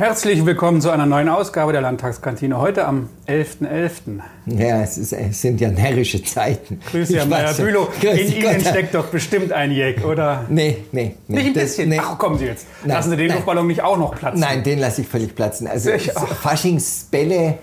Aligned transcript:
Herzlich 0.00 0.46
willkommen 0.46 0.80
zu 0.80 0.88
einer 0.88 1.04
neuen 1.04 1.28
Ausgabe 1.28 1.72
der 1.72 1.82
Landtagskantine. 1.82 2.58
Heute 2.58 2.86
am 2.86 3.10
11.11. 3.28 4.22
.11. 4.46 4.58
Ja, 4.58 4.80
es, 4.80 4.96
ist, 4.96 5.12
es, 5.12 5.42
sind 5.42 5.60
ja 5.60 5.70
närrische 5.70 6.24
Zeiten. 6.24 6.80
Grüß 6.90 7.08
Sie, 7.08 7.18
Herr 7.18 7.26
Meyer-Bülow. 7.26 7.86
In 8.00 8.32
Ihnen 8.32 8.60
steckt 8.62 8.94
doch 8.94 9.08
bestimmt 9.08 9.52
ein 9.52 9.72
Jack, 9.72 10.02
oder? 10.06 10.46
Nee, 10.48 10.78
nee. 10.92 11.16
nee 11.28 11.36
nicht 11.36 11.46
ein 11.48 11.52
das, 11.52 11.62
bisschen? 11.64 11.90
Nee. 11.90 12.00
Ach, 12.02 12.16
kommen 12.16 12.38
Sie 12.38 12.46
jetzt. 12.46 12.66
Nein, 12.82 12.96
lassen 12.96 13.10
Sie 13.10 13.16
den 13.18 13.26
nein. 13.26 13.36
Luftballon 13.36 13.66
nicht 13.66 13.82
auch 13.82 13.98
noch 13.98 14.14
platzen? 14.14 14.40
Nein, 14.40 14.62
den 14.62 14.78
lasse 14.78 15.02
ich 15.02 15.06
völlig 15.06 15.34
platzen. 15.34 15.66
Also 15.66 15.90
Faschingsbälle 15.98 17.58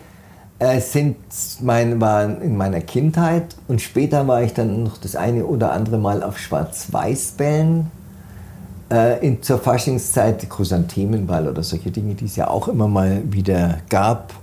äh, 0.60 0.80
sind 0.80 1.16
mein, 1.62 2.00
waren 2.00 2.44
in 2.44 2.56
meiner 2.56 2.82
Kindheit 2.82 3.56
und 3.68 3.82
später 3.82 4.28
war 4.28 4.44
ich 4.44 4.54
dann 4.54 4.84
noch 4.84 5.00
das 5.00 5.16
eine 5.16 5.44
oder 5.44 5.72
andere 5.72 5.98
Mal 5.98 6.22
auf 6.22 6.38
Schwarz-Weiß-Bällen 6.38 7.90
äh, 8.92 9.26
in, 9.26 9.42
zur 9.42 9.60
Faschingszeit 9.60 10.50
Chrysanthemenball 10.50 11.48
oder 11.48 11.64
solche 11.64 11.92
Dinge, 11.92 12.16
die 12.16 12.26
es 12.26 12.36
ja 12.36 12.48
auch 12.50 12.68
immer 12.68 12.88
mal 12.88 13.22
wieder 13.26 13.80
gab. 13.90 14.34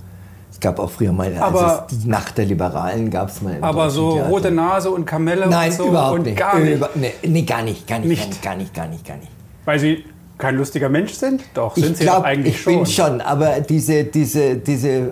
Es 0.50 0.60
gab 0.60 0.78
auch 0.78 0.90
früher 0.90 1.12
mal 1.12 1.34
aber, 1.36 1.86
also 1.88 1.96
die 1.96 2.08
Nacht 2.08 2.38
der 2.38 2.46
Liberalen 2.46 3.10
gab 3.10 3.28
es 3.28 3.42
mal. 3.42 3.58
aber 3.60 3.90
so 3.90 4.14
Theater. 4.14 4.28
rote 4.28 4.50
Nase 4.50 4.90
und 4.90 5.04
Kamelle 5.04 5.48
Nein, 5.48 5.70
und 5.70 5.76
so 5.76 5.88
überhaupt 5.88 6.18
und 6.18 6.26
nicht. 6.26 6.38
gar 6.38 6.58
nicht. 6.58 6.76
Über, 6.76 6.90
nee, 6.94 7.12
nee, 7.26 7.42
gar 7.42 7.62
nicht, 7.62 7.86
gar 7.86 7.98
nicht, 7.98 8.08
nicht, 8.08 8.42
gar 8.42 8.56
nicht, 8.56 8.72
gar 8.72 8.86
nicht, 8.86 9.06
gar 9.06 9.16
nicht. 9.16 9.30
Weil 9.64 9.78
Sie 9.78 10.04
kein 10.38 10.56
lustiger 10.56 10.88
Mensch 10.88 11.12
sind? 11.12 11.42
Doch, 11.54 11.74
sind 11.74 11.92
ich 11.92 11.98
Sie 11.98 12.04
glaub, 12.04 12.24
eigentlich 12.24 12.54
ich 12.54 12.62
schon. 12.62 12.72
Ich 12.72 12.78
bin 12.80 12.86
schon, 12.86 13.20
aber 13.20 13.60
diese, 13.60 14.04
diese, 14.04 14.56
diese, 14.56 15.10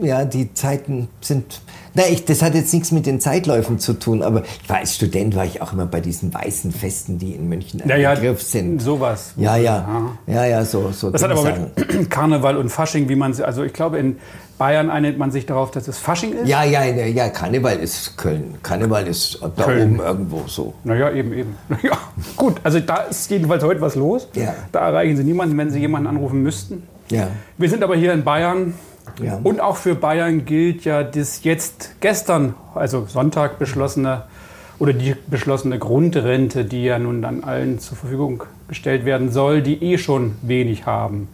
ja, 0.00 0.24
die 0.24 0.52
Zeiten 0.54 1.08
sind 1.20 1.60
na, 1.94 2.02
ich, 2.10 2.24
das 2.24 2.42
hat 2.42 2.54
jetzt 2.54 2.72
nichts 2.72 2.90
mit 2.90 3.06
den 3.06 3.20
Zeitläufen 3.20 3.78
zu 3.78 3.94
tun, 3.94 4.22
aber 4.22 4.42
ich 4.62 4.68
war 4.68 4.78
als 4.78 4.96
Student 4.96 5.36
war 5.36 5.44
ich 5.44 5.62
auch 5.62 5.72
immer 5.72 5.86
bei 5.86 6.00
diesen 6.00 6.34
weißen 6.34 6.72
Festen, 6.72 7.18
die 7.18 7.32
in 7.32 7.48
München 7.48 7.82
ja, 7.86 7.96
ja, 7.96 8.14
Begriff 8.14 8.42
sind. 8.42 8.82
Sowas. 8.82 9.32
Ja, 9.36 9.56
ja, 9.56 10.10
ja, 10.26 10.44
ja, 10.44 10.64
so, 10.64 10.90
so. 10.90 11.10
Das 11.10 11.22
hat 11.22 11.30
aber 11.30 11.44
mit 11.44 12.10
Karneval 12.10 12.56
und 12.56 12.68
Fasching, 12.68 13.08
wie 13.08 13.14
man, 13.14 13.40
also 13.42 13.62
ich 13.62 13.72
glaube 13.72 13.98
in 13.98 14.16
Bayern 14.58 14.90
einigt 14.90 15.18
man 15.18 15.30
sich 15.30 15.46
darauf, 15.46 15.70
dass 15.70 15.88
es 15.88 15.98
Fasching 15.98 16.32
ist. 16.32 16.48
Ja, 16.48 16.64
ja, 16.64 16.84
ja, 16.84 17.28
Karneval 17.28 17.78
ist 17.78 18.16
Köln. 18.16 18.54
Karneval 18.62 19.06
ist 19.06 19.40
da 19.56 19.64
Köln. 19.64 19.94
oben 19.94 20.00
irgendwo 20.00 20.42
so. 20.46 20.74
Naja, 20.84 21.10
eben, 21.10 21.32
eben. 21.32 21.56
Ja, 21.82 21.98
gut, 22.36 22.60
also 22.62 22.80
da 22.80 22.98
ist 23.02 23.30
jedenfalls 23.30 23.62
heute 23.62 23.80
was 23.80 23.94
los. 23.94 24.28
Ja. 24.34 24.54
Da 24.70 24.80
erreichen 24.88 25.16
Sie 25.16 25.24
niemanden, 25.24 25.56
wenn 25.58 25.70
Sie 25.70 25.80
jemanden 25.80 26.08
anrufen 26.08 26.42
müssten. 26.42 26.84
Ja. 27.10 27.28
Wir 27.58 27.68
sind 27.68 27.82
aber 27.82 27.96
hier 27.96 28.12
in 28.12 28.24
Bayern 28.24 28.74
ja. 29.22 29.40
Und 29.42 29.60
auch 29.60 29.76
für 29.76 29.94
Bayern 29.94 30.44
gilt 30.44 30.84
ja 30.84 31.02
das 31.02 31.44
jetzt 31.44 31.96
gestern, 32.00 32.54
also 32.74 33.06
Sonntag 33.06 33.58
beschlossene 33.58 34.24
oder 34.78 34.92
die 34.92 35.14
beschlossene 35.26 35.78
Grundrente, 35.78 36.64
die 36.64 36.84
ja 36.84 36.98
nun 36.98 37.22
dann 37.22 37.44
allen 37.44 37.78
zur 37.78 37.96
Verfügung 37.96 38.44
gestellt 38.68 39.04
werden 39.04 39.30
soll, 39.30 39.62
die 39.62 39.82
eh 39.82 39.98
schon 39.98 40.36
wenig 40.42 40.86
haben. 40.86 41.28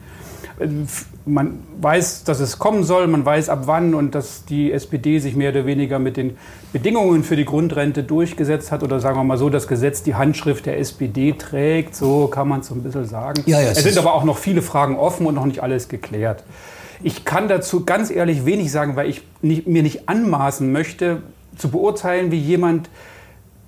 Man 1.24 1.60
weiß, 1.80 2.24
dass 2.24 2.40
es 2.40 2.58
kommen 2.58 2.84
soll, 2.84 3.06
man 3.06 3.24
weiß 3.24 3.48
ab 3.48 3.62
wann 3.64 3.94
und 3.94 4.14
dass 4.14 4.44
die 4.44 4.72
SPD 4.72 5.18
sich 5.18 5.34
mehr 5.34 5.52
oder 5.52 5.64
weniger 5.64 5.98
mit 5.98 6.18
den 6.18 6.36
Bedingungen 6.72 7.24
für 7.24 7.36
die 7.36 7.46
Grundrente 7.46 8.02
durchgesetzt 8.02 8.70
hat 8.70 8.82
oder 8.82 9.00
sagen 9.00 9.16
wir 9.16 9.24
mal 9.24 9.38
so, 9.38 9.48
das 9.48 9.68
Gesetz 9.68 10.02
die 10.02 10.16
Handschrift 10.16 10.66
der 10.66 10.78
SPD 10.78 11.32
trägt, 11.32 11.96
so 11.96 12.26
kann 12.26 12.46
man 12.46 12.60
es 12.60 12.66
so 12.66 12.74
ein 12.74 12.82
bisschen 12.82 13.06
sagen. 13.06 13.42
Ja, 13.46 13.60
ja, 13.60 13.70
es 13.70 13.82
sind 13.82 13.96
aber 13.96 14.12
auch 14.12 14.24
noch 14.24 14.36
viele 14.36 14.60
Fragen 14.60 14.96
offen 14.96 15.24
und 15.24 15.34
noch 15.34 15.46
nicht 15.46 15.62
alles 15.62 15.88
geklärt. 15.88 16.44
Ich 17.02 17.24
kann 17.24 17.48
dazu 17.48 17.84
ganz 17.84 18.10
ehrlich 18.10 18.44
wenig 18.44 18.70
sagen, 18.70 18.96
weil 18.96 19.08
ich 19.08 19.22
nicht, 19.42 19.66
mir 19.66 19.82
nicht 19.82 20.08
anmaßen 20.08 20.70
möchte, 20.70 21.22
zu 21.56 21.70
beurteilen, 21.70 22.30
wie 22.30 22.38
jemand, 22.38 22.90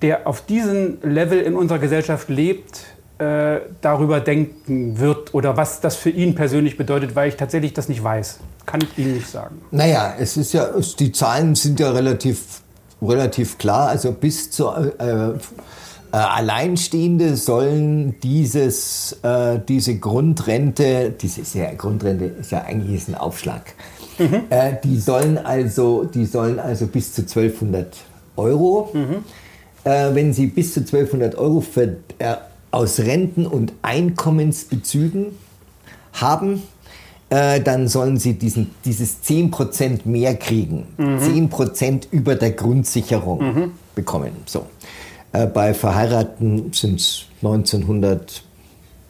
der 0.03 0.27
auf 0.27 0.45
diesem 0.45 0.99
Level 1.03 1.41
in 1.41 1.55
unserer 1.55 1.79
Gesellschaft 1.79 2.29
lebt, 2.29 2.85
äh, 3.19 3.61
darüber 3.81 4.21
denken 4.21 4.99
wird 4.99 5.33
oder 5.35 5.57
was 5.57 5.81
das 5.81 5.97
für 5.97 6.11
ihn 6.11 6.35
persönlich 6.35 6.77
bedeutet, 6.77 7.15
weil 7.15 7.29
ich 7.29 7.37
tatsächlich 7.37 7.73
das 7.73 7.89
nicht 7.89 8.03
weiß. 8.03 8.41
Kann 8.67 8.81
ich 8.83 8.99
Ihnen 8.99 9.15
nicht 9.15 9.29
sagen. 9.29 9.61
Naja, 9.71 10.15
es 10.19 10.37
ist 10.37 10.53
ja, 10.53 10.69
die 10.99 11.13
Zahlen 11.13 11.55
sind 11.55 11.79
ja 11.79 11.91
relativ, 11.91 12.63
relativ 13.01 13.59
klar. 13.59 13.89
Also 13.89 14.13
bis 14.13 14.51
zur 14.51 15.01
äh, 15.01 15.39
äh, 16.13 16.17
Alleinstehende 16.17 17.37
sollen 17.37 18.21
dieses, 18.21 19.19
äh, 19.23 19.59
diese 19.67 19.99
Grundrente, 19.99 21.11
diese 21.11 21.59
ja, 21.59 21.73
Grundrente 21.73 22.27
ist 22.27 22.53
ja 22.53 22.63
eigentlich 22.63 22.97
ist 22.97 23.09
ein 23.09 23.15
Aufschlag, 23.15 23.75
mhm. 24.19 24.43
äh, 24.51 24.75
die, 24.85 24.99
sollen 24.99 25.39
also, 25.39 26.05
die 26.05 26.27
sollen 26.27 26.59
also 26.61 26.87
bis 26.87 27.15
zu 27.15 27.23
1200 27.23 27.97
Euro, 28.37 28.91
mhm. 28.93 29.25
Äh, 29.85 30.15
wenn 30.15 30.33
sie 30.33 30.47
bis 30.47 30.75
zu 30.75 30.81
1200 30.81 31.35
Euro 31.35 31.61
für, 31.61 31.97
äh, 32.21 32.37
aus 32.71 33.01
Renten- 33.01 33.47
und 33.47 33.73
Einkommensbezügen 33.83 35.37
haben, 36.13 36.63
äh, 37.31 37.61
dann 37.61 37.89
sollen 37.89 38.17
sie 38.17 38.35
diesen, 38.35 38.71
dieses 38.85 39.25
10% 39.25 40.03
mehr 40.05 40.37
kriegen. 40.37 40.87
Mhm. 40.99 41.49
10% 41.51 42.09
über 42.13 42.37
der 42.37 42.53
Grundsicherung 42.53 43.43
mhm. 43.43 43.73
bekommen. 43.97 44.33
So. 44.47 44.67
Äh, 45.33 45.47
bei 45.47 45.75
Verheirateten 45.75 46.73
sind 46.73 47.01
es 47.01 47.25
1900 47.43 48.43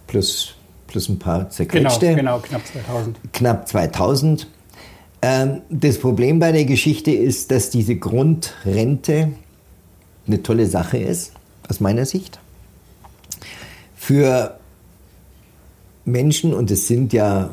plus, 0.07 0.55
plus 0.87 1.09
ein 1.09 1.19
paar 1.19 1.51
zerquetschte. 1.51 2.15
Genau, 2.15 2.39
genau, 2.39 2.39
knapp 2.39 2.67
2000. 2.67 3.19
Knapp 3.33 3.69
2000. 3.69 4.47
Ähm, 5.23 5.63
das 5.71 5.99
Problem 5.99 6.39
bei 6.39 6.53
der 6.53 6.65
Geschichte 6.65 7.11
ist, 7.11 7.51
dass 7.51 7.71
diese 7.71 7.97
Grundrente 7.97 9.33
eine 10.27 10.43
tolle 10.43 10.67
Sache 10.67 10.99
ist, 10.99 11.33
aus 11.69 11.81
meiner 11.81 12.07
Sicht. 12.07 12.39
Für 13.97 14.59
Menschen, 16.05 16.53
und 16.53 16.71
es 16.71 16.89
sind 16.89 17.13
ja 17.13 17.51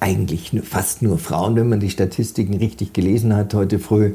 eigentlich 0.00 0.52
fast 0.64 1.02
nur 1.02 1.18
Frauen, 1.18 1.56
wenn 1.56 1.68
man 1.68 1.80
die 1.80 1.90
Statistiken 1.90 2.54
richtig 2.54 2.92
gelesen 2.92 3.34
hat 3.34 3.54
heute 3.54 3.78
früh, 3.78 4.14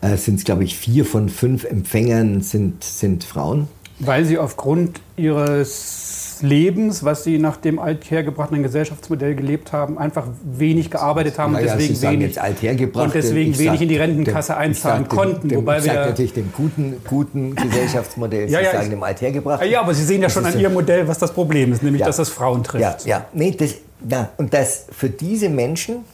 äh, 0.00 0.16
sind 0.16 0.36
es, 0.36 0.44
glaube 0.44 0.64
ich, 0.64 0.76
vier 0.76 1.04
von 1.04 1.28
fünf 1.28 1.64
Empfängern 1.64 2.40
sind, 2.40 2.82
sind 2.84 3.24
Frauen. 3.24 3.68
Weil 3.98 4.24
sie 4.24 4.38
aufgrund 4.38 5.00
ihres 5.16 6.38
Lebens, 6.42 7.04
was 7.04 7.24
sie 7.24 7.38
nach 7.38 7.58
dem 7.58 7.78
althergebrachten 7.78 8.62
Gesellschaftsmodell 8.62 9.34
gelebt 9.34 9.72
haben, 9.72 9.98
einfach 9.98 10.26
wenig 10.42 10.90
gearbeitet 10.90 11.38
haben 11.38 11.52
naja, 11.52 11.72
und 11.72 11.78
deswegen, 11.80 11.94
sie 11.94 12.08
wenig, 12.08 12.26
jetzt 12.28 12.38
althergebracht, 12.38 13.04
und 13.06 13.14
deswegen 13.14 13.58
wenig 13.58 13.72
sag, 13.72 13.80
in 13.82 13.88
die 13.88 13.96
Rentenkasse 13.96 14.52
dem, 14.52 14.58
einzahlen 14.58 15.04
dem, 15.04 15.08
konnten. 15.08 15.48
Dem, 15.48 15.58
wobei 15.58 15.78
ich 15.78 15.84
wir 15.84 15.94
natürlich 15.94 16.32
dem 16.32 16.50
guten, 16.52 16.96
guten 17.06 17.54
Gesellschaftsmodell, 17.56 18.50
ja, 18.50 18.60
ja, 18.60 18.72
sagen 18.72 18.84
ich, 18.84 18.90
dem 18.90 19.02
althergebrachten. 19.02 19.70
Ja, 19.70 19.82
aber 19.82 19.92
Sie 19.92 20.04
sehen 20.04 20.22
ja 20.22 20.30
schon 20.30 20.46
an 20.46 20.58
Ihrem 20.58 20.72
Modell, 20.72 21.06
was 21.06 21.18
das 21.18 21.32
Problem 21.32 21.72
ist, 21.72 21.82
nämlich 21.82 22.00
ja, 22.00 22.06
dass 22.06 22.16
das 22.16 22.30
Frauen 22.30 22.64
trifft. 22.64 23.04
Ja, 23.04 23.18
ja. 23.18 23.26
Nee, 23.34 23.50
das, 23.50 23.74
ja. 24.08 24.30
und 24.38 24.54
das 24.54 24.86
für 24.90 25.10
diese 25.10 25.50
Menschen 25.50 26.04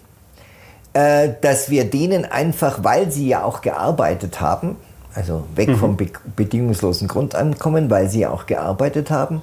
äh, 0.97 1.35
dass 1.43 1.69
wir 1.69 1.85
denen 1.91 2.25
einfach, 2.25 2.83
weil 2.83 3.11
sie 3.11 3.29
ja 3.29 3.45
auch 3.45 3.61
gearbeitet 3.61 4.41
haben, 4.41 4.77
also 5.15 5.45
weg 5.55 5.69
mhm. 5.69 5.77
vom 5.77 5.97
be 5.99 6.07
bedingungslosen 6.37 7.07
Grundeinkommen, 7.07 7.91
weil 7.91 8.09
sie 8.09 8.21
ja 8.21 8.31
auch 8.31 8.47
gearbeitet 8.47 9.11
haben, 9.11 9.43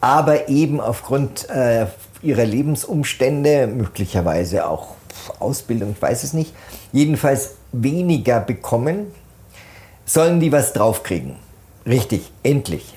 aber 0.00 0.48
eben 0.48 0.80
aufgrund 0.80 1.50
äh, 1.50 1.86
ihrer 2.22 2.44
Lebensumstände, 2.44 3.66
möglicherweise 3.66 4.68
auch 4.68 4.94
Ausbildung, 5.40 5.90
ich 5.90 6.00
weiß 6.00 6.22
es 6.22 6.34
nicht, 6.34 6.54
jedenfalls 6.92 7.54
weniger 7.72 8.38
bekommen, 8.38 9.06
sollen 10.04 10.38
die 10.38 10.52
was 10.52 10.72
draufkriegen. 10.72 11.34
Richtig, 11.84 12.30
endlich. 12.44 12.94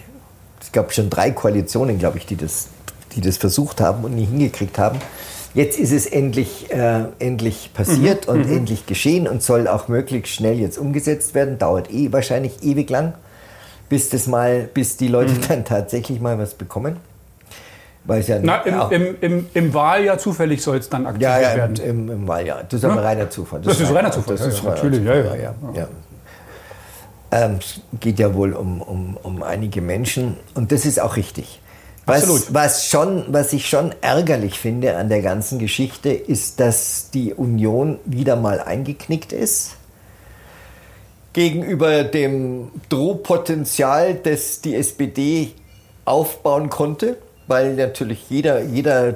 Es 0.62 0.72
gab 0.72 0.94
schon 0.94 1.10
drei 1.10 1.32
Koalitionen, 1.32 1.98
glaube 1.98 2.20
ich, 2.20 2.28
die 2.28 2.36
das, 2.36 2.68
die 3.16 3.22
das 3.22 3.38
versucht 3.38 3.82
haben 3.82 4.04
und 4.04 4.14
nie 4.14 4.26
hingekriegt 4.26 4.78
haben. 4.78 5.00
Jetzt 5.56 5.80
ist 5.80 5.94
es 5.94 6.06
endlich, 6.06 6.70
äh, 6.70 7.06
endlich 7.20 7.72
passiert 7.74 8.28
mhm. 8.28 8.34
und 8.34 8.48
mhm. 8.48 8.58
endlich 8.58 8.86
geschehen 8.86 9.26
und 9.26 9.42
soll 9.42 9.70
auch 9.70 9.88
möglichst 9.88 10.34
schnell 10.34 10.60
jetzt 10.60 10.78
umgesetzt 10.78 11.34
werden. 11.34 11.58
Dauert 11.58 11.90
eh 11.92 12.12
wahrscheinlich 12.12 12.62
ewig 12.62 12.90
lang, 12.90 13.14
bis 13.88 14.10
das 14.10 14.28
mal, 14.28 14.70
bis 14.74 14.98
die 14.98 15.08
Leute 15.08 15.32
mhm. 15.32 15.42
dann 15.48 15.66
tatsächlich 15.66 16.20
mal 16.20 16.38
was 16.38 16.56
bekommen. 16.56 16.98
Weiß 18.04 18.28
ja 18.28 18.38
Na, 18.40 18.58
im, 18.58 18.92
im, 18.92 19.16
im, 19.22 19.46
im, 19.54 19.74
Wahljahr 19.74 20.20
zufällig 20.20 20.62
soll 20.62 20.78
es 20.78 20.90
dann 20.90 21.08
aktiv 21.08 21.24
ja, 21.24 21.40
ja, 21.40 21.56
werden. 21.56 21.76
Im, 21.78 22.12
im, 22.12 22.28
Wahljahr. 22.28 22.64
Das 22.64 22.82
ist 22.82 22.86
aber 22.86 23.04
reiner 23.04 23.30
Zufall. 23.32 23.62
Das, 23.62 23.80
das 23.80 23.90
ist 23.90 23.96
reiner 23.96 24.12
Zufall. 24.12 24.36
Das 24.36 24.46
ist 24.46 24.62
ja, 24.62 24.70
natürlich, 24.70 25.04
ja, 25.04 25.16
ja. 25.16 25.36
ja, 25.36 25.56
ja. 25.74 25.88
Ähm, 27.32 27.60
es 27.60 27.80
geht 28.00 28.20
ja 28.20 28.34
wohl 28.36 28.54
um, 28.54 28.82
um, 28.82 29.18
um 29.24 29.42
einige 29.42 29.82
Menschen 29.82 30.38
und 30.54 30.72
das 30.72 30.86
ist 30.86 31.00
auch 31.02 31.16
richtig. 31.16 31.62
Was, 32.06 32.54
was, 32.54 32.88
schon, 32.88 33.26
was 33.30 33.52
ich 33.52 33.68
schon 33.68 33.94
ärgerlich 34.02 34.60
finde 34.60 34.96
an 34.96 35.10
der 35.10 35.22
ganzen 35.22 35.58
Geschichte, 35.58 36.10
ist, 36.10 36.60
dass 36.60 37.10
die 37.10 37.34
Union 37.34 38.00
wieder 38.06 38.36
mal 38.36 38.60
eingeknickt 38.62 39.34
ist 39.34 39.78
gegenüber 41.36 42.06
dem 42.06 42.72
Drohpotenzial, 42.88 44.16
das 44.16 44.62
die 44.62 44.74
SPD 44.74 45.52
aufbauen 46.06 46.70
konnte, 46.70 47.18
weil 47.48 47.74
natürlich 47.74 48.30
jeder, 48.30 48.62
jeder 48.62 49.16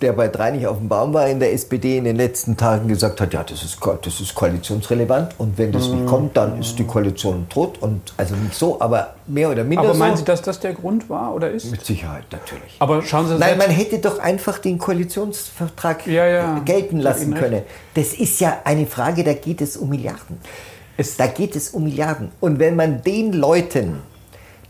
der 0.00 0.12
bei 0.12 0.28
drei 0.28 0.52
nicht 0.52 0.66
auf 0.68 0.78
dem 0.78 0.88
Baum 0.88 1.12
war 1.12 1.28
in 1.28 1.40
der 1.40 1.52
SPD 1.52 1.98
in 1.98 2.04
den 2.04 2.16
letzten 2.16 2.56
Tagen 2.56 2.86
gesagt 2.86 3.20
hat, 3.20 3.34
ja, 3.34 3.42
das 3.42 3.64
ist, 3.64 3.78
das 4.02 4.20
ist 4.20 4.34
koalitionsrelevant 4.34 5.34
und 5.38 5.58
wenn 5.58 5.72
das 5.72 5.88
nicht 5.88 6.06
kommt, 6.06 6.36
dann 6.36 6.60
ist 6.60 6.78
die 6.78 6.84
Koalition 6.84 7.48
tot 7.48 7.78
und 7.82 8.00
also 8.16 8.36
nicht 8.36 8.54
so, 8.54 8.80
aber 8.80 9.14
mehr 9.26 9.50
oder 9.50 9.64
minder 9.64 9.84
Aber 9.84 9.94
meinen 9.94 10.12
so. 10.12 10.20
Sie, 10.20 10.24
dass 10.24 10.42
das 10.42 10.60
der 10.60 10.74
Grund 10.74 11.10
war 11.10 11.34
oder 11.34 11.50
ist? 11.50 11.70
Mit 11.72 11.84
Sicherheit, 11.84 12.24
natürlich. 12.30 12.76
Aber 12.78 13.02
schauen 13.02 13.26
Sie 13.26 13.36
Nein, 13.36 13.58
man 13.58 13.70
hätte 13.70 13.98
doch 13.98 14.20
einfach 14.20 14.58
den 14.58 14.78
Koalitionsvertrag 14.78 16.06
Ja, 16.06 16.26
ja. 16.26 16.58
gelten 16.60 17.00
lassen 17.00 17.34
können. 17.34 17.62
Das 17.94 18.12
ist 18.14 18.38
ja 18.40 18.58
eine 18.64 18.86
Frage, 18.86 19.24
da 19.24 19.32
geht 19.34 19.60
es 19.60 19.76
um 19.76 19.88
Milliarden. 19.88 20.38
Es- 20.96 21.16
da 21.16 21.26
geht 21.26 21.56
es 21.56 21.70
um 21.70 21.82
Milliarden. 21.84 22.30
Und 22.40 22.60
wenn 22.60 22.76
man 22.76 23.02
den 23.02 23.32
Leuten 23.32 23.98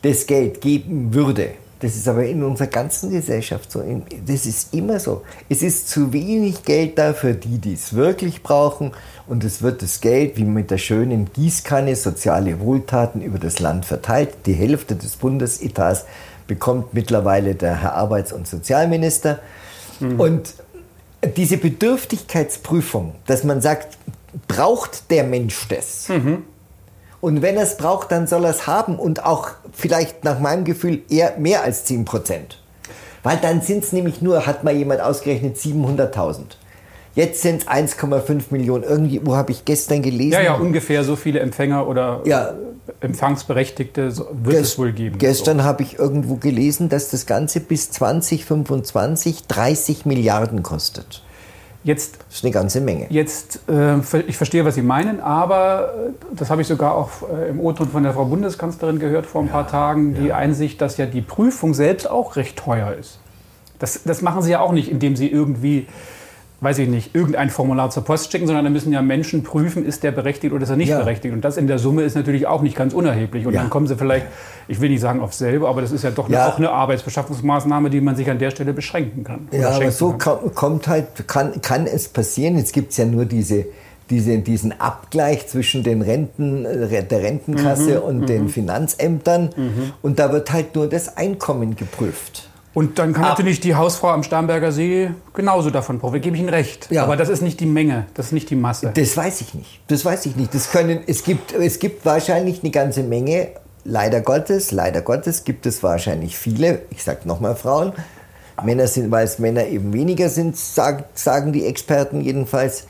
das 0.03 0.27
Geld 0.27 0.61
geben 0.63 1.13
würde, 1.13 1.51
das 1.81 1.95
ist 1.95 2.09
aber 2.09 2.25
in 2.25 2.43
unserer 2.43 2.67
ganzen 2.67 3.11
Gesellschaft 3.11 3.71
so, 3.71 3.83
das 4.27 4.47
ist 4.47 4.75
immer 4.75 4.99
so. 4.99 5.23
Es 5.49 5.63
ist 5.63 5.89
zu 5.89 6.13
wenig 6.13 6.65
Geld 6.65 6.99
da 6.99 7.13
für 7.13 7.35
die, 7.35 7.59
die 7.59 7.75
es 7.75 7.95
wirklich 7.95 8.43
brauchen. 8.43 8.93
Und 9.27 9.45
es 9.45 9.63
wird 9.63 9.83
das 9.83 10.01
Geld 10.01 10.37
wie 10.37 10.45
mit 10.45 10.71
der 10.71 10.79
schönen 10.79 11.33
Gießkanne 11.33 11.95
soziale 11.95 12.59
Wohltaten 12.61 13.21
über 13.23 13.39
das 13.39 13.61
Land 13.61 13.85
verteilt. 13.85 14.31
Die 14.47 14.55
Hälfte 14.55 14.97
des 14.97 15.17
Bundesetats 15.17 16.05
bekommt 16.49 16.95
mittlerweile 16.95 17.55
der 17.55 17.81
Herr 17.81 17.95
Arbeits- 17.95 18.33
und 18.33 18.49
Sozialminister. 18.49 19.39
Und 20.19 20.55
diese 21.37 21.59
Bedürftigkeitsprüfung, 21.59 23.15
dass 23.27 23.45
man 23.45 23.61
sagt, 23.61 23.99
braucht 24.47 25.11
der 25.11 25.25
Mensch 25.25 25.67
das? 25.69 26.09
Und 27.21 27.43
wenn 27.43 27.57
er 27.57 27.65
es 27.65 27.77
braucht, 27.77 28.13
dann 28.13 28.27
soll 28.27 28.45
er 28.45 28.51
es 28.51 28.67
haben 28.67 28.97
und 28.99 29.25
auch 29.25 29.49
vielleicht 29.73 30.25
nach 30.25 30.39
meinem 30.39 30.65
Gefühl 30.65 31.01
eher 31.11 31.35
mehr 31.39 31.63
als 31.65 31.85
10 31.85 32.05
Prozent. 32.05 32.61
Weil 33.25 33.39
dann 33.39 33.61
sind 33.61 33.83
es 33.83 33.93
nämlich 33.93 34.23
nur, 34.23 34.47
hat 34.47 34.63
mal 34.63 34.75
jemand 34.75 35.01
ausgerechnet, 35.01 35.57
700.000. 35.57 36.43
Jetzt 37.17 37.43
sind 37.43 37.63
es 37.63 37.69
1,5 37.69 38.43
Millionen. 38.51 38.85
Irgendwie, 38.85 39.21
wo 39.25 39.35
habe 39.35 39.51
ich 39.51 39.65
gestern 39.65 40.03
gelesen? 40.03 40.35
Ja, 40.35 40.41
ja, 40.43 40.55
ungefähr 40.55 41.03
so 41.03 41.17
viele 41.17 41.41
Empfänger 41.41 41.89
oder 41.89 42.21
Ja. 42.25 42.55
Empfangsberechtigte 43.01 44.13
so- 44.13 44.29
wird 44.33 44.57
es 44.63 44.79
wohl 44.79 44.93
geben. 44.93 45.19
Gestern 45.19 45.65
habe 45.65 45.83
ich 45.83 45.99
irgendwo 45.99 46.37
gelesen, 46.37 46.89
dass 46.89 47.11
das 47.11 47.27
Ganze 47.27 47.59
bis 47.61 47.91
2025 47.91 49.47
30 49.49 50.07
Milliarden 50.07 50.63
kostet. 50.63 51.23
Jetzt 51.89 52.19
Das 52.29 52.37
ist 52.37 52.45
eine 52.45 52.53
ganze 52.53 52.83
Menge. 52.83 53.07
Jetzt, 53.09 53.61
äh, 53.67 53.97
ich 54.27 54.37
verstehe, 54.37 54.63
was 54.67 54.75
Sie 54.75 54.83
meinen, 54.83 55.21
aber 55.21 55.95
äh, 56.09 56.37
das 56.37 56.51
habe 56.51 56.61
ich 56.61 56.69
sogar 56.69 56.95
auch 56.95 57.09
äh, 57.23 57.49
im 57.49 57.61
O-Ton 57.61 57.89
von 57.89 58.03
der 58.03 58.13
Frau 58.13 58.27
Bundeskanzlerin 58.27 58.99
gehört 58.99 59.25
vor 59.25 59.41
ein 59.41 59.49
paar 59.49 59.67
Tagen, 59.67 60.15
die 60.15 60.35
Einsicht, 60.35 60.83
dass 60.83 60.99
ja 60.99 61.07
die 61.07 61.23
Prüfung 61.23 61.73
selbst 61.73 62.11
auch 62.11 62.37
recht 62.37 62.59
teuer 62.59 62.93
ist. 62.93 63.21
Das, 63.79 64.03
das 64.05 64.21
machen 64.21 64.43
Sie 64.43 64.51
ja 64.51 64.61
auch 64.61 64.73
nicht, 64.73 64.91
indem 64.91 65.17
Sie 65.17 65.29
irgendwie, 65.29 65.87
weiß 66.61 66.79
ich 66.79 66.89
nicht, 66.89 67.15
irgendein 67.15 67.51
Formular 67.51 67.91
zur 67.91 68.05
Post 68.05 68.33
schicken, 68.33 68.47
sondern 68.49 68.65
da 68.65 68.71
müssen 68.71 68.93
ja 68.93 69.01
Menschen 69.01 69.45
prüfen, 69.45 69.87
ist 69.87 70.03
der 70.03 70.11
berechtigt 70.11 70.53
oder 70.53 70.65
ist 70.65 70.71
er 70.71 70.77
nicht 70.77 70.89
Ja. 70.89 70.99
berechtigt. 70.99 71.33
Und 71.33 71.43
das 71.45 71.57
in 71.57 71.69
der 71.69 71.79
Summe 71.79 72.03
ist 72.03 72.17
natürlich 72.17 72.47
auch 72.49 72.63
nicht 72.63 72.75
ganz 72.77 72.95
unerheblich. 72.95 73.47
Und 73.47 73.55
Ja. 73.55 73.61
dann 73.61 73.71
kommen 73.71 73.87
Sie 73.87 73.95
vielleicht, 73.97 74.27
ich 74.67 74.81
will 74.81 74.91
nicht 74.91 75.01
sagen 75.01 75.21
auf 75.21 75.33
selber, 75.35 75.69
aber 75.69 75.83
das 75.83 75.93
ist 75.93 76.03
ja 76.03 76.11
doch 76.11 76.29
Ja. 76.29 76.49
auch 76.49 76.59
eine 76.59 76.71
Arbeitsbeschaffungsmaßnahme, 76.71 77.91
die 77.91 78.01
man 78.01 78.17
sich 78.17 78.29
an 78.29 78.39
der 78.39 78.51
Stelle 78.51 78.73
beschränken 78.73 79.23
kann. 79.25 79.49
Ja, 79.53 79.71
aber 79.71 79.91
so 79.93 80.13
kann. 80.15 80.39
ko- 80.41 80.51
kommt 80.51 80.89
halt, 80.89 81.29
kann, 81.29 81.61
kann 81.63 81.87
es 81.87 82.09
passieren. 82.09 82.57
Jetzt 82.59 82.73
gibt 82.73 82.91
es 82.91 82.97
ja 82.97 83.05
nur 83.05 83.25
diese, 83.25 83.67
diese, 84.11 84.39
diesen 84.39 84.81
Abgleich 84.81 85.47
zwischen 85.49 85.83
den 85.85 86.03
Renten, 86.03 86.65
äh, 86.65 87.05
der 87.05 87.23
Rentenkasse 87.23 88.01
und 88.01 88.29
den 88.29 88.49
Finanzämtern. 88.49 89.51
Und 90.03 90.19
da 90.19 90.33
wird 90.33 90.53
halt 90.53 90.75
nur 90.75 90.89
das 90.89 91.17
Einkommen 91.17 91.77
geprüft. 91.77 92.48
Und 92.79 93.01
dann 93.01 93.13
kann 93.13 93.25
Ab- 93.25 93.31
natürlich 93.31 93.59
die 93.59 93.75
Hausfrau 93.75 94.11
am 94.11 94.23
Starnberger 94.23 94.71
See 94.71 95.11
genauso 95.35 95.71
davon 95.71 95.99
profitieren, 95.99 96.23
gebe 96.23 96.37
ich 96.37 96.43
Ihnen 96.43 96.49
recht. 96.49 96.87
Ja. 96.93 97.03
Aber 97.03 97.17
das 97.17 97.29
ist 97.29 97.43
nicht 97.43 97.59
die 97.59 97.67
Menge, 97.67 98.07
das 98.15 98.27
ist 98.27 98.33
nicht 98.33 98.51
die 98.51 98.55
Masse. 98.55 98.93
Das 98.95 99.17
weiß 99.17 99.41
ich 99.41 99.55
nicht. 99.55 99.81
Das 99.89 100.05
weiß 100.05 100.27
ich 100.27 100.37
nicht. 100.37 100.55
Das 100.55 100.71
können, 100.71 101.01
es, 101.09 101.25
gibt, 101.25 101.53
es 101.53 101.81
gibt 101.81 102.07
wahrscheinlich 102.07 102.63
eine 102.63 102.71
ganze 102.71 103.03
Menge, 103.03 103.49
leider 103.83 104.21
Gottes, 104.21 104.71
leider 104.71 105.03
Gottes 105.03 105.43
gibt 105.43 105.67
es 105.67 105.83
wahrscheinlich 105.83 106.39
viele, 106.39 106.83
ich 106.91 107.03
sage 107.03 107.27
nochmal 107.27 107.57
Frauen, 107.57 107.93
Männer 108.63 108.87
sind, 108.87 109.11
weil 109.11 109.25
es 109.25 109.41
Männer 109.41 109.67
eben 109.67 109.93
weniger 109.93 110.29
sind, 110.29 110.57
sagen, 110.57 111.03
sagen 111.15 111.53
die 111.53 111.67
Experten 111.67 112.21
jedenfalls. 112.21 112.87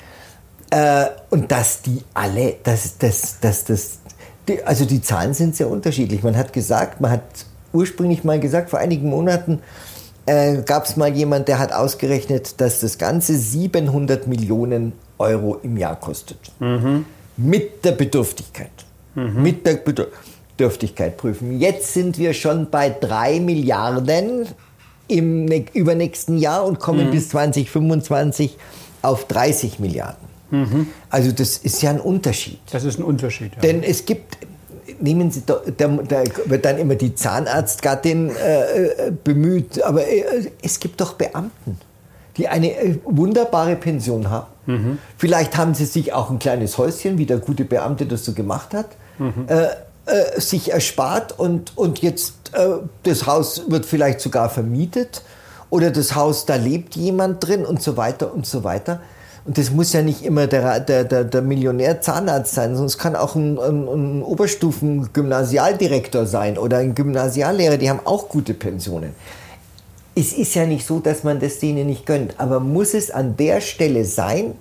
Äh, 0.70 1.06
und 1.30 1.50
dass 1.50 1.80
die 1.80 2.04
alle, 2.12 2.56
dass 2.62 2.98
das, 2.98 3.40
dass 3.40 3.64
das, 3.64 4.00
die, 4.48 4.62
also 4.64 4.84
die 4.84 5.00
Zahlen 5.00 5.32
sind 5.32 5.56
sehr 5.56 5.70
unterschiedlich. 5.70 6.22
Man 6.22 6.36
hat 6.36 6.52
gesagt, 6.52 7.00
man 7.00 7.10
hat 7.12 7.22
ursprünglich 7.72 8.24
mal 8.24 8.40
gesagt, 8.40 8.70
vor 8.70 8.78
einigen 8.78 9.08
Monaten 9.08 9.60
äh, 10.26 10.62
gab 10.62 10.84
es 10.84 10.96
mal 10.96 11.14
jemand, 11.14 11.48
der 11.48 11.58
hat 11.58 11.72
ausgerechnet, 11.72 12.60
dass 12.60 12.80
das 12.80 12.98
Ganze 12.98 13.36
700 13.36 14.26
Millionen 14.26 14.92
Euro 15.18 15.56
im 15.62 15.76
Jahr 15.76 15.96
kostet. 15.98 16.38
Mit 17.36 17.84
der 17.84 17.92
Bedürftigkeit. 17.92 18.70
Mit 19.14 19.66
der 19.66 19.74
Bedürftigkeit 19.74 21.16
prüfen. 21.16 21.58
Jetzt 21.58 21.94
sind 21.94 22.18
wir 22.18 22.34
schon 22.34 22.70
bei 22.70 22.90
3 22.90 23.40
Milliarden 23.40 24.46
im 25.08 25.46
ne 25.46 25.64
übernächsten 25.72 26.38
Jahr 26.38 26.64
und 26.64 26.78
kommen 26.78 27.10
bis 27.10 27.30
2025 27.30 28.56
auf 29.02 29.26
30 29.26 29.78
Milliarden. 29.80 30.28
Also 31.10 31.32
das 31.32 31.58
ist 31.58 31.82
ja 31.82 31.90
ein 31.90 32.00
Unterschied. 32.00 32.58
Das 32.70 32.84
ist 32.84 32.98
ein 32.98 33.04
Unterschied. 33.04 33.54
Ja. 33.56 33.60
Denn 33.60 33.82
es 33.82 34.04
gibt, 34.04 34.38
nehmen 35.00 35.30
Sie, 35.30 35.42
doch, 35.44 35.62
da, 35.76 35.88
da 35.88 36.22
wird 36.46 36.64
dann 36.64 36.78
immer 36.78 36.94
die 36.94 37.14
Zahnarztgattin 37.14 38.30
äh, 38.30 38.62
äh, 38.62 39.12
bemüht, 39.24 39.82
aber 39.82 40.06
äh, 40.06 40.50
es 40.62 40.80
gibt 40.80 41.00
doch 41.00 41.14
Beamten, 41.14 41.78
die 42.36 42.48
eine 42.48 42.72
äh, 42.72 42.98
wunderbare 43.04 43.76
Pension 43.76 44.30
haben. 44.30 44.46
Vielleicht 45.16 45.56
haben 45.56 45.72
sie 45.72 45.86
sich 45.86 46.12
auch 46.12 46.28
ein 46.28 46.38
kleines 46.38 46.76
Häuschen, 46.76 47.16
wie 47.16 47.24
der 47.24 47.38
gute 47.38 47.64
Beamte 47.64 48.04
das 48.04 48.26
so 48.26 48.34
gemacht 48.34 48.74
hat, 48.74 48.88
äh, 49.48 49.68
äh, 50.04 50.40
sich 50.40 50.72
erspart 50.72 51.38
und, 51.38 51.76
und 51.76 52.00
jetzt 52.02 52.34
das 53.02 53.26
Haus 53.26 53.64
wird 53.68 53.84
vielleicht 53.84 54.20
sogar 54.20 54.48
vermietet 54.48 55.22
oder 55.70 55.90
das 55.90 56.14
Haus, 56.14 56.46
da 56.46 56.56
lebt 56.56 56.96
jemand 56.96 57.46
drin 57.46 57.66
und 57.66 57.82
so 57.82 57.96
weiter 57.96 58.32
und 58.32 58.46
so 58.46 58.64
weiter. 58.64 59.00
Und 59.48 59.56
das 59.56 59.70
muss 59.70 59.94
ja 59.94 60.02
nicht 60.02 60.26
immer 60.26 60.46
der, 60.46 60.78
der, 60.78 61.04
der, 61.04 61.24
der 61.24 61.40
Millionär 61.40 62.02
Zahnarzt 62.02 62.54
sein, 62.54 62.74
es 62.74 62.98
kann 62.98 63.16
auch 63.16 63.34
ein, 63.34 63.58
ein, 63.58 63.88
ein 63.88 64.22
Oberstufen-Gymnasialdirektor 64.22 66.26
sein 66.26 66.58
oder 66.58 66.76
ein 66.76 66.94
Gymnasiallehrer, 66.94 67.78
die 67.78 67.88
haben 67.88 68.00
auch 68.04 68.28
gute 68.28 68.52
Pensionen. 68.52 69.14
Es 70.14 70.34
ist 70.34 70.54
ja 70.54 70.66
nicht 70.66 70.86
so, 70.86 71.00
dass 71.00 71.24
man 71.24 71.40
das 71.40 71.60
denen 71.60 71.86
nicht 71.86 72.04
gönnt, 72.04 72.34
aber 72.36 72.60
muss 72.60 72.92
es 72.92 73.10
an 73.10 73.38
der 73.38 73.62
Stelle 73.62 74.04
sein? 74.04 74.52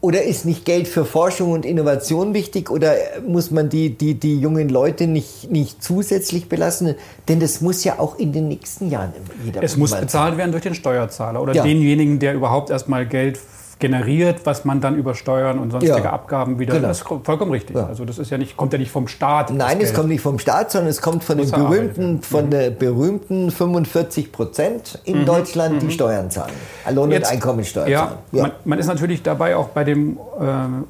Oder 0.00 0.24
ist 0.24 0.46
nicht 0.46 0.64
Geld 0.64 0.88
für 0.88 1.04
Forschung 1.04 1.52
und 1.52 1.64
Innovation 1.64 2.34
wichtig? 2.34 2.72
Oder 2.72 2.94
muss 3.24 3.52
man 3.52 3.68
die, 3.68 3.90
die, 3.90 4.14
die 4.14 4.40
jungen 4.40 4.68
Leute 4.68 5.06
nicht, 5.06 5.48
nicht 5.52 5.84
zusätzlich 5.84 6.48
belassen? 6.48 6.96
Denn 7.28 7.38
das 7.38 7.60
muss 7.60 7.84
ja 7.84 8.00
auch 8.00 8.18
in 8.18 8.32
den 8.32 8.48
nächsten 8.48 8.90
Jahren 8.90 9.12
jeder 9.44 9.62
es 9.62 9.76
muss 9.76 9.92
bezahlt 9.92 10.36
werden 10.36 10.50
durch 10.50 10.64
den 10.64 10.74
Steuerzahler 10.74 11.40
oder 11.40 11.54
Ja. 11.54 11.62
denjenigen, 11.62 12.18
der 12.18 12.34
überhaupt 12.34 12.70
erstmal 12.70 13.06
Geld 13.06 13.38
generiert, 13.78 14.40
was 14.44 14.64
man 14.64 14.80
dann 14.80 14.96
über 14.96 15.14
Steuern 15.14 15.58
und 15.58 15.70
sonstige 15.70 15.98
Ja. 15.98 16.12
Abgaben 16.12 16.58
wieder. 16.58 16.74
Genau. 16.74 16.88
Das 16.88 17.02
ist 17.02 17.06
vollkommen 17.06 17.50
richtig. 17.50 17.76
Ja. 17.76 17.86
Also 17.86 18.04
das 18.06 18.18
ist 18.18 18.30
ja 18.30 18.38
nicht, 18.38 18.56
kommt 18.56 18.72
ja 18.72 18.78
nicht 18.78 18.90
vom 18.90 19.06
Staat. 19.06 19.50
Nein, 19.52 19.78
es 19.80 19.92
kommt 19.92 20.08
nicht 20.08 20.22
vom 20.22 20.38
Staat, 20.38 20.70
sondern 20.70 20.88
es 20.88 21.02
kommt 21.02 21.24
von 21.24 21.36
den 21.36 21.50
berühmten, 21.50 21.96
werden. 22.02 22.22
von 22.22 22.50
der 22.50 22.70
berühmten 22.70 23.50
45 23.50 24.32
Prozent 24.32 24.98
in 25.04 25.26
Deutschland, 25.26 25.82
die 25.82 25.90
Steuern 25.90 26.30
zahlen. 26.30 26.52
Lohn- 26.90 27.12
und 27.12 27.18
Mhm. 27.18 27.24
Einkommensteuer 27.24 27.86
Ja, 27.88 27.98
zahlen. 28.06 28.18
Ja. 28.32 28.42
Man, 28.44 28.52
man 28.64 28.78
ist 28.78 28.86
natürlich 28.86 29.22
dabei 29.22 29.56
auch 29.56 29.68
bei 29.68 29.84
dem 29.84 30.16
äh, 30.16 30.40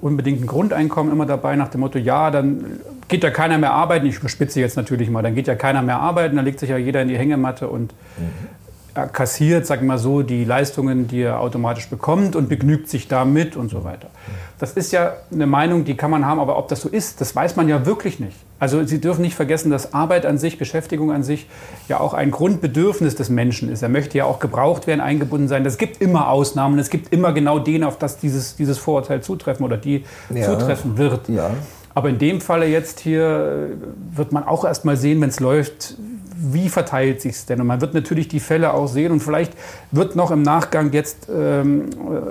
unbedingten 0.00 0.46
Grundeinkommen 0.46 1.12
immer 1.12 1.26
dabei 1.26 1.56
nach 1.56 1.68
dem 1.68 1.80
Motto, 1.80 1.98
ja, 1.98 2.30
dann 2.30 2.64
geht 3.08 3.22
ja 3.24 3.30
keiner 3.30 3.58
mehr 3.58 3.72
arbeiten. 3.72 4.06
Ich 4.06 4.18
überspitze 4.18 4.60
jetzt 4.60 4.76
natürlich 4.76 5.10
mal, 5.10 5.22
dann 5.22 5.34
geht 5.34 5.46
ja 5.46 5.54
keiner 5.54 5.82
mehr 5.82 5.98
arbeiten, 6.00 6.36
dann 6.36 6.44
legt 6.44 6.58
sich 6.60 6.70
ja 6.70 6.76
jeder 6.76 7.02
in 7.02 7.08
die 7.08 7.16
Hängematte 7.16 7.68
und 7.68 7.94
er 8.18 8.55
kassiert, 9.04 9.66
sagen 9.66 9.82
wir 9.82 9.88
mal 9.88 9.98
so, 9.98 10.22
die 10.22 10.44
Leistungen, 10.44 11.06
die 11.06 11.20
er 11.22 11.40
automatisch 11.40 11.88
bekommt 11.88 12.34
und 12.34 12.48
begnügt 12.48 12.88
sich 12.88 13.08
damit 13.08 13.56
und 13.56 13.68
so 13.68 13.84
weiter. 13.84 14.08
Das 14.58 14.72
ist 14.72 14.90
ja 14.92 15.12
eine 15.30 15.46
Meinung, 15.46 15.84
die 15.84 15.96
kann 15.96 16.10
man 16.10 16.24
haben, 16.24 16.40
aber 16.40 16.56
ob 16.56 16.68
das 16.68 16.80
so 16.80 16.88
ist, 16.88 17.20
das 17.20 17.36
weiß 17.36 17.56
man 17.56 17.68
ja 17.68 17.84
wirklich 17.84 18.20
nicht. 18.20 18.36
Also 18.58 18.82
Sie 18.84 19.00
dürfen 19.02 19.20
nicht 19.20 19.34
vergessen, 19.34 19.70
dass 19.70 19.92
Arbeit 19.92 20.24
an 20.24 20.38
sich, 20.38 20.56
Beschäftigung 20.56 21.12
an 21.12 21.22
sich 21.22 21.46
ja 21.88 22.00
auch 22.00 22.14
ein 22.14 22.30
Grundbedürfnis 22.30 23.14
des 23.14 23.28
Menschen 23.28 23.70
ist. 23.70 23.82
Er 23.82 23.90
möchte 23.90 24.16
ja 24.16 24.24
auch 24.24 24.38
gebraucht 24.38 24.86
werden, 24.86 25.02
eingebunden 25.02 25.46
sein. 25.48 25.66
Es 25.66 25.76
gibt 25.76 26.00
immer 26.00 26.30
Ausnahmen, 26.30 26.78
es 26.78 26.88
gibt 26.88 27.12
immer 27.12 27.34
genau 27.34 27.58
den, 27.58 27.84
auf 27.84 27.98
das 27.98 28.16
dieses, 28.16 28.56
dieses 28.56 28.78
Vorurteil 28.78 29.20
zutreffen 29.20 29.64
oder 29.66 29.76
die 29.76 30.04
Ja. 30.34 30.46
zutreffen 30.46 30.96
wird. 30.96 31.28
Ja. 31.28 31.50
Aber 31.94 32.08
in 32.08 32.18
dem 32.18 32.40
Falle 32.40 32.66
jetzt 32.66 33.00
hier 33.00 33.70
äh, 33.72 34.16
wird 34.16 34.32
man 34.32 34.44
auch 34.44 34.64
erst 34.64 34.84
mal 34.86 34.96
sehen, 34.96 35.20
wenn 35.20 35.30
es 35.30 35.40
läuft, 35.40 35.96
wie 36.36 36.68
verteilt 36.68 37.20
sich 37.22 37.32
es 37.32 37.46
denn? 37.46 37.60
Und 37.60 37.66
man 37.66 37.80
wird 37.80 37.94
natürlich 37.94 38.28
die 38.28 38.40
Fälle 38.40 38.74
auch 38.74 38.86
sehen 38.86 39.12
und 39.12 39.20
vielleicht 39.20 39.52
wird 39.90 40.16
noch 40.16 40.30
im 40.30 40.42
Nachgang 40.42 40.92
jetzt 40.92 41.28
ähm, 41.34 41.86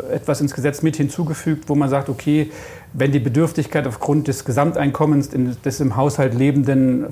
äh, 0.10 0.14
etwas 0.14 0.42
ins 0.42 0.54
Gesetz 0.54 0.82
mit 0.82 0.96
hinzugefügt, 0.96 1.68
wo 1.68 1.76
man 1.76 1.90
sagt, 1.90 2.10
okay, 2.10 2.52
wenn 2.94 3.12
die 3.12 3.20
Bedürftigkeit 3.20 3.88
aufgrund 3.88 4.28
des 4.28 4.46
Gesamteinkommens 4.46 5.34
in, 5.34 5.58
des 5.64 5.80
im 5.80 5.96
Haushalt 5.96 6.34
lebenden 6.34 7.08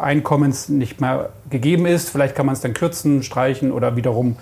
Einkommens 0.00 0.68
nicht 0.68 1.00
mehr 1.00 1.30
gegeben 1.50 1.86
ist, 1.86 2.10
vielleicht 2.10 2.34
kann 2.34 2.46
man 2.46 2.54
es 2.54 2.60
dann 2.60 2.74
kürzen, 2.74 3.22
streichen 3.22 3.72
oder 3.72 3.96
wiederum 3.96 4.36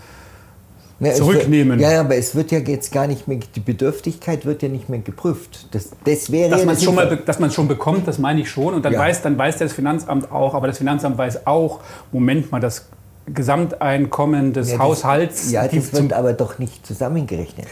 Ja, 0.99 1.09
es 1.11 1.19
zurücknehmen. 1.19 1.79
Wird, 1.79 1.91
ja, 1.93 2.01
aber 2.01 2.17
es 2.17 2.35
wird 2.35 2.51
ja 2.53 2.59
jetzt 2.59 2.91
gar 2.91 3.07
nicht 3.07 3.29
mehr, 3.29 3.39
die 3.55 3.61
Bedürftigkeit 3.61 4.47
wird 4.47 4.63
ja 4.63 4.69
nicht 4.71 4.89
mehr 4.89 5.01
geprüft. 5.01 5.69
Das, 5.75 5.91
das 6.05 6.33
wäre 6.33 6.49
dass 6.51 6.61
ja 6.61 6.67
man 6.67 6.73
es 6.75 6.79
das 6.81 6.85
schon, 6.87 6.95
mal, 6.95 7.07
be- 7.07 7.17
dass 7.19 7.39
man 7.39 7.51
es 7.51 7.55
schon 7.55 7.69
bekommt, 7.69 8.09
das 8.09 8.19
meine 8.19 8.41
ich 8.41 8.49
schon. 8.51 8.73
Und 8.73 8.83
dann, 8.85 8.95
Ja. 8.95 9.01
weiß, 9.01 9.21
dann 9.23 9.37
weiß 9.37 9.59
das 9.59 9.75
Finanzamt 9.75 10.33
auch, 10.33 10.55
aber 10.55 10.67
das 10.69 10.79
Finanzamt 10.79 11.19
weiß 11.19 11.47
auch, 11.47 11.81
Moment 12.13 12.51
mal, 12.51 12.61
das 12.61 12.87
Gesamteinkommen 13.27 14.53
des 14.53 14.71
Ja, 14.71 14.77
das- 14.79 14.87
Haushalts 14.87 15.51
Ja, 15.51 15.67
das 15.69 15.93
wird 15.93 16.13
aber 16.13 16.33
doch 16.33 16.59
nicht 16.59 16.87
zusammengerechnet. 16.87 17.67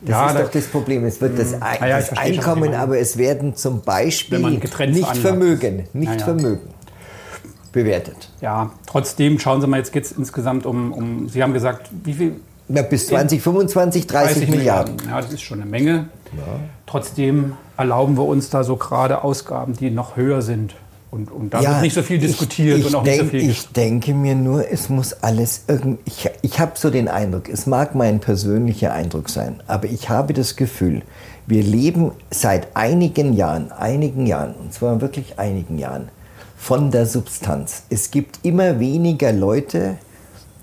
Das 0.00 0.10
Ja, 0.10 0.26
ist 0.28 0.34
da- 0.36 0.42
doch 0.42 0.50
das 0.50 0.64
Problem. 0.66 1.04
Es 1.04 1.20
wird 1.20 1.38
das, 1.38 1.54
Ein 1.54 1.62
Ah 1.82 1.86
ja, 1.88 1.96
das 1.98 2.16
Einkommen, 2.16 2.72
aber 2.74 2.98
es 2.98 3.18
werden 3.18 3.56
zum 3.56 3.80
Beispiel 3.82 4.38
nicht 4.38 5.16
Vermögen, 5.16 5.84
nicht. 5.92 6.20
Vermögen 6.22 6.70
bewertet. 7.72 8.30
Ja, 8.40 8.70
trotzdem 8.86 9.38
schauen 9.38 9.60
Sie 9.60 9.66
mal, 9.66 9.78
jetzt 9.78 9.92
geht 9.92 10.04
es 10.04 10.12
insgesamt 10.12 10.66
um, 10.66 10.92
um, 10.92 11.28
Sie 11.28 11.42
haben 11.42 11.52
gesagt, 11.52 11.90
wie 12.04 12.12
viel? 12.12 12.36
Na, 12.68 12.82
bis 12.82 13.06
2025 13.06 14.06
30, 14.06 14.48
Milliarden. 14.48 14.96
Ja, 15.08 15.20
das 15.20 15.32
ist 15.32 15.42
schon 15.42 15.60
eine 15.60 15.70
Menge. 15.70 16.08
Trotzdem 16.86 17.54
erlauben 17.76 18.16
wir 18.16 18.26
uns 18.26 18.50
da 18.50 18.62
so 18.62 18.76
gerade 18.76 19.24
Ausgaben, 19.24 19.74
die 19.74 19.90
noch 19.90 20.16
höher 20.16 20.42
sind. 20.42 20.74
Und, 21.10 21.30
und 21.30 21.54
da 21.54 21.62
wird 21.62 21.80
nicht 21.80 21.94
so 21.94 22.02
viel 22.02 22.18
diskutiert 22.18 22.78
ich, 22.78 22.84
ich 22.84 22.88
und 22.88 22.96
auch 22.96 23.02
denk, 23.02 23.22
nicht 23.22 23.32
so 23.32 23.38
viel. 23.38 23.50
Ich 23.50 23.68
denke 23.68 24.12
mir 24.12 24.34
nur, 24.34 24.70
es 24.70 24.90
muss 24.90 25.14
alles 25.14 25.64
irgendwie. 25.66 26.00
Ich, 26.04 26.28
ich 26.42 26.60
habe 26.60 26.72
so 26.74 26.90
den 26.90 27.08
Eindruck, 27.08 27.48
es 27.48 27.66
mag 27.66 27.94
mein 27.94 28.20
persönlicher 28.20 28.92
Eindruck 28.92 29.30
sein, 29.30 29.62
aber 29.66 29.86
ich 29.86 30.10
habe 30.10 30.34
das 30.34 30.56
Gefühl, 30.56 31.02
wir 31.46 31.62
leben 31.62 32.12
seit 32.30 32.76
einigen 32.76 33.32
Jahren, 33.32 33.72
einigen 33.72 34.26
Jahren, 34.26 34.54
und 34.54 34.74
zwar 34.74 35.00
wirklich 35.00 35.38
einigen 35.38 35.78
Jahren, 35.78 36.10
von 36.58 36.90
der 36.90 37.06
Substanz. 37.06 37.84
Es 37.88 38.10
gibt 38.10 38.40
immer 38.42 38.78
weniger 38.80 39.32
Leute, 39.32 39.96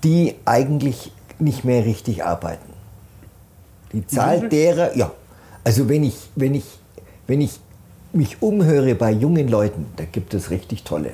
die 0.04 0.36
eigentlich 0.44 1.10
nicht 1.40 1.64
mehr 1.64 1.84
richtig 1.84 2.24
arbeiten. 2.24 2.72
Die 3.92 4.06
Zahl 4.06 4.48
derer, 4.48 4.96
ja, 4.96 5.10
also 5.64 5.88
wenn 5.88 6.04
ich, 6.04 6.14
wenn 6.36 6.54
ich, 6.54 6.64
wenn 7.26 7.40
ich 7.40 7.58
mich 8.12 8.40
umhöre 8.42 8.94
bei 8.94 9.10
jungen 9.10 9.48
Leuten, 9.48 9.86
da 9.96 10.04
gibt 10.04 10.34
es 10.34 10.50
richtig 10.50 10.84
tolle. 10.84 11.10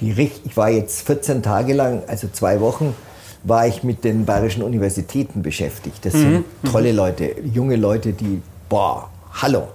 Die, 0.00 0.12
ich 0.44 0.56
war 0.56 0.70
jetzt 0.70 1.02
14 1.02 1.42
Tage 1.42 1.72
lang, 1.72 2.02
also 2.06 2.28
zwei 2.28 2.60
Wochen, 2.60 2.94
war 3.42 3.66
ich 3.66 3.82
mit 3.82 4.04
den 4.04 4.26
bayerischen 4.26 4.62
Universitäten 4.62 5.42
beschäftigt. 5.42 6.04
Das 6.04 6.12
sind 6.12 6.44
tolle 6.70 6.92
Leute, 6.92 7.34
junge 7.42 7.76
Leute, 7.76 8.12
die, 8.12 8.42
boah, 8.68 9.08
hallo, 9.32 9.68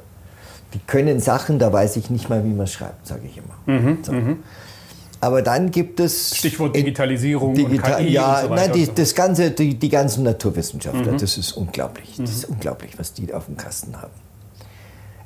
die 0.74 0.80
können 0.80 1.20
Sachen, 1.20 1.60
da 1.60 1.72
weiß 1.72 1.98
ich 1.98 2.10
nicht 2.10 2.30
mal, 2.30 2.44
wie 2.44 2.54
man 2.54 2.68
schreibt, 2.68 3.06
sage 3.08 3.22
ich 3.26 3.38
immer. 3.38 3.98
So. 4.04 4.14
Aber 5.22 5.42
dann 5.42 5.72
gibt 5.72 6.00
es 6.02 6.36
Stichwort 6.36 6.76
Digitalisierung 6.76 7.54
Digital, 7.54 8.00
und 8.02 8.06
KI 8.08 8.12
ja, 8.12 8.42
und 8.42 8.50
so 8.50 8.56
nein, 8.56 8.72
die, 8.74 8.90
das 8.94 9.16
ganze, 9.16 9.52
die, 9.52 9.76
die 9.76 9.90
ganzen 9.90 10.24
Naturwissenschaftler, 10.24 11.14
Mhm. 11.14 11.18
das 11.18 11.38
ist 11.38 11.54
unglaublich. 11.54 12.16
Das 12.18 12.30
ist 12.32 12.46
unglaublich, 12.46 13.00
was 13.00 13.14
die 13.14 13.34
auf 13.34 13.46
dem 13.46 13.56
Kasten 13.56 13.96
haben. 14.02 14.12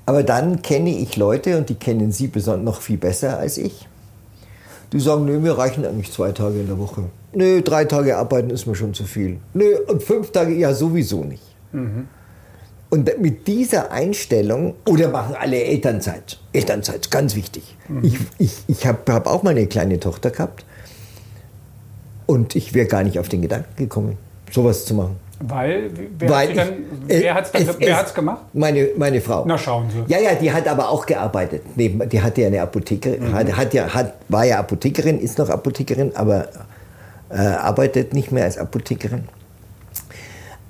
Aber 0.05 0.21
dann 0.23 0.61
kenne 0.61 0.91
ich 0.91 1.17
Leute, 1.17 1.57
und 1.57 1.69
die 1.69 1.75
kennen 1.75 2.11
Sie 2.11 2.27
besonders 2.27 2.63
noch 2.75 2.81
viel 2.81 2.97
besser 2.97 3.39
als 3.39 3.57
ich, 3.57 3.87
die 4.93 4.99
sagen, 4.99 5.25
nö, 5.25 5.39
mir 5.39 5.57
reichen 5.57 5.83
eigentlich 5.85 6.11
zwei 6.13 6.31
Tage 6.31 6.59
in 6.59 6.67
der 6.67 6.77
Woche. 6.77 7.05
Nö, 7.33 7.61
drei 7.61 7.85
Tage 7.85 8.17
arbeiten 8.17 8.51
ist 8.51 8.67
mir 8.67 8.75
schon 8.75 8.93
zu 8.93 9.03
viel. 9.03 9.39
Nö, 9.53 9.65
und 9.87 10.03
fünf 10.03 10.31
Tage, 10.31 10.53
ja, 10.53 10.73
sowieso 10.73 11.23
nicht. 11.23 11.43
Und 12.89 13.19
mit 13.19 13.47
dieser 13.47 13.91
Einstellung, 13.91 14.75
oder 14.87 15.09
machen 15.09 15.35
alle 15.37 15.61
Elternzeit. 15.61 16.37
Elternzeit, 16.53 17.11
ganz 17.11 17.35
wichtig. 17.35 17.75
Ich, 18.01 18.15
ich, 18.37 18.53
ich 18.67 18.87
habe 18.87 18.99
hab 19.13 19.27
auch 19.27 19.43
mal 19.43 19.49
eine 19.51 19.67
kleine 19.67 19.99
Tochter 19.99 20.29
gehabt. 20.31 20.63
Und 22.25 22.55
ich 22.55 22.73
wäre 22.73 22.87
gar 22.87 23.03
nicht 23.03 23.19
auf 23.19 23.29
den 23.29 23.41
Gedanken 23.41 23.75
gekommen, 23.75 24.17
sowas 24.51 24.85
zu 24.85 24.93
machen. 24.93 25.15
Weil, 25.39 25.91
wer 26.17 26.29
Weil 26.29 26.47
hat 26.47 26.47
sie 26.49 26.53
dann, 26.55 26.73
wer 27.07 28.01
es- 28.01 28.07
es- 28.09 28.13
gemacht? 28.13 28.41
Meine, 28.53 28.89
meine 28.97 29.21
Frau. 29.21 29.43
Na, 29.45 29.57
schauen 29.57 29.85
Sie. 29.91 30.03
Ja, 30.11 30.19
ja, 30.19 30.33
die 30.35 30.51
hat 30.51 30.67
aber 30.67 30.89
auch 30.89 31.05
gearbeitet. 31.05 31.61
Neben, 31.75 32.07
die 32.09 32.21
hatte 32.21 32.41
ja 32.41 32.47
eine 32.47 32.61
Apothekerin, 32.61 33.33
hat, 33.33 33.55
hat 33.55 33.73
ja, 33.73 33.93
hat, 33.93 34.13
war 34.29 34.45
ja 34.45 34.57
Apothekerin, 34.59 35.19
ist 35.19 35.37
noch 35.37 35.49
Apothekerin, 35.49 36.11
aber 36.15 36.47
äh, 37.29 37.35
arbeitet 37.37 38.13
nicht 38.13 38.31
mehr 38.31 38.45
als 38.45 38.57
Apothekerin. 38.57 39.25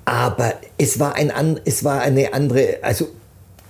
Aber 0.08 0.54
es 0.78 0.98
war, 0.98 1.16
ein, 1.16 1.60
es 1.64 1.84
war 1.84 2.00
eine 2.00 2.32
andere, 2.32 2.78
also 2.82 3.08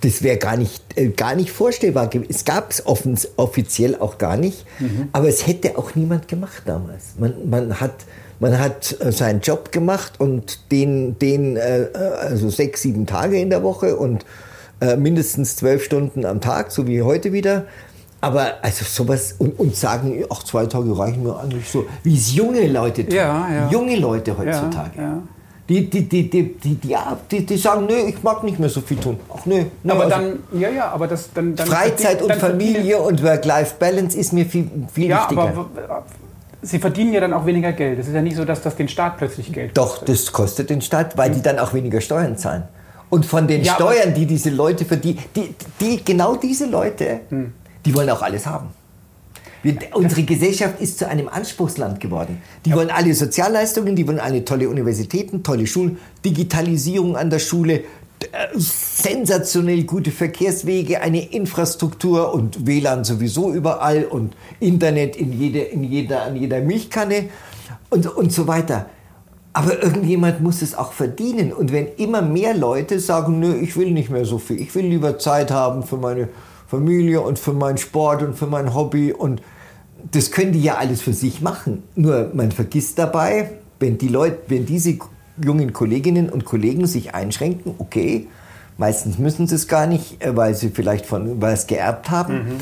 das 0.01 0.23
wäre 0.23 0.37
gar 0.37 0.55
nicht, 0.55 0.81
äh, 0.95 1.09
gar 1.09 1.35
nicht 1.35 1.51
vorstellbar 1.51 2.07
gewesen. 2.07 2.29
Es 2.29 2.45
gab 2.45 2.71
es 2.71 2.83
offiziell 2.85 3.97
auch 3.97 4.17
gar 4.17 4.37
nicht, 4.37 4.65
aber 5.11 5.27
es 5.27 5.45
hätte 5.45 5.77
auch 5.77 5.95
niemand 5.95 6.29
gemacht 6.29 6.63
damals. 6.65 7.15
Man, 7.17 7.49
man 7.49 7.81
hat, 7.81 7.93
man 8.39 8.57
hat 8.57 8.95
äh, 9.01 9.11
seinen 9.11 9.41
Job 9.41 9.73
gemacht 9.73 10.13
und 10.19 10.71
den, 10.71 11.19
den 11.19 11.57
äh, 11.57 11.81
äh, 11.81 11.97
also 12.21 12.49
sechs, 12.49 12.83
sieben 12.83 13.05
Tage 13.05 13.37
in 13.37 13.49
der 13.49 13.61
Woche 13.61 13.97
und 13.97 14.25
äh, 14.79 14.95
mindestens 14.95 15.57
zwölf 15.57 15.83
Stunden 15.83 16.25
am 16.25 16.39
Tag, 16.39 16.71
so 16.71 16.87
wie 16.87 17.01
heute 17.01 17.33
wieder. 17.33 17.65
Aber 18.21 18.63
also 18.63 18.85
sowas 18.85 19.35
und, 19.37 19.59
und 19.59 19.75
sagen, 19.75 20.23
ach, 20.29 20.43
zwei 20.43 20.65
Tage 20.67 20.97
reichen 20.97 21.23
mir 21.23 21.37
eigentlich 21.37 21.69
so, 21.69 21.85
wie 22.03 22.15
es 22.15 22.33
junge 22.33 22.65
Leute 22.67 23.05
tun. 23.05 23.15
Ja, 23.15 23.49
ja. 23.51 23.69
Junge 23.69 23.97
Leute 23.97 24.37
heutzutage. 24.37 25.01
Ja. 25.01 25.21
Die, 25.69 25.87
die, 25.87 26.09
die, 26.09 26.29
die, 26.29 26.53
die, 26.55 26.75
die, 26.75 26.95
die, 27.31 27.45
die 27.45 27.57
sagen, 27.57 27.85
nö, 27.85 27.93
ich 28.07 28.23
mag 28.23 28.43
nicht 28.43 28.57
mehr 28.57 28.69
so 28.69 28.81
viel 28.81 28.97
tun. 28.97 29.19
Ach 29.31 29.45
nö. 29.45 29.65
nö 29.83 29.93
Aber 29.93 30.05
also 30.05 30.15
dann, 30.17 30.39
ja, 30.59 30.69
ja, 30.69 30.89
aber 30.91 31.07
das 31.07 31.29
dann. 31.31 31.55
dann 31.55 31.67
Freizeit 31.67 32.21
und 32.23 32.33
Familie 32.33 32.97
und 32.97 33.23
Work-Life-Balance 33.23 34.17
ist 34.17 34.33
mir 34.33 34.45
viel, 34.47 34.67
viel 34.91 35.09
Ja, 35.09 35.21
wichtiger. 35.21 35.41
aber 35.43 36.03
Sie 36.61 36.79
verdienen 36.79 37.13
ja 37.13 37.21
dann 37.21 37.31
auch 37.33 37.45
weniger 37.45 37.71
Geld. 37.71 37.99
Es 37.99 38.07
ist 38.07 38.13
ja 38.15 38.21
nicht 38.21 38.35
so, 38.35 38.43
dass 38.43 38.61
das 38.61 38.75
den 38.75 38.89
Staat 38.89 39.17
plötzlich 39.17 39.53
Geld 39.53 39.77
Doch, 39.77 40.03
das 40.03 40.31
kostet 40.33 40.69
den 40.69 40.81
Staat, 40.81 41.15
weil 41.17 41.29
die 41.31 41.41
dann 41.41 41.57
auch 41.59 41.73
weniger 41.73 42.01
Steuern 42.01 42.35
zahlen. 42.37 42.63
Und 43.09 43.25
von 43.25 43.47
den 43.47 43.63
Ja, 43.63 43.75
Steuern, 43.75 44.13
die 44.13 44.25
diese 44.25 44.49
Leute 44.49 44.83
verdienen, 44.85 45.19
die, 45.35 45.55
die, 45.79 46.03
genau 46.03 46.35
diese 46.35 46.65
Leute, 46.65 47.21
Hm. 47.29 47.53
die 47.85 47.95
wollen 47.95 48.09
auch 48.09 48.21
alles 48.21 48.45
haben. 48.45 48.69
Wir, 49.61 49.75
unsere 49.93 50.23
Gesellschaft 50.23 50.79
ist 50.79 50.99
zu 50.99 51.07
einem 51.07 51.27
Anspruchsland 51.27 51.99
geworden. 51.99 52.41
Die 52.65 52.73
wollen 52.73 52.89
alle 52.89 53.13
Sozialleistungen, 53.13 53.95
die 53.95 54.07
wollen 54.07 54.19
alle 54.19 54.45
tolle 54.45 54.69
Universitäten, 54.69 55.43
tolle 55.43 55.67
Schulen, 55.67 55.97
Digitalisierung 56.23 57.17
an 57.17 57.29
der 57.29 57.39
Schule, 57.39 57.83
äh, 58.21 58.47
sensationell 58.55 59.83
gute 59.83 60.11
Verkehrswege, 60.11 61.01
eine 61.01 61.29
Infrastruktur 61.31 62.33
und 62.33 62.65
WLAN 62.65 63.03
sowieso 63.03 63.53
überall 63.53 64.05
und 64.05 64.33
Internet 64.59 65.17
in, 65.17 65.33
jede, 65.33 65.59
in 65.59 65.83
jeder, 65.83 66.23
an 66.23 66.35
jeder 66.35 66.61
Milchkanne 66.61 67.29
und, 67.89 68.05
und 68.07 68.31
so 68.31 68.47
weiter. 68.47 68.85
Aber 69.51 69.81
irgendjemand 69.81 70.41
muss 70.41 70.61
es 70.61 70.77
auch 70.77 70.93
verdienen. 70.93 71.51
Und 71.51 71.73
wenn 71.73 71.87
immer 71.97 72.21
mehr 72.21 72.53
Leute 72.53 72.99
sagen, 72.99 73.39
nö, 73.39 73.55
ich 73.55 73.75
will 73.75 73.91
nicht 73.91 74.09
mehr 74.09 74.25
so 74.25 74.37
viel, 74.37 74.61
ich 74.61 74.73
will 74.75 74.85
lieber 74.85 75.17
Zeit 75.17 75.51
haben 75.51 75.83
für 75.83 75.97
meine 75.97 76.29
Familie 76.69 77.21
und 77.21 77.39
für 77.39 77.53
meinen 77.53 77.77
Sport 77.77 78.21
und 78.21 78.37
für 78.37 78.47
mein 78.47 78.73
Hobby 78.73 79.11
und 79.11 79.41
das 80.11 80.31
können 80.31 80.53
die 80.53 80.61
ja 80.61 80.75
alles 80.75 81.01
für 81.01 81.13
sich 81.13 81.41
machen. 81.41 81.83
Nur 81.95 82.31
man 82.33 82.51
vergisst 82.51 82.97
dabei, 82.99 83.51
wenn 83.79 83.97
die 83.97 84.07
Leute, 84.07 84.37
wenn 84.47 84.65
diese 84.65 84.97
jungen 85.43 85.73
Kolleginnen 85.73 86.29
und 86.29 86.45
Kollegen 86.45 86.85
sich 86.85 87.15
einschränken, 87.15 87.75
okay, 87.79 88.27
meistens 88.77 89.17
müssen 89.17 89.47
sie 89.47 89.55
es 89.55 89.67
gar 89.67 89.87
nicht, 89.87 90.23
äh, 90.23 90.35
weil 90.35 90.53
sie 90.53 90.69
vielleicht 90.69 91.05
von 91.05 91.41
was 91.41 91.67
geerbt 91.67 92.09
haben, 92.09 92.61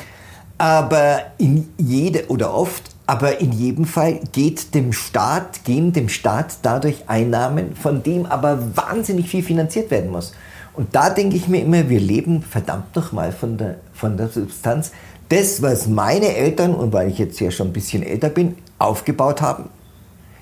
aber 0.58 1.20
in 1.38 1.70
jede 1.78 2.30
oder 2.30 2.54
oft, 2.54 2.84
aber 3.06 3.40
in 3.40 3.52
jedem 3.52 3.86
Fall 3.86 4.20
geht 4.32 4.74
dem 4.74 4.92
Staat, 4.94 5.64
gehen 5.64 5.94
dem 5.94 6.10
Staat 6.10 6.58
dadurch 6.64 7.08
Einnahmen, 7.08 7.76
von 7.76 8.04
dem 8.04 8.26
aber 8.26 8.76
wahnsinnig 8.76 9.30
viel 9.30 9.44
finanziert 9.44 9.92
werden 9.92 10.12
muss. 10.12 10.34
Und 10.74 10.96
da 10.96 11.10
denke 11.10 11.36
ich 11.36 11.48
mir 11.48 11.62
immer, 11.62 11.90
wir 11.90 12.00
leben 12.00 12.44
verdammt 12.44 12.96
nochmal 12.96 13.32
von 13.32 13.58
der, 13.58 13.78
von 13.98 14.16
der 14.16 14.30
Substanz. 14.30 14.92
Das, 15.30 15.62
was 15.62 15.88
meine 15.88 16.36
Eltern, 16.36 16.74
und 16.74 16.94
weil 16.94 17.10
ich 17.10 17.18
jetzt 17.18 17.40
ja 17.40 17.52
schon 17.52 17.68
ein 17.68 17.74
bisschen 17.74 18.04
älter 18.04 18.30
bin, 18.30 18.56
aufgebaut 18.80 19.42
haben, 19.42 19.70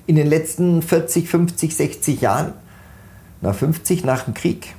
in 0.06 0.14
den 0.14 0.28
letzten 0.28 0.82
40, 0.82 1.28
50, 1.28 1.74
60 1.74 2.20
Jahren, 2.20 2.52
nach 3.40 3.54
50 3.54 4.04
nach 4.04 4.24
dem 4.24 4.34
Krieg, 4.34 4.74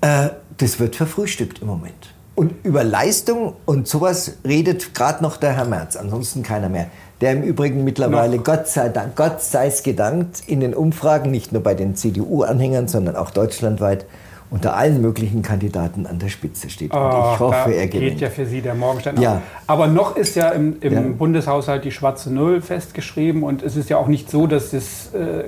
äh, 0.00 0.28
das 0.58 0.78
wird 0.78 0.94
verfrühstückt 0.94 1.60
im 1.60 1.66
Moment. 1.66 2.14
Und 2.36 2.54
über 2.62 2.84
Leistung 2.84 3.54
und 3.66 3.88
sowas 3.88 4.36
redet 4.46 4.94
gerade 4.94 5.22
noch 5.22 5.36
der 5.36 5.52
Herr 5.52 5.64
Merz, 5.64 5.96
ansonsten 5.96 6.42
keiner 6.42 6.68
mehr. 6.68 6.86
Der 7.20 7.32
im 7.32 7.42
Übrigen 7.42 7.84
mittlerweile, 7.84 8.36
Noch. 8.36 8.44
Gott 8.44 8.68
sei 8.68 8.88
Dank, 8.88 9.14
Gott 9.14 9.42
sei 9.42 9.66
es 9.66 9.82
gedankt, 9.82 10.44
in 10.46 10.60
den 10.60 10.72
Umfragen, 10.72 11.30
nicht 11.30 11.52
nur 11.52 11.62
bei 11.62 11.74
den 11.74 11.96
CDU-Anhängern, 11.96 12.88
sondern 12.88 13.16
auch 13.16 13.30
deutschlandweit, 13.30 14.06
unter 14.50 14.74
allen 14.76 15.00
möglichen 15.00 15.42
Kandidaten 15.42 16.06
an 16.06 16.18
der 16.18 16.28
Spitze 16.28 16.68
steht. 16.70 16.90
Und 16.92 16.98
Ah, 16.98 17.32
ich 17.34 17.40
hoffe, 17.40 17.72
er 17.74 17.86
geht 17.86 18.00
gewinnt. 18.00 18.20
ja 18.20 18.30
für 18.30 18.46
Sie 18.46 18.60
der 18.60 18.74
Morgenstern 18.74 19.20
Ja. 19.20 19.42
Aber 19.68 19.86
noch 19.86 20.16
ist 20.16 20.34
ja 20.36 20.48
im, 20.50 20.76
im 20.80 20.92
Ja. 20.92 21.00
Bundeshaushalt 21.00 21.84
die 21.84 21.92
schwarze 21.92 22.32
Null 22.32 22.60
festgeschrieben 22.60 23.42
und 23.44 23.62
es 23.62 23.76
ist 23.76 23.88
ja 23.90 23.96
auch 23.96 24.08
nicht 24.08 24.28
so, 24.30 24.46
dass 24.48 24.72
es 24.72 25.14
äh, 25.14 25.44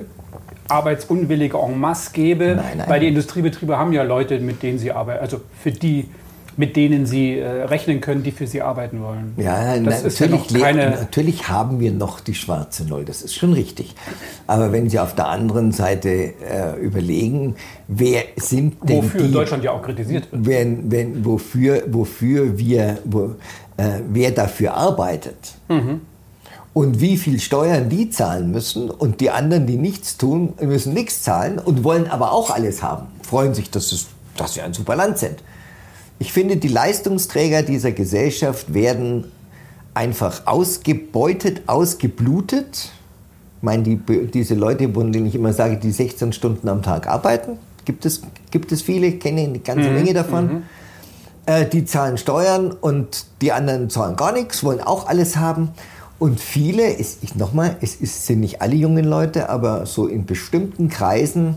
Arbeitsunwillige 0.69 1.57
en 1.57 1.79
masse 1.79 2.11
gäbe, 2.13 2.55
Nein, 2.55 2.77
nein. 2.77 2.89
weil 2.89 2.99
die 3.01 3.07
Industriebetriebe 3.09 3.77
haben 3.77 3.91
ja 3.93 4.03
Leute, 4.03 4.39
mit 4.39 4.63
denen 4.63 4.79
sie 4.79 4.91
arbeiten, 4.91 5.21
also 5.21 5.41
für 5.61 5.71
die 5.71 6.07
mit 6.57 6.75
denen 6.75 7.05
Sie 7.05 7.37
äh, 7.37 7.63
rechnen 7.63 8.01
können, 8.01 8.23
die 8.23 8.31
für 8.31 8.47
Sie 8.47 8.61
arbeiten 8.61 9.01
wollen. 9.01 9.33
Ja, 9.37 9.77
das 9.79 10.03
natürlich, 10.03 10.51
ja 10.51 10.59
keine 10.59 10.89
natürlich 10.91 11.49
haben 11.49 11.79
wir 11.79 11.91
noch 11.91 12.19
die 12.19 12.35
schwarze 12.35 12.85
Null, 12.85 13.05
das 13.05 13.21
ist 13.21 13.35
schon 13.35 13.53
richtig. 13.53 13.95
Aber 14.47 14.71
wenn 14.71 14.89
Sie 14.89 14.99
auf 14.99 15.15
der 15.15 15.27
anderen 15.27 15.71
Seite 15.71 16.09
äh, 16.09 16.79
überlegen, 16.81 17.55
wer 17.87 18.23
sind 18.37 18.77
denn 18.87 19.03
Wofür 19.03 19.21
die, 19.21 19.31
Deutschland 19.31 19.63
ja 19.63 19.71
auch 19.71 19.81
kritisiert 19.81 20.31
wird. 20.31 20.45
Wenn, 20.45 20.91
wenn, 20.91 21.25
wofür, 21.25 21.83
wofür 21.87 22.57
wir, 22.57 22.99
wo, 23.05 23.35
äh, 23.77 23.99
wer 24.09 24.31
dafür 24.31 24.73
arbeitet. 24.75 25.55
Mhm. 25.69 26.01
Und 26.73 26.99
wie 26.99 27.17
viel 27.17 27.39
Steuern 27.39 27.87
die 27.87 28.09
zahlen 28.09 28.51
müssen 28.51 28.89
und 28.89 29.21
die 29.21 29.29
anderen, 29.29 29.67
die 29.67 29.77
nichts 29.77 30.17
tun, 30.17 30.53
müssen 30.59 30.93
nichts 30.93 31.21
zahlen 31.21 31.59
und 31.59 31.83
wollen 31.83 32.07
aber 32.07 32.31
auch 32.31 32.49
alles 32.49 32.81
haben, 32.81 33.07
freuen 33.21 33.53
sich, 33.53 33.69
dass, 33.69 33.91
es, 33.91 34.07
dass 34.37 34.55
wir 34.55 34.63
ein 34.63 34.73
super 34.73 34.95
Land 34.95 35.19
sind. 35.19 35.43
Ich 36.23 36.31
finde, 36.31 36.55
die 36.55 36.69
Leistungsträger 36.69 37.63
dieser 37.63 37.91
Gesellschaft 37.91 38.73
werden 38.73 39.25
einfach 39.93 40.43
ausgebeutet, 40.47 41.63
ausgeblutet. 41.67 42.93
Ich 43.57 43.63
meine, 43.63 43.83
die, 43.83 43.99
diese 44.33 44.55
Leute, 44.55 44.87
von 44.87 45.11
denen 45.11 45.25
ich 45.25 45.35
immer 45.35 45.51
sage, 45.51 45.75
die 45.75 45.91
16 45.91 46.31
Stunden 46.31 46.69
am 46.69 46.81
Tag 46.81 47.07
arbeiten, 47.07 47.57
gibt 47.83 48.05
es, 48.05 48.21
gibt 48.51 48.71
es 48.71 48.81
viele, 48.81 49.11
kenne 49.11 49.41
eine 49.41 49.59
ganze 49.59 49.89
mhm. 49.89 49.95
Menge 49.95 50.13
davon. 50.13 50.45
Mhm. 50.45 50.63
Äh, 51.45 51.65
die 51.65 51.83
zahlen 51.83 52.17
Steuern 52.17 52.71
und 52.71 53.25
die 53.41 53.51
anderen 53.51 53.89
zahlen 53.89 54.15
gar 54.15 54.31
nichts, 54.31 54.63
wollen 54.63 54.79
auch 54.79 55.07
alles 55.07 55.35
haben. 55.35 55.71
Und 56.19 56.39
viele, 56.39 56.87
ist, 56.87 57.21
ich 57.21 57.35
nochmal, 57.35 57.75
es 57.81 57.97
ist, 57.97 58.27
sind 58.27 58.39
nicht 58.39 58.61
alle 58.61 58.75
jungen 58.75 59.03
Leute, 59.03 59.49
aber 59.49 59.85
so 59.85 60.07
in 60.07 60.25
bestimmten 60.25 60.87
Kreisen 60.87 61.55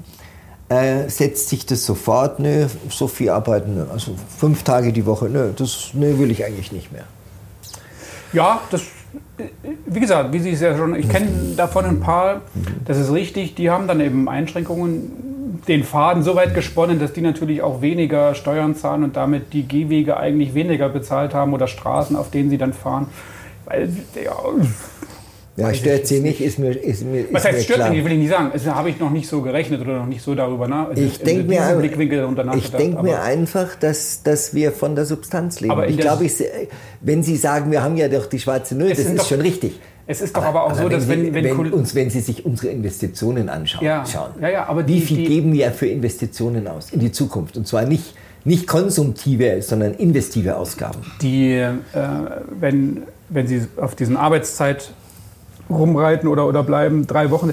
äh, 0.69 1.09
setzt 1.09 1.49
sich 1.49 1.67
das 1.67 1.85
sofort, 1.85 2.41
nö, 2.41 2.67
so 2.89 3.07
viel 3.07 3.31
arbeiten, 3.31 3.75
nö, 3.75 3.85
also 3.93 4.15
fünf 4.39 4.63
Tage 4.63 4.93
die 4.93 5.07
Woche, 5.07 5.27
nö, 5.27 5.53
das 5.57 5.91
nö, 5.93 6.19
will 6.19 6.31
ich 6.31 6.45
eigentlich 6.45 6.73
nicht 6.73 6.93
mehr. 6.93 7.05
Ja, 8.33 8.61
das, 8.71 8.83
wie 9.87 10.01
gesagt, 10.01 10.33
wie 10.33 10.41
Sie 10.41 10.51
es 10.51 10.61
ja 10.61 10.77
schon, 10.77 10.95
ich 10.97 11.09
kenne 11.09 11.29
davon 11.57 11.85
ein 11.85 12.01
paar, 12.01 12.43
das 12.85 12.99
ist 12.99 13.13
richtig, 13.13 13.55
die 13.55 13.71
haben 13.71 13.87
dann 13.87 14.01
eben 14.01 14.29
Einschränkungen, 14.29 15.35
den 15.69 15.85
Faden 15.85 16.23
so 16.23 16.35
weit 16.35 16.55
gesponnen, 16.55 16.99
dass 16.99 17.13
die 17.13 17.23
natürlich 17.23 17.63
auch 17.63 17.81
weniger 17.81 18.35
Steuern 18.35 18.75
zahlen 18.75 19.05
und 19.05 19.17
damit 19.17 19.53
die 19.53 19.67
Gehwege 19.67 20.17
eigentlich 20.17 20.55
weniger 20.55 20.89
bezahlt 20.89 21.35
haben 21.35 21.55
oder 21.55 21.67
Straßen, 21.67 22.17
auf 22.17 22.31
denen 22.31 22.51
sie 22.51 22.59
dann 22.59 22.73
fahren. 22.73 23.09
Weil, 23.65 23.89
ja, 24.23 24.33
ja, 25.57 25.73
stört 25.73 26.07
sie 26.07 26.21
nicht, 26.21 26.41
ist 26.41 26.59
mir, 26.59 26.71
ist 26.73 27.05
mir 27.05 27.25
Was 27.33 27.45
heißt 27.45 27.65
stört 27.65 27.79
klar. 27.79 27.91
mich, 27.91 28.05
will 28.05 28.13
ich 28.13 28.19
nicht 28.19 28.31
sagen. 28.31 28.51
Das 28.53 28.67
habe 28.67 28.91
ich 28.91 29.01
noch 29.01 29.11
nicht 29.11 29.27
so 29.27 29.41
gerechnet 29.41 29.81
oder 29.81 29.99
noch 29.99 30.07
nicht 30.07 30.23
so 30.23 30.35
darüber 30.35 30.69
nach. 30.69 30.91
Ich 30.95 31.19
denke 31.21 31.45
mir, 31.45 31.81
ich 32.55 32.71
denk 32.73 33.03
mir 33.03 33.23
einfach, 33.23 33.75
dass, 33.77 34.23
dass 34.23 34.55
wir 34.55 34.73
von 34.73 34.95
der 34.95 35.07
Substanz 35.07 35.61
leben. 35.61 35.73
Aber 35.73 35.89
ich 35.89 35.97
glaube, 35.97 36.27
wenn 37.01 37.23
Sie 37.23 37.37
sagen, 37.37 37.71
wir 37.71 37.83
haben 37.83 37.97
ja 37.97 38.09
doch 38.09 38.27
die 38.27 38.39
schwarze 38.39 38.77
Null, 38.77 38.91
das 38.91 38.99
ist 38.99 39.19
doch, 39.19 39.27
schon 39.27 39.41
richtig. 39.41 39.81
Es 40.07 40.21
ist 40.21 40.37
doch 40.37 40.43
aber, 40.43 40.61
aber 40.61 40.65
auch 40.65 40.71
aber 40.73 40.83
so, 40.83 40.89
dass 40.89 41.09
wenn, 41.09 41.25
Sie, 41.25 41.35
wenn, 41.35 41.45
wenn, 41.45 41.73
uns, 41.73 41.95
wenn 41.95 42.11
Sie 42.11 42.21
sich 42.21 42.45
unsere 42.45 42.69
Investitionen 42.69 43.49
anschauen, 43.49 43.85
ja, 43.85 44.05
schauen, 44.05 44.33
ja, 44.41 44.49
ja, 44.49 44.67
aber 44.67 44.87
wie 44.87 44.95
die, 44.95 45.01
viel 45.01 45.17
die, 45.17 45.25
geben 45.25 45.53
wir 45.53 45.71
für 45.73 45.87
Investitionen 45.87 46.69
aus 46.69 46.91
in 46.91 47.01
die 47.01 47.13
Zukunft? 47.13 47.57
Und 47.57 47.67
zwar 47.67 47.87
nicht, 47.87 48.15
nicht 48.45 48.67
konsumtive, 48.67 49.63
sondern 49.63 49.95
investive 49.95 50.57
Ausgaben. 50.57 51.01
Die, 51.23 51.55
äh, 51.55 51.71
wenn, 52.61 53.05
wenn 53.31 53.47
Sie 53.49 53.67
auf 53.79 53.95
diesen 53.95 54.17
Arbeitszeit 54.17 54.91
rumreiten 55.71 56.29
oder, 56.29 56.47
oder 56.47 56.63
bleiben, 56.63 57.07
drei 57.07 57.31
Wochen. 57.31 57.53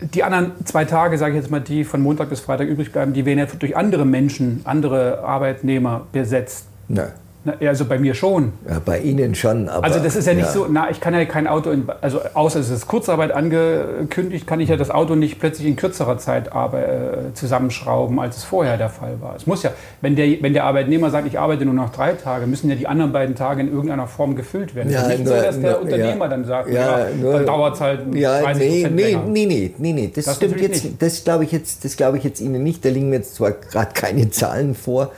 Die 0.00 0.22
anderen 0.22 0.52
zwei 0.64 0.84
Tage, 0.84 1.16
sage 1.18 1.32
ich 1.34 1.42
jetzt 1.42 1.50
mal, 1.50 1.60
die 1.60 1.84
von 1.84 2.02
Montag 2.02 2.28
bis 2.28 2.40
Freitag 2.40 2.68
übrig 2.68 2.92
bleiben, 2.92 3.12
die 3.12 3.24
werden 3.24 3.38
ja 3.38 3.46
durch 3.58 3.76
andere 3.76 4.04
Menschen, 4.04 4.60
andere 4.64 5.22
Arbeitnehmer 5.24 6.06
besetzt. 6.12 6.66
Nein. 6.88 7.12
Na, 7.46 7.54
also 7.60 7.84
bei 7.84 7.98
mir 7.98 8.14
schon. 8.14 8.52
Ja, 8.66 8.80
bei 8.82 9.00
Ihnen 9.00 9.34
schon. 9.34 9.68
Aber, 9.68 9.84
also 9.84 10.00
das 10.00 10.16
ist 10.16 10.26
ja 10.26 10.32
nicht 10.32 10.46
ja. 10.46 10.52
so, 10.52 10.66
na, 10.70 10.90
ich 10.90 11.00
kann 11.00 11.12
ja 11.12 11.26
kein 11.26 11.46
Auto, 11.46 11.70
in, 11.70 11.86
also 12.00 12.20
außer 12.32 12.58
es 12.58 12.70
ist 12.70 12.86
Kurzarbeit 12.86 13.32
angekündigt, 13.32 14.46
kann 14.46 14.60
ich 14.60 14.70
ja 14.70 14.76
das 14.76 14.90
Auto 14.90 15.14
nicht 15.14 15.38
plötzlich 15.40 15.68
in 15.68 15.76
kürzerer 15.76 16.16
Zeit 16.16 16.48
äh, 16.48 17.34
zusammenschrauben, 17.34 18.18
als 18.18 18.38
es 18.38 18.44
vorher 18.44 18.78
der 18.78 18.88
Fall 18.88 19.20
war. 19.20 19.36
Es 19.36 19.46
muss 19.46 19.62
ja, 19.62 19.72
wenn 20.00 20.16
der, 20.16 20.40
wenn 20.40 20.54
der 20.54 20.64
Arbeitnehmer 20.64 21.10
sagt, 21.10 21.26
ich 21.26 21.38
arbeite 21.38 21.66
nur 21.66 21.74
noch 21.74 21.90
drei 21.90 22.12
Tage, 22.12 22.46
müssen 22.46 22.70
ja 22.70 22.76
die 22.76 22.86
anderen 22.86 23.12
beiden 23.12 23.34
Tage 23.34 23.60
in 23.60 23.70
irgendeiner 23.70 24.06
Form 24.06 24.36
gefüllt 24.36 24.74
werden. 24.74 24.90
Ja, 24.90 25.00
es 25.00 25.04
ist 25.04 25.18
nicht 25.18 25.24
nur, 25.26 25.36
so, 25.36 25.42
dass 25.42 25.60
der 25.60 25.70
nur, 25.72 25.82
Unternehmer 25.82 26.28
dann 26.28 26.44
sagt, 26.46 26.70
ja, 26.70 27.08
nur, 27.20 27.32
dann 27.34 27.46
dauert 27.46 27.74
es 27.74 27.80
halt 27.82 28.14
ja, 28.14 28.40
30 28.40 28.62
nee, 28.62 28.88
nee, 28.88 29.02
länger. 29.02 29.24
nee, 29.26 29.46
nee, 29.46 29.74
nee, 29.76 29.92
nee, 29.92 30.12
das, 30.14 30.24
das 30.24 30.36
stimmt 30.36 30.60
jetzt, 30.62 30.82
nicht. 30.82 31.02
das 31.02 31.22
glaube 31.24 31.44
ich 31.44 31.52
jetzt, 31.52 31.84
das 31.84 31.96
glaube 31.98 32.16
ich 32.16 32.24
jetzt 32.24 32.40
Ihnen 32.40 32.62
nicht. 32.62 32.82
Da 32.86 32.88
liegen 32.88 33.10
mir 33.10 33.16
jetzt 33.16 33.34
zwar 33.34 33.50
gerade 33.50 33.92
keine 33.92 34.30
Zahlen 34.30 34.74
vor, 34.74 35.12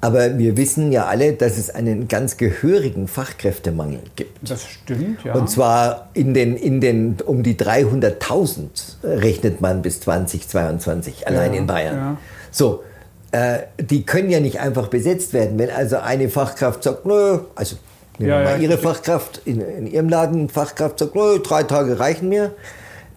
aber 0.00 0.38
wir 0.38 0.56
wissen 0.56 0.92
ja 0.92 1.06
alle, 1.06 1.32
dass 1.32 1.58
es 1.58 1.70
einen 1.70 2.06
ganz 2.06 2.36
gehörigen 2.36 3.08
Fachkräftemangel 3.08 4.00
gibt. 4.14 4.48
Das 4.48 4.64
stimmt, 4.64 5.24
ja. 5.24 5.34
Und 5.34 5.50
zwar 5.50 6.10
in 6.14 6.34
den, 6.34 6.56
in 6.56 6.80
den 6.80 7.16
um 7.24 7.42
die 7.42 7.56
300.000 7.56 8.66
rechnet 9.02 9.60
man 9.60 9.82
bis 9.82 10.00
2022 10.00 11.26
allein 11.26 11.52
ja, 11.52 11.58
in 11.58 11.66
Bayern. 11.66 11.96
Ja. 11.96 12.16
So, 12.52 12.84
äh, 13.32 13.58
die 13.80 14.06
können 14.06 14.30
ja 14.30 14.38
nicht 14.38 14.60
einfach 14.60 14.86
besetzt 14.86 15.32
werden. 15.32 15.58
Wenn 15.58 15.70
also 15.70 15.96
eine 15.96 16.28
Fachkraft 16.28 16.84
sagt, 16.84 17.04
nö, 17.04 17.40
also 17.56 17.76
nehmen 18.18 18.30
wir 18.30 18.38
ja, 18.38 18.44
mal 18.44 18.62
Ihre 18.62 18.78
Fachkraft 18.78 19.42
in, 19.46 19.60
in 19.60 19.86
Ihrem 19.88 20.08
Laden, 20.08 20.48
Fachkraft 20.48 21.00
sagt, 21.00 21.16
nö, 21.16 21.40
drei 21.40 21.64
Tage 21.64 21.98
reichen 21.98 22.28
mir, 22.28 22.52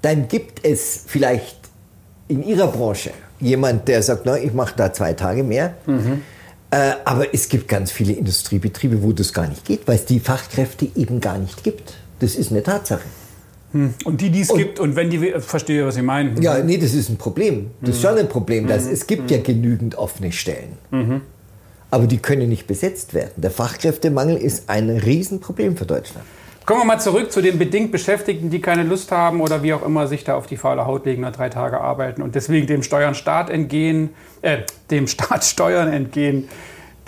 dann 0.02 0.28
gibt 0.28 0.66
es 0.66 1.04
vielleicht 1.06 1.58
in 2.28 2.42
Ihrer 2.44 2.68
Branche 2.68 3.12
jemand, 3.40 3.88
der 3.88 4.02
sagt, 4.02 4.26
na, 4.26 4.36
ich 4.38 4.54
mache 4.54 4.74
da 4.76 4.92
zwei 4.92 5.14
Tage 5.14 5.44
mehr. 5.44 5.76
Mhm 5.86 6.24
äh, 6.72 6.94
aber 7.04 7.34
es 7.34 7.50
gibt 7.50 7.68
ganz 7.68 7.92
viele 7.92 8.14
Industriebetriebe, 8.14 9.04
wo 9.04 9.12
das 9.12 9.34
gar 9.34 9.48
nicht 9.48 9.66
geht, 9.66 9.88
weil 9.88 9.96
es 9.96 10.06
die 10.06 10.20
Fachkräfte 10.20 10.88
eben 10.96 11.20
gar 11.20 11.38
nicht 11.38 11.64
gibt. 11.64 11.96
Das 12.20 12.36
ist 12.36 12.52
eine 12.52 12.64
Tatsache. 12.64 13.04
Hm. 13.74 13.94
Und 14.06 14.22
die, 14.22 14.30
die 14.30 14.42
es 14.42 14.50
und, 14.50 14.58
gibt, 14.58 14.80
und 14.80 14.96
wenn 14.96 15.10
die, 15.10 15.34
verstehe, 15.40 15.86
was 15.86 15.96
Sie 15.96 16.02
meinen. 16.02 16.42
Ja, 16.42 16.60
nee, 16.60 16.78
das 16.78 16.94
ist 16.94 17.10
ein 17.10 17.18
Problem. 17.18 17.72
Das 17.82 17.92
ist 17.96 18.02
schon 18.02 18.18
ein 18.18 18.30
Problem. 18.30 18.68
Dass, 18.68 18.86
mhm. 18.86 18.94
Es 18.94 19.08
gibt 19.08 19.24
mhm. 19.24 19.30
ja 19.30 19.42
genügend 19.42 19.96
offene 19.96 20.32
Stellen. 20.32 20.78
Mhm. 20.92 21.22
Aber 21.90 22.08
die 22.08 22.18
können 22.18 22.48
nicht 22.48 22.68
besetzt 22.68 23.14
werden. 23.14 23.34
Der 23.36 23.52
Fachkräftemangel 23.52 24.38
ist 24.38 24.70
ein 24.70 24.90
Riesenproblem 24.90 25.76
für 25.76 25.86
Deutschland. 25.86 26.26
Kommen 26.66 26.82
wir 26.82 26.86
mal 26.86 27.00
zurück 27.00 27.32
zu 27.32 27.42
den 27.42 27.58
bedingt 27.58 27.92
Beschäftigten, 27.92 28.50
die 28.50 28.62
keine 28.62 28.84
Lust 28.84 29.12
haben 29.12 29.42
oder 29.42 29.64
wie 29.64 29.74
auch 29.74 29.86
immer 29.86 30.08
sich 30.08 30.24
da 30.24 30.36
auf 30.36 30.48
die 30.48 30.58
faule 30.58 30.86
Haut 30.86 31.06
legen, 31.06 31.22
nach 31.22 31.36
drei 31.36 31.50
Tage 31.50 31.82
arbeiten 31.82 32.22
und 32.22 32.36
deswegen 32.36 32.68
dem 32.68 32.84
Steuern 32.84 33.16
Staat 33.16 33.50
entgehen, 33.50 34.12
äh, 34.42 34.60
dem 34.90 35.08
Staat 35.08 35.44
Steuern 35.44 35.92
entgehen, 35.92 36.50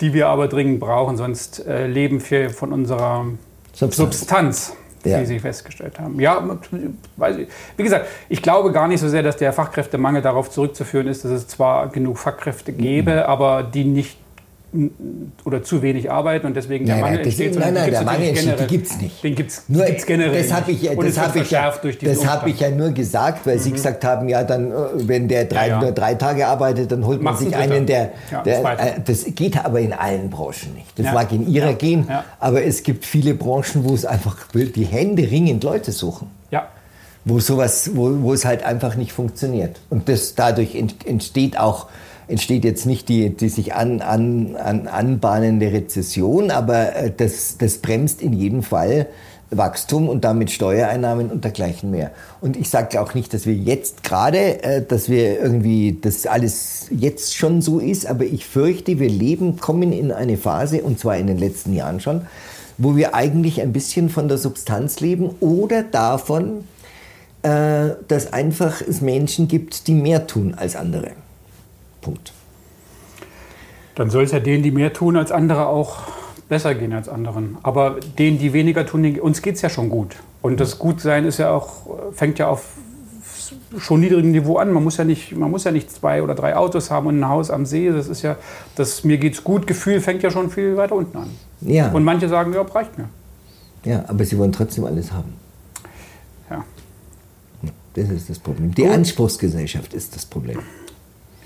die 0.00 0.12
wir 0.12 0.28
aber 0.28 0.48
dringend 0.48 0.80
brauchen, 0.80 1.16
sonst 1.16 1.64
äh, 1.66 1.86
leben 1.86 2.22
wir 2.30 2.50
von 2.50 2.72
unserer 2.72 3.26
Substanz, 3.72 3.96
Substanz 4.18 4.76
ja. 5.04 5.20
wie 5.20 5.26
Sie 5.26 5.40
festgestellt 5.40 5.98
haben. 5.98 6.18
Ja, 6.20 6.42
wie 7.76 7.82
gesagt, 7.82 8.06
ich 8.28 8.42
glaube 8.42 8.72
gar 8.72 8.88
nicht 8.88 9.00
so 9.00 9.08
sehr, 9.08 9.22
dass 9.22 9.36
der 9.36 9.52
Fachkräftemangel 9.52 10.22
darauf 10.22 10.50
zurückzuführen 10.50 11.06
ist, 11.06 11.24
dass 11.24 11.32
es 11.32 11.48
zwar 11.48 11.88
genug 11.88 12.18
Fachkräfte 12.18 12.72
gäbe, 12.72 13.12
mhm. 13.12 13.18
aber 13.18 13.62
die 13.62 13.84
nicht 13.84 14.18
oder 15.44 15.62
zu 15.62 15.82
wenig 15.82 16.10
arbeiten 16.10 16.46
und 16.46 16.56
deswegen 16.56 16.84
der 16.86 16.96
nein, 16.96 17.04
Mangel 17.04 17.20
entsteht. 17.20 17.58
Nein, 17.58 17.74
nein, 17.74 17.90
der 17.90 18.02
Mangel 18.02 18.28
entsteht, 18.28 18.60
die 18.60 18.66
gibt 18.66 18.86
es 18.86 19.00
nicht. 19.00 19.22
Den 19.22 19.34
gibt 19.34 19.50
es 19.50 20.06
generell 20.06 20.42
Das 20.42 20.52
habe 20.52 20.72
ich, 20.72 20.82
das 20.82 21.18
hab 21.18 21.36
ich, 21.36 21.50
ja, 21.50 21.72
das 22.02 22.26
hab 22.26 22.46
ich 22.46 22.60
ja 22.60 22.70
nur 22.70 22.90
gesagt, 22.90 23.46
weil 23.46 23.56
mhm. 23.56 23.60
Sie 23.60 23.72
gesagt 23.72 24.04
haben, 24.04 24.28
ja, 24.28 24.42
dann, 24.42 24.72
äh, 24.72 24.74
wenn 24.96 25.28
der 25.28 25.44
drei, 25.44 25.68
ja, 25.68 25.74
ja. 25.74 25.80
nur 25.80 25.92
drei 25.92 26.14
Tage 26.14 26.46
arbeitet, 26.46 26.90
dann 26.90 27.06
holt 27.06 27.22
man 27.22 27.36
sich 27.36 27.54
einen, 27.54 27.86
der... 27.86 28.12
der 28.44 28.78
äh, 28.78 29.00
das 29.04 29.24
geht 29.34 29.64
aber 29.64 29.80
in 29.80 29.92
allen 29.92 30.30
Branchen 30.30 30.74
nicht. 30.74 30.98
Das 30.98 31.12
mag 31.12 31.30
in 31.32 31.46
Ihrer 31.46 31.74
gehen, 31.74 32.08
aber 32.40 32.64
es 32.64 32.82
gibt 32.82 33.04
viele 33.04 33.34
Branchen, 33.34 33.84
wo 33.84 33.94
es 33.94 34.04
einfach 34.04 34.36
die 34.54 34.84
Hände 34.84 35.30
ringend 35.30 35.62
Leute 35.62 35.92
suchen. 35.92 36.28
Ja 36.50 36.68
wo 37.24 37.40
sowas, 37.40 37.90
wo, 37.94 38.22
wo 38.22 38.32
es 38.32 38.44
halt 38.44 38.62
einfach 38.62 38.96
nicht 38.96 39.12
funktioniert. 39.12 39.80
Und 39.90 40.08
das 40.08 40.34
dadurch 40.34 40.74
entsteht 40.74 41.58
auch 41.58 41.86
entsteht 42.28 42.64
jetzt 42.64 42.86
nicht 42.86 43.08
die, 43.08 43.30
die 43.30 43.48
sich 43.48 43.74
an, 43.74 44.00
an, 44.00 44.56
an, 44.56 44.86
anbahnende 44.86 45.72
Rezession, 45.72 46.50
aber 46.50 46.96
äh, 46.96 47.12
das, 47.14 47.58
das 47.58 47.78
bremst 47.78 48.22
in 48.22 48.32
jedem 48.32 48.62
Fall 48.62 49.08
Wachstum 49.50 50.08
und 50.08 50.24
damit 50.24 50.50
Steuereinnahmen 50.50 51.30
und 51.30 51.44
dergleichen 51.44 51.90
mehr. 51.90 52.10
Und 52.40 52.56
ich 52.56 52.70
sage 52.70 53.00
auch 53.00 53.14
nicht, 53.14 53.34
dass 53.34 53.46
wir 53.46 53.54
jetzt 53.54 54.02
gerade, 54.02 54.62
äh, 54.62 54.84
dass 54.84 55.08
wir 55.08 55.40
irgendwie, 55.40 55.98
das 56.00 56.26
alles 56.26 56.86
jetzt 56.90 57.36
schon 57.36 57.62
so 57.62 57.78
ist, 57.78 58.06
aber 58.06 58.24
ich 58.24 58.46
fürchte, 58.46 58.98
wir 58.98 59.08
leben, 59.08 59.58
kommen 59.58 59.92
in 59.92 60.12
eine 60.12 60.36
Phase, 60.36 60.82
und 60.82 60.98
zwar 60.98 61.16
in 61.16 61.26
den 61.26 61.38
letzten 61.38 61.74
Jahren 61.74 62.00
schon, 62.00 62.22
wo 62.78 62.96
wir 62.96 63.14
eigentlich 63.14 63.60
ein 63.60 63.72
bisschen 63.72 64.08
von 64.08 64.28
der 64.28 64.38
Substanz 64.38 65.00
leben 65.00 65.30
oder 65.40 65.82
davon, 65.82 66.64
äh, 67.42 67.90
dass 68.08 68.32
einfach 68.32 68.80
es 68.80 69.00
Menschen 69.00 69.48
gibt, 69.48 69.86
die 69.86 69.94
mehr 69.94 70.26
tun 70.26 70.54
als 70.54 70.76
andere. 70.76 71.12
Punkt. 72.04 72.32
Dann 73.94 74.10
soll 74.10 74.24
es 74.24 74.32
ja 74.32 74.40
denen, 74.40 74.62
die 74.62 74.70
mehr 74.70 74.92
tun 74.92 75.16
als 75.16 75.32
andere, 75.32 75.66
auch 75.66 76.02
besser 76.48 76.74
gehen 76.74 76.92
als 76.92 77.08
anderen. 77.08 77.56
Aber 77.62 77.96
denen, 78.18 78.38
die 78.38 78.52
weniger 78.52 78.84
tun, 78.86 79.18
uns 79.20 79.40
geht 79.40 79.56
es 79.56 79.62
ja 79.62 79.70
schon 79.70 79.88
gut. 79.88 80.16
Und 80.42 80.60
das 80.60 80.78
Gutsein 80.78 81.24
ist 81.24 81.38
ja 81.38 81.50
auch, 81.50 82.12
fängt 82.12 82.38
ja 82.38 82.48
auf 82.48 82.76
schon 83.78 84.00
niedrigen 84.00 84.32
Niveau 84.32 84.58
an. 84.58 84.72
Man 84.72 84.84
muss 84.84 84.96
ja 84.98 85.04
nicht, 85.04 85.34
man 85.36 85.50
muss 85.50 85.64
ja 85.64 85.70
nicht 85.70 85.90
zwei 85.90 86.22
oder 86.22 86.34
drei 86.34 86.56
Autos 86.56 86.90
haben 86.90 87.06
und 87.06 87.18
ein 87.18 87.28
Haus 87.28 87.50
am 87.50 87.64
See. 87.64 87.90
Das 87.90 88.08
ist 88.08 88.22
ja, 88.22 88.36
das 88.76 89.04
mir 89.04 89.18
geht's 89.18 89.42
gut. 89.42 89.66
Gefühl 89.66 90.00
fängt 90.00 90.22
ja 90.22 90.30
schon 90.30 90.50
viel 90.50 90.76
weiter 90.76 90.94
unten 90.94 91.16
an. 91.16 91.30
Ja. 91.60 91.90
Und 91.90 92.04
manche 92.04 92.28
sagen, 92.28 92.52
ja, 92.52 92.62
reicht 92.62 92.98
mir. 92.98 93.08
Ja, 93.84 94.04
aber 94.08 94.24
sie 94.24 94.36
wollen 94.38 94.52
trotzdem 94.52 94.84
alles 94.84 95.12
haben. 95.12 95.34
Ja. 96.50 96.64
Das 97.94 98.08
ist 98.10 98.28
das 98.28 98.38
Problem. 98.38 98.74
Die 98.74 98.86
Anspruchsgesellschaft 98.86 99.94
ist 99.94 100.14
das 100.16 100.26
Problem. 100.26 100.58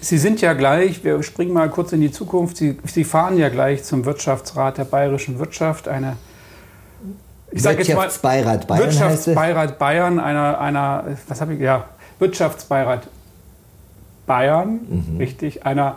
Sie 0.00 0.18
sind 0.18 0.40
ja 0.40 0.52
gleich, 0.52 1.02
wir 1.02 1.22
springen 1.22 1.52
mal 1.52 1.68
kurz 1.70 1.92
in 1.92 2.00
die 2.00 2.12
Zukunft, 2.12 2.56
Sie, 2.56 2.78
Sie 2.84 3.04
fahren 3.04 3.36
ja 3.36 3.48
gleich 3.48 3.82
zum 3.84 4.04
Wirtschaftsrat 4.04 4.78
der 4.78 4.84
bayerischen 4.84 5.38
Wirtschaft, 5.38 5.88
eine 5.88 6.16
ich 7.50 7.62
sage 7.62 7.78
jetzt 7.78 7.88
mal 7.88 8.02
Wirtschaftsbeirat 8.02 8.66
Bayern. 8.66 8.82
Wirtschaftsbeirat 8.84 9.78
Bayern, 9.78 10.20
einer, 10.20 10.60
einer, 10.60 11.04
was 11.26 11.40
habe 11.40 11.54
ich, 11.54 11.60
ja, 11.60 11.84
Wirtschaftsbeirat 12.18 13.08
Bayern, 14.26 14.80
mhm. 14.88 15.16
richtig, 15.16 15.64
einer, 15.64 15.96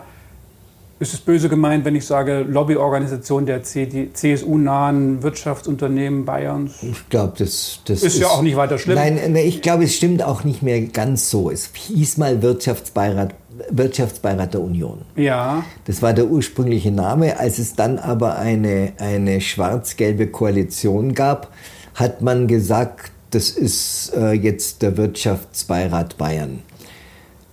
ist 1.02 1.12
es 1.12 1.20
böse 1.20 1.48
gemeint, 1.48 1.84
wenn 1.84 1.96
ich 1.96 2.06
sage 2.06 2.46
Lobbyorganisation 2.48 3.44
der 3.44 3.62
CSU-nahen 3.64 5.22
Wirtschaftsunternehmen 5.22 6.24
Bayerns? 6.24 6.82
Ich 6.82 7.08
glaube, 7.08 7.34
das, 7.38 7.80
das 7.84 8.04
ist, 8.04 8.14
ist, 8.14 8.20
ja 8.20 8.28
auch 8.28 8.42
nicht 8.42 8.56
weiter 8.56 8.78
schlimm. 8.78 8.94
Nein, 8.94 9.34
ich 9.34 9.62
glaube, 9.62 9.84
es 9.84 9.96
stimmt 9.96 10.22
auch 10.22 10.44
nicht 10.44 10.62
mehr 10.62 10.80
ganz 10.82 11.28
so. 11.28 11.50
Es 11.50 11.70
hieß 11.74 12.18
mal 12.18 12.40
Wirtschaftsbeirat 12.40 13.34
Wirtschaftsbeirat 13.70 14.54
der 14.54 14.62
Union. 14.62 15.02
Ja. 15.14 15.64
Das 15.84 16.00
war 16.02 16.14
der 16.14 16.26
ursprüngliche 16.26 16.90
Name. 16.90 17.38
Als 17.38 17.58
es 17.58 17.74
dann 17.74 17.98
aber 17.98 18.38
eine, 18.38 18.92
eine 18.98 19.40
schwarz-gelbe 19.40 20.28
Koalition 20.28 21.14
gab, 21.14 21.52
hat 21.94 22.22
man 22.22 22.46
gesagt, 22.46 23.12
das 23.30 23.50
ist 23.50 24.12
äh, 24.16 24.32
jetzt 24.32 24.82
der 24.82 24.96
Wirtschaftsbeirat 24.96 26.16
Bayern. 26.16 26.60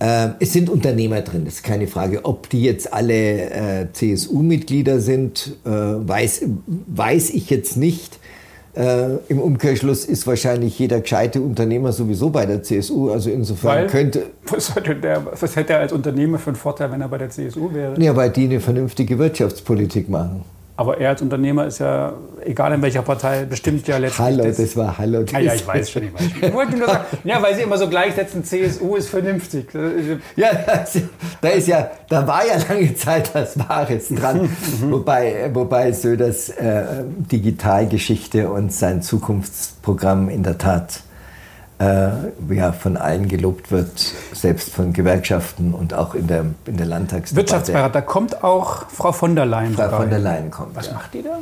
Äh, 0.00 0.30
es 0.40 0.52
sind 0.52 0.70
Unternehmer 0.70 1.20
drin, 1.20 1.44
das 1.44 1.56
ist 1.56 1.62
keine 1.62 1.86
Frage. 1.86 2.24
Ob 2.24 2.48
die 2.48 2.64
jetzt 2.64 2.92
alle 2.92 3.12
äh, 3.12 3.86
CSU-Mitglieder 3.92 4.98
sind, 4.98 5.56
äh, 5.64 5.70
weiß, 5.70 6.46
weiß 6.86 7.30
ich 7.30 7.50
jetzt 7.50 7.76
nicht. 7.76 8.18
Äh, 8.74 9.16
Im 9.28 9.40
Umkehrschluss 9.40 10.06
ist 10.06 10.26
wahrscheinlich 10.26 10.78
jeder 10.78 11.00
gescheite 11.00 11.42
Unternehmer 11.42 11.92
sowieso 11.92 12.30
bei 12.30 12.46
der 12.46 12.62
CSU. 12.62 13.10
Also 13.10 13.28
insofern 13.28 13.76
weil, 13.76 13.86
könnte. 13.88 14.26
Was, 14.48 14.72
der, 15.02 15.26
was 15.38 15.54
hätte 15.54 15.74
er 15.74 15.80
als 15.80 15.92
Unternehmer 15.92 16.38
für 16.38 16.50
einen 16.50 16.56
Vorteil, 16.56 16.90
wenn 16.92 17.02
er 17.02 17.08
bei 17.08 17.18
der 17.18 17.28
CSU 17.28 17.74
wäre? 17.74 18.00
Ja, 18.00 18.16
weil 18.16 18.30
die 18.30 18.44
eine 18.44 18.60
vernünftige 18.60 19.18
Wirtschaftspolitik 19.18 20.08
machen. 20.08 20.44
Aber 20.80 20.98
er 20.98 21.10
als 21.10 21.20
Unternehmer 21.20 21.66
ist 21.66 21.78
ja, 21.78 22.14
egal 22.42 22.72
in 22.72 22.80
welcher 22.80 23.02
Partei, 23.02 23.44
bestimmt 23.44 23.86
ja 23.86 23.98
letztlich. 23.98 24.26
Hallo, 24.26 24.44
das, 24.44 24.56
das 24.56 24.74
war 24.78 24.96
Hallo. 24.96 25.24
Das 25.24 25.34
ah, 25.34 25.38
ja, 25.38 25.52
ich 25.52 25.66
weiß 25.66 25.90
schon, 25.90 26.04
ich 26.04 26.14
weiß 26.14 26.22
schon. 26.22 26.48
Ich 26.48 26.54
wollte 26.54 26.76
nur 26.78 26.86
sagen, 26.88 27.04
ja, 27.24 27.42
weil 27.42 27.54
Sie 27.54 27.60
immer 27.60 27.76
so 27.76 27.86
gleichsetzen, 27.86 28.44
CSU 28.44 28.96
ist 28.96 29.10
vernünftig. 29.10 29.66
Ja, 30.36 30.48
das, 30.54 30.98
da 31.42 31.48
ist 31.50 31.68
ja, 31.68 31.90
da 32.08 32.26
war 32.26 32.46
ja 32.46 32.54
lange 32.66 32.94
Zeit 32.94 33.34
was 33.34 33.58
Wahres 33.58 34.08
dran. 34.08 34.48
wobei, 34.88 35.50
wobei 35.52 35.92
Söders 35.92 36.48
äh, 36.48 36.84
Digitalgeschichte 37.30 38.48
und 38.48 38.72
sein 38.72 39.02
Zukunftsprogramm 39.02 40.30
in 40.30 40.42
der 40.42 40.56
Tat 40.56 41.02
äh, 41.80 42.54
ja, 42.54 42.72
von 42.72 42.96
allen 42.96 43.26
gelobt 43.26 43.72
wird, 43.72 43.98
selbst 44.32 44.70
von 44.70 44.92
Gewerkschaften 44.92 45.72
und 45.72 45.94
auch 45.94 46.14
in 46.14 46.26
der, 46.26 46.44
in 46.66 46.76
der 46.76 46.86
Landtagsdebatte. 46.86 47.36
Wirtschaftsbeirat, 47.36 47.94
da 47.94 48.00
kommt 48.02 48.44
auch 48.44 48.88
Frau 48.90 49.12
von 49.12 49.34
der 49.34 49.46
Leyen. 49.46 49.74
Frau 49.74 49.88
von 49.88 50.10
der 50.10 50.18
Leyen 50.18 50.50
kommt. 50.50 50.76
Was 50.76 50.88
ja. 50.88 50.92
macht 50.92 51.14
die 51.14 51.22
da? 51.22 51.38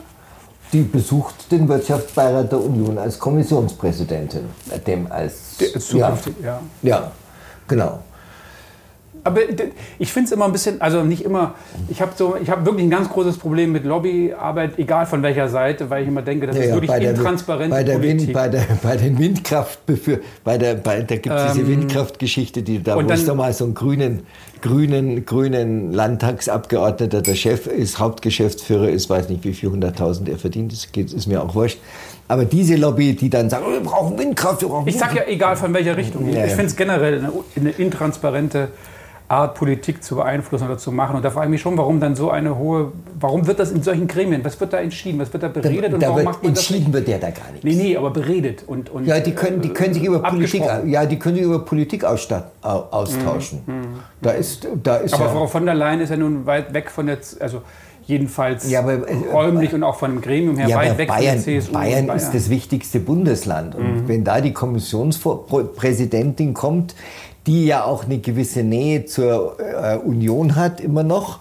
Die 0.73 0.83
besucht 0.83 1.51
den 1.51 1.69
Wirtschaftsbeirat 1.69 2.53
der 2.53 2.61
Union 2.61 2.99
als 2.99 3.19
Kommissionspräsidentin. 3.19 4.45
Dem 4.87 5.11
als, 5.11 5.57
zukünftig, 5.57 6.37
ja. 6.43 6.61
ja. 6.83 6.91
Ja, 6.91 7.11
genau. 7.67 8.01
Aber 9.29 9.41
ich 9.99 10.11
finde 10.11 10.27
es 10.27 10.33
immer 10.33 10.47
ein 10.47 10.53
bisschen, 10.53 10.81
also 10.81 11.03
nicht 11.03 11.23
immer, 11.23 11.55
ich 11.91 12.01
habe 12.01 12.13
so, 12.17 12.35
hab 12.35 12.65
wirklich 12.65 12.87
ein 12.87 12.91
ganz 12.91 13.11
großes 13.11 13.37
Problem 13.37 13.73
mit 13.73 13.85
Lobbyarbeit, 13.85 14.79
egal 14.79 15.05
von 15.05 15.23
welcher 15.23 15.51
Seite, 15.51 15.91
weil 15.91 16.03
ich 16.03 16.09
immer 16.09 16.23
denke, 16.23 16.47
das 16.47 16.57
ja, 16.57 16.63
ist 16.63 16.73
wirklich 16.73 16.91
bei 16.91 16.99
intransparent. 16.99 17.71
Bei, 17.71 17.85
der 17.85 18.01
Wind, 18.01 18.33
bei, 18.33 18.49
der, 18.49 18.65
bei 18.83 18.97
den 18.97 19.19
Windkraft, 19.19 19.81
bei 20.45 20.57
der, 20.57 20.77
bei, 20.77 21.03
da 21.03 21.17
gibt 21.17 21.35
es 21.35 21.43
ähm, 21.43 21.49
diese 21.53 21.69
Windkraftgeschichte, 21.69 22.63
die 22.63 22.83
da, 22.83 22.97
wo 22.97 23.01
es 23.01 23.27
da 23.27 23.35
mal 23.35 23.53
so 23.53 23.65
einen 23.65 23.75
grünen, 23.75 24.23
grünen, 24.63 25.27
grünen 25.27 25.93
Landtagsabgeordneter 25.93 27.21
der 27.21 27.35
Chef 27.35 27.67
ist, 27.67 27.99
Hauptgeschäftsführer 27.99 28.89
ist, 28.89 29.11
weiß 29.11 29.29
nicht, 29.29 29.45
wie 29.45 29.53
viel 29.53 29.69
hunderttausend 29.69 30.31
er 30.31 30.39
verdient, 30.39 30.73
das 30.73 30.91
geht, 30.91 31.13
ist 31.13 31.27
mir 31.27 31.43
auch 31.43 31.55
wurscht. 31.55 31.79
Aber 32.29 32.47
diese 32.47 32.77
Lobby, 32.77 33.15
die 33.15 33.29
dann 33.29 33.51
sagen, 33.51 33.65
oh, 33.69 33.73
wir 33.73 33.81
brauchen 33.81 34.19
Windkraft, 34.19 34.63
wir 34.63 34.69
brauchen 34.69 34.89
Ich 34.89 34.97
sage 34.97 35.17
ja, 35.17 35.23
egal 35.27 35.57
von 35.57 35.75
welcher 35.75 35.99
Richtung. 35.99 36.33
Ja, 36.33 36.47
ich 36.47 36.53
finde 36.53 36.67
es 36.67 36.77
generell 36.77 37.19
eine, 37.19 37.33
eine 37.57 37.71
intransparente 37.71 38.69
Art, 39.29 39.57
Politik 39.57 40.03
zu 40.03 40.17
beeinflussen 40.17 40.65
oder 40.65 40.79
zu 40.79 40.91
machen. 40.91 41.17
Und 41.17 41.25
da 41.25 41.31
frage 41.31 41.47
ich 41.47 41.51
mich 41.51 41.61
schon, 41.61 41.77
warum 41.77 42.01
dann 42.01 42.17
so 42.17 42.31
eine 42.31 42.57
hohe, 42.57 42.93
warum 43.21 43.47
wird 43.47 43.59
das 43.59 43.71
in 43.71 43.83
solchen 43.83 44.09
Gremien, 44.09 44.43
was 44.43 44.59
wird 44.59 44.73
da 44.73 44.79
entschieden, 44.79 45.19
was 45.19 45.31
wird 45.35 45.43
da 45.43 45.49
beredet 45.49 45.91
da, 45.91 45.95
und 45.95 46.03
da 46.03 46.07
warum 46.07 46.17
wird 46.17 46.25
macht 46.25 46.43
man 46.43 46.53
entschieden 46.53 46.87
das 46.87 46.95
wird 46.95 47.09
der 47.09 47.19
da 47.19 47.31
gar 47.31 47.53
nicht. 47.53 47.63
Nee, 47.63 47.75
nee, 47.75 47.97
aber 47.97 48.11
beredet 48.11 48.65
und, 48.67 48.89
und 48.89 49.05
Ja, 49.05 49.21
die 49.21 49.33
können, 49.33 49.61
die 49.61 49.69
können 49.69 49.93
sich 49.93 50.03
über 50.03 50.21
Politik, 50.21 50.63
ja, 50.87 51.05
die 51.05 51.19
können 51.19 51.37
sich 51.37 51.45
über 51.45 51.59
Politik 51.59 52.05
austauschen. 52.05 53.61
Mhm. 53.67 54.01
Da 54.23 54.31
ist, 54.31 54.67
da 54.83 54.97
ist 54.97 55.13
aber 55.13 55.27
ja, 55.27 55.31
Frau 55.31 55.47
von 55.47 55.67
der 55.67 55.75
Leyen 55.75 56.01
ist 56.01 56.09
ja 56.09 56.17
nun 56.17 56.47
weit 56.47 56.73
weg 56.73 56.91
von 56.91 57.07
der, 57.07 57.19
also 57.41 57.61
jedenfalls 58.07 58.71
ja, 58.71 58.81
aber, 58.81 59.07
äh, 59.07 59.15
räumlich 59.31 59.75
und 59.75 59.83
auch 59.83 59.97
von 59.97 60.13
dem 60.13 60.21
Gremium 60.23 60.57
her 60.57 60.69
ja, 60.69 60.77
weit 60.79 60.97
weg 60.97 61.09
Bayern, 61.09 61.39
von 61.39 61.45
der 61.45 61.61
CSU. 61.61 61.73
Bayern, 61.73 62.07
Bayern 62.07 62.17
ist 62.17 62.33
das 62.33 62.49
wichtigste 62.49 62.99
Bundesland. 62.99 63.75
Und 63.75 64.05
mhm. 64.05 64.09
wenn 64.09 64.25
da 64.25 64.41
die 64.41 64.55
Kommissionspräsidentin 64.55 66.55
kommt, 66.55 66.95
die 67.49 67.65
ja 67.65 67.85
auch 67.85 68.05
eine 68.05 68.19
gewisse 68.19 68.63
Nähe 68.63 69.07
zur 69.07 69.57
äh, 69.59 69.97
Union 69.97 70.55
hat, 70.55 70.81
immer 70.81 71.03
noch. 71.03 71.41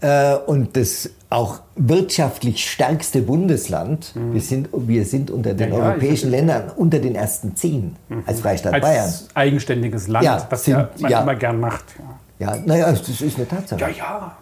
Äh, 0.00 0.36
und 0.46 0.76
das 0.76 1.10
auch 1.30 1.58
wirtschaftlich 1.74 2.70
stärkste 2.70 3.22
Bundesland. 3.22 4.14
Mhm. 4.14 4.34
Wir, 4.34 4.40
sind, 4.40 4.68
wir 4.72 5.04
sind 5.04 5.32
unter 5.32 5.54
den 5.54 5.72
ja, 5.72 5.78
europäischen 5.78 6.30
ja, 6.30 6.38
Ländern 6.38 6.70
unter 6.76 7.00
den 7.00 7.16
ersten 7.16 7.56
zehn 7.56 7.96
mhm. 8.08 8.22
als 8.24 8.40
Freistaat 8.40 8.74
als 8.74 8.82
Bayern. 8.82 9.12
eigenständiges 9.34 10.06
Land, 10.06 10.24
ja, 10.24 10.46
was 10.48 10.64
sind, 10.64 10.76
ja 10.76 11.08
man 11.08 11.22
immer 11.22 11.34
gern 11.34 11.58
macht. 11.58 11.84
Ja, 12.38 12.56
naja, 12.64 12.92
das 12.92 13.20
ist 13.20 13.36
eine 13.36 13.48
Tatsache. 13.48 13.80
Ja, 13.80 13.88
ja. 13.88 14.36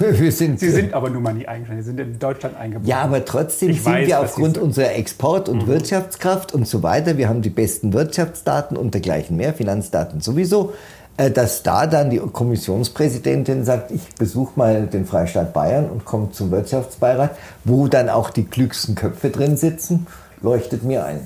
Wir 0.00 0.32
sind, 0.32 0.58
Sie 0.58 0.70
sind 0.70 0.94
aber 0.94 1.10
nun 1.10 1.22
mal 1.22 1.34
nicht 1.34 1.48
eigenständig, 1.48 1.84
Sie 1.84 1.90
sind 1.90 2.00
in 2.00 2.18
Deutschland 2.18 2.56
eingebunden. 2.56 2.88
Ja, 2.88 3.02
aber 3.02 3.24
trotzdem 3.24 3.70
ich 3.70 3.82
sind 3.82 3.92
weiß, 3.92 4.06
wir 4.06 4.20
aufgrund 4.20 4.56
unserer 4.56 4.94
Export- 4.94 5.48
und 5.50 5.64
mhm. 5.64 5.66
Wirtschaftskraft 5.66 6.54
und 6.54 6.66
so 6.66 6.82
weiter, 6.82 7.18
wir 7.18 7.28
haben 7.28 7.42
die 7.42 7.50
besten 7.50 7.92
Wirtschaftsdaten 7.92 8.78
und 8.78 8.94
dergleichen 8.94 9.36
mehr, 9.36 9.52
Finanzdaten 9.52 10.20
sowieso, 10.20 10.72
äh, 11.18 11.30
dass 11.30 11.62
da 11.62 11.86
dann 11.86 12.08
die 12.08 12.18
Kommissionspräsidentin 12.18 13.64
sagt, 13.64 13.90
ich 13.90 14.14
besuche 14.18 14.52
mal 14.56 14.86
den 14.86 15.04
Freistaat 15.04 15.52
Bayern 15.52 15.90
und 15.90 16.06
komme 16.06 16.30
zum 16.30 16.50
Wirtschaftsbeirat, 16.50 17.36
wo 17.64 17.86
dann 17.86 18.08
auch 18.08 18.30
die 18.30 18.44
klügsten 18.44 18.94
Köpfe 18.94 19.28
drin 19.28 19.58
sitzen, 19.58 20.06
leuchtet 20.40 20.82
mir 20.82 21.04
ein. 21.04 21.20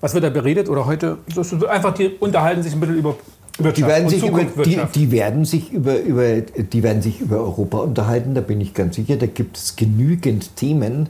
Was 0.00 0.14
wird 0.14 0.24
da 0.24 0.30
beredet 0.30 0.68
oder 0.68 0.84
heute? 0.86 1.18
Einfach 1.68 1.94
die 1.94 2.08
unterhalten 2.18 2.64
sich 2.64 2.72
ein 2.72 2.80
bisschen 2.80 2.96
über 2.96 3.14
die 3.58 3.86
werden, 3.86 4.08
sich 4.08 4.26
über, 4.26 4.44
die, 4.44 4.80
die, 4.94 5.10
werden 5.10 5.44
sich 5.44 5.72
über, 5.72 5.98
über, 5.98 6.40
die 6.40 6.82
werden 6.82 7.02
sich 7.02 7.20
über 7.20 7.36
Europa 7.36 7.78
unterhalten, 7.78 8.34
da 8.34 8.40
bin 8.40 8.60
ich 8.60 8.74
ganz 8.74 8.96
sicher. 8.96 9.16
Da 9.16 9.26
gibt 9.26 9.56
es 9.56 9.76
genügend 9.76 10.56
Themen. 10.56 11.08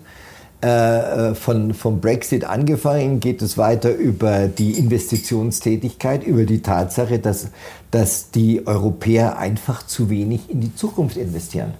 Äh, 0.62 1.30
äh, 1.30 1.34
von, 1.34 1.74
vom 1.74 2.00
Brexit 2.00 2.44
angefangen 2.44 3.18
geht 3.18 3.42
es 3.42 3.58
weiter 3.58 3.92
über 3.92 4.46
die 4.46 4.78
Investitionstätigkeit, 4.78 6.22
über 6.22 6.44
die 6.44 6.62
Tatsache, 6.62 7.18
dass, 7.18 7.48
dass 7.90 8.30
die 8.30 8.64
Europäer 8.64 9.38
einfach 9.38 9.84
zu 9.84 10.08
wenig 10.08 10.50
in 10.50 10.60
die 10.60 10.72
Zukunft 10.72 11.16
investieren. 11.16 11.74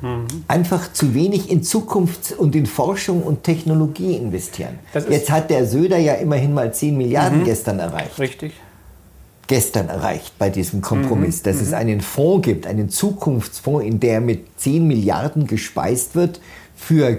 Mhm. 0.00 0.24
Einfach 0.48 0.90
zu 0.90 1.14
wenig 1.14 1.50
in 1.50 1.62
Zukunft 1.62 2.32
und 2.32 2.56
in 2.56 2.64
Forschung 2.64 3.22
und 3.22 3.42
Technologie 3.42 4.16
investieren. 4.16 4.78
Jetzt 5.10 5.30
hat 5.30 5.50
der 5.50 5.66
Söder 5.66 5.98
ja 5.98 6.14
immerhin 6.14 6.54
mal 6.54 6.72
10 6.72 6.96
Milliarden 6.96 7.40
mhm. 7.40 7.44
gestern 7.44 7.78
erreicht. 7.78 8.18
Richtig 8.18 8.54
gestern 9.46 9.88
erreicht 9.88 10.38
bei 10.38 10.50
diesem 10.50 10.80
Kompromiss, 10.80 11.40
mhm. 11.40 11.44
dass 11.44 11.60
es 11.60 11.68
mhm. 11.68 11.74
einen 11.74 12.00
Fonds 12.00 12.44
gibt, 12.44 12.66
einen 12.66 12.88
Zukunftsfonds, 12.88 13.84
in 13.84 14.00
der 14.00 14.20
mit 14.20 14.46
10 14.58 14.86
Milliarden 14.86 15.46
gespeist 15.46 16.14
wird 16.14 16.40
für 16.76 17.18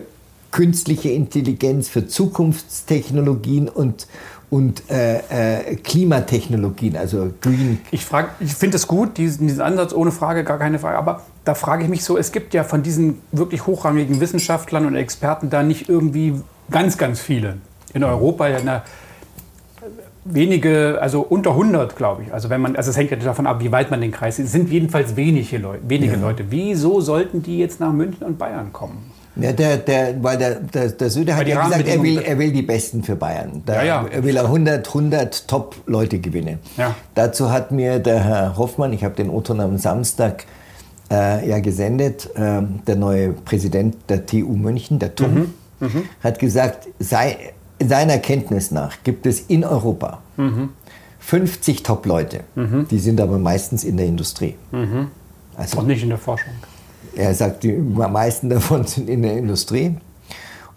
künstliche 0.52 1.10
Intelligenz, 1.10 1.90
für 1.90 2.08
Zukunftstechnologien 2.08 3.68
und, 3.68 4.08
und 4.50 4.90
äh, 4.90 5.72
äh, 5.72 5.76
Klimatechnologien, 5.76 6.96
also 6.96 7.34
Green. 7.42 7.82
Ich, 7.92 8.08
ich 8.40 8.54
finde 8.54 8.78
es 8.78 8.88
gut, 8.88 9.18
diesen, 9.18 9.48
diesen 9.48 9.62
Ansatz 9.62 9.94
ohne 9.94 10.12
Frage, 10.12 10.46
gar 10.46 10.58
keine 10.58 10.80
Frage. 10.80 10.98
Aber 10.98 11.24
da 11.44 11.56
frage 11.56 11.84
ich 11.84 11.90
mich 11.90 12.06
so, 12.06 12.18
es 12.18 12.32
gibt 12.32 12.54
ja 12.54 12.64
von 12.64 12.84
diesen 12.84 13.22
wirklich 13.34 13.68
hochrangigen 13.68 14.22
Wissenschaftlern 14.22 14.86
und 14.86 14.96
Experten 14.96 15.50
da 15.50 15.62
nicht 15.62 15.90
irgendwie 15.90 16.36
ganz, 16.72 16.98
ganz 16.98 17.20
viele. 17.20 17.58
In 17.94 18.04
Europa 18.04 18.48
ja 18.48 18.58
eine 18.58 18.84
wenige, 20.26 20.98
also 21.00 21.22
unter 21.22 21.52
100, 21.52 21.96
glaube 21.96 22.24
ich. 22.24 22.34
Also 22.34 22.50
wenn 22.50 22.60
man, 22.60 22.76
also 22.76 22.90
es 22.90 22.98
hängt 22.98 23.12
ja 23.12 23.18
davon 23.18 23.48
ab, 23.48 23.62
wie 23.62 23.72
weit 23.72 23.92
man 23.92 24.02
den 24.02 24.12
Kreis 24.12 24.36
sieht. 24.36 24.46
Es 24.46 24.52
sind 24.52 24.70
jedenfalls 24.70 25.16
wenige 25.16 25.58
Leute. 25.58 25.82
Wenige 25.88 26.14
ja. 26.14 26.20
Leute. 26.20 26.46
Wieso 26.50 27.00
sollten 27.00 27.44
die 27.44 27.60
jetzt 27.60 27.80
nach 27.80 27.94
München 27.94 28.26
und 28.26 28.38
Bayern 28.38 28.74
kommen? 28.74 29.12
Ja, 29.38 29.52
der, 29.52 29.78
der, 29.78 30.24
weil 30.24 30.38
der, 30.38 30.56
der, 30.56 30.90
der 30.90 31.10
Söder 31.10 31.36
hat 31.36 31.48
ja 31.48 31.62
gesagt, 31.66 31.88
er 31.88 32.02
will, 32.02 32.20
er 32.20 32.40
will 32.40 32.54
die 32.54 32.62
Besten 32.62 33.04
für 33.04 33.18
Bayern. 33.18 33.64
Da, 33.66 33.76
ja, 33.76 33.84
ja. 33.84 34.06
Er 34.10 34.24
will 34.24 34.38
100, 34.38 34.88
100 34.88 35.48
Top-Leute 35.48 36.20
gewinnen. 36.20 36.60
Ja. 36.78 36.96
Dazu 37.16 37.52
hat 37.52 37.72
mir 37.72 38.00
der 38.00 38.24
Herr 38.24 38.58
Hoffmann, 38.58 38.94
ich 38.94 39.04
habe 39.04 39.16
den 39.16 39.30
O-Ton 39.30 39.60
am 39.60 39.78
Samstag 39.78 40.46
äh, 41.12 41.48
ja 41.50 41.60
gesendet, 41.60 42.30
äh, 42.36 42.62
der 42.88 42.96
neue 42.96 43.34
Präsident 43.34 43.98
der 44.10 44.26
TU 44.26 44.56
München, 44.56 45.00
der 45.00 45.16
TUM, 45.16 45.34
mhm. 45.34 45.54
Mhm. 45.82 46.04
hat 46.24 46.40
gesagt, 46.40 46.88
sei, 47.00 47.38
seiner 47.80 48.18
Kenntnis 48.20 48.72
nach 48.72 49.04
gibt 49.04 49.26
es 49.26 49.42
in 49.42 49.64
Europa 49.64 50.22
mhm. 50.38 50.70
50 51.20 51.84
Top-Leute. 51.84 52.42
Mhm. 52.56 52.88
Die 52.90 53.00
sind 53.00 53.20
aber 53.20 53.38
meistens 53.38 53.84
in 53.84 53.98
der 53.98 54.06
Industrie. 54.06 54.56
Mhm. 54.72 55.08
Also, 55.58 55.80
Und 55.80 55.88
nicht 55.88 56.04
in 56.04 56.10
der 56.10 56.18
Forschung. 56.18 56.54
Er 57.16 57.34
sagt, 57.34 57.64
die 57.64 57.72
meisten 57.72 58.50
davon 58.50 58.86
sind 58.86 59.10
in 59.10 59.22
der 59.22 59.38
Industrie. 59.38 59.96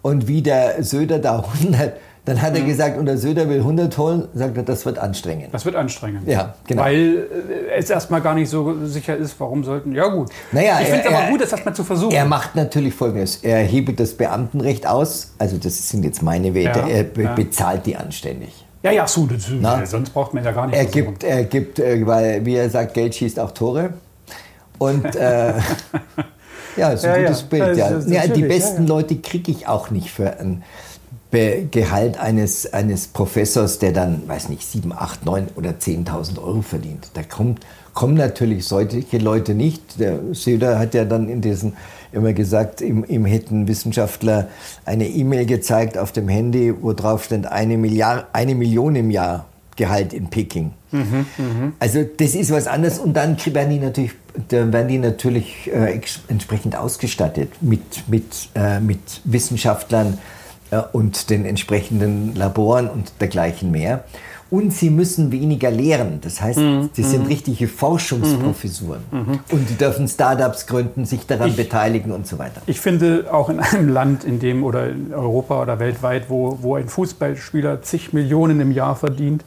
Und 0.02 0.28
wie 0.28 0.42
der 0.42 0.82
Söder 0.82 1.18
da 1.18 1.40
100, 1.62 1.94
dann 2.29 2.43
hat 2.43 2.55
er 2.55 2.62
mhm. 2.62 2.67
gesagt, 2.67 2.99
und 2.99 3.07
der 3.07 3.19
Söder 3.19 3.49
will 3.49 3.59
100 3.59 3.97
holen, 3.99 4.29
sagt 4.35 4.57
er, 4.57 4.62
das 4.62 4.85
wird 4.87 4.99
anstrengend. 4.99 5.53
Das 5.53 5.64
wird 5.64 5.77
anstrengend. 5.77 6.29
Ja, 6.29 6.55
genau. 6.67 6.83
Weil 6.83 7.27
äh, 7.71 7.77
es 7.79 7.91
erstmal 7.91 8.21
gar 8.21 8.35
nicht 8.35 8.51
so 8.51 8.85
sicher 8.85 9.17
ist, 9.17 9.38
warum 9.38 9.64
sollten. 9.64 9.95
Ja, 9.95 10.09
gut. 10.09 10.31
Naja, 10.53 10.79
ich 10.81 10.88
finde 10.88 11.09
es 11.09 11.14
aber 11.14 11.31
gut, 11.31 11.41
das 11.41 11.53
erstmal 11.53 11.75
zu 11.75 11.85
versuchen. 11.85 12.12
Er 12.12 12.25
macht 12.25 12.55
natürlich 12.55 12.95
Folgendes: 12.95 13.38
Er 13.38 13.59
hebelt 13.59 13.99
das 14.01 14.14
Beamtenrecht 14.14 14.87
aus, 14.87 15.35
also 15.38 15.57
das 15.59 15.88
sind 15.88 16.05
jetzt 16.05 16.23
meine 16.23 16.55
Werte, 16.55 16.81
ja, 16.81 16.88
er 16.88 17.05
be 17.05 17.23
ja. 17.23 17.35
bezahlt 17.35 17.87
die 17.87 17.97
anständig. 17.97 18.64
Ja, 18.83 18.93
ja, 18.93 19.07
so, 19.07 19.27
das, 19.27 19.49
Na? 19.61 19.85
sonst 19.85 20.11
braucht 20.11 20.35
man 20.35 20.45
ja 20.45 20.53
gar 20.53 20.67
nicht. 20.67 20.77
Er 20.77 20.85
gibt, 20.85 21.25
er 21.25 21.45
gibt, 21.45 21.79
äh, 21.79 22.07
weil, 22.07 22.45
wie 22.45 22.55
er 22.55 22.71
sagt, 22.71 22.95
Geld 22.95 23.14
schießt 23.14 23.41
auch 23.41 23.51
Tore. 23.51 23.95
Und 24.79 25.17
äh, 25.17 25.55
ja, 26.77 26.91
ist 26.91 27.05
ein 27.05 27.23
ja, 27.23 27.29
gutes. 27.29 27.43
Bild. 27.43 27.77
Ja. 27.77 28.27
die 28.27 28.43
besten 28.43 28.87
Leute 28.87 29.17
kriege 29.17 29.51
ich 29.51 29.67
auch 29.67 29.91
nicht 29.91 30.11
für 30.11 30.38
ein 30.38 30.62
Gehalt 31.31 32.19
eines, 32.19 32.73
eines 32.73 33.09
Professors, 33.09 33.79
der 33.79 33.93
dann, 33.93 34.27
weiß 34.27 34.49
nicht, 34.49 34.62
7, 34.62 34.93
8, 34.93 35.27
9 35.27 35.49
oder 35.57 35.71
10.000 35.71 36.38
Euro 36.38 36.62
verdient. 36.62 37.11
Da 37.14 37.23
kommt, 37.23 37.67
kommen 37.93 38.14
natürlich 38.14 38.64
solche 38.64 39.19
Leute 39.19 39.55
nicht. 39.55 40.01
Der 40.01 40.21
Söder 40.33 40.79
hat 40.79 40.95
ja 40.95 41.05
dann 41.05 41.29
in 41.29 41.43
diesen 41.43 41.77
immer 42.12 42.33
gesagt, 42.33 42.81
ihm, 42.81 43.05
ihm 43.07 43.27
hätten 43.27 43.69
Wissenschaftler 43.69 44.49
eine 44.87 45.07
E-Mail 45.07 45.45
gezeigt 45.45 45.99
auf 45.99 46.12
dem 46.12 46.29
Handy, 46.29 46.73
wo 46.81 46.95
drauf 46.95 47.25
stand, 47.25 47.47
eine, 47.47 47.77
Milliard, 47.77 48.27
eine 48.33 48.55
Million 48.55 48.97
im 48.97 49.11
Jahr 49.11 49.47
Gehalt 49.77 50.12
in 50.12 50.29
Peking. 50.29 50.73
Mhm, 50.91 51.27
mh. 51.37 51.73
Also 51.79 52.03
das 52.03 52.35
ist 52.35 52.51
was 52.51 52.67
anderes 52.67 52.99
und 52.99 53.14
dann 53.14 53.37
werden 53.53 53.71
die 53.71 53.79
natürlich, 53.79 54.12
dann 54.49 54.73
werden 54.73 54.88
die 54.88 54.99
natürlich 54.99 55.71
äh, 55.73 56.01
entsprechend 56.27 56.75
ausgestattet 56.75 57.51
mit, 57.61 58.09
mit, 58.09 58.49
äh, 58.57 58.81
mit 58.81 58.99
Wissenschaftlern 59.25 60.19
und 60.92 61.31
den 61.31 61.44
entsprechenden 61.44 62.35
Laboren 62.35 62.88
und 62.88 63.12
dergleichen 63.20 63.70
mehr. 63.70 64.04
Und 64.50 64.72
sie 64.72 64.88
müssen 64.88 65.31
weniger 65.31 65.70
lehren. 65.70 66.20
Das 66.22 66.40
heißt, 66.40 66.59
mhm. 66.59 66.88
sie 66.92 67.02
sind 67.02 67.24
mhm. 67.24 67.28
richtige 67.28 67.68
Forschungsprofessuren. 67.68 69.00
Mhm. 69.11 69.18
mhm. 69.18 69.40
Und 69.50 69.68
die 69.68 69.74
dürfen 69.74 70.09
Startups 70.09 70.66
gründen, 70.66 71.04
sich 71.04 71.26
daran 71.26 71.50
ich, 71.50 71.57
beteiligen 71.57 72.12
und 72.12 72.26
so 72.26 72.38
weiter. 72.38 72.62
Ich 72.66 72.81
finde, 72.81 73.26
auch 73.31 73.50
in 73.50 73.61
einem 73.61 73.88
Land, 73.90 74.24
in 74.24 74.40
dem 74.40 74.64
oder 74.64 74.88
in 74.88 75.12
Europa 75.12 75.61
oder 75.61 75.78
weltweit, 75.78 76.31
wo, 76.31 76.59
wo 76.62 76.76
ein 76.76 76.88
Fußballspieler 76.88 77.83
zig 77.83 78.14
Millionen 78.14 78.61
im 78.61 78.72
Jahr 78.72 78.96
verdient, 78.96 79.44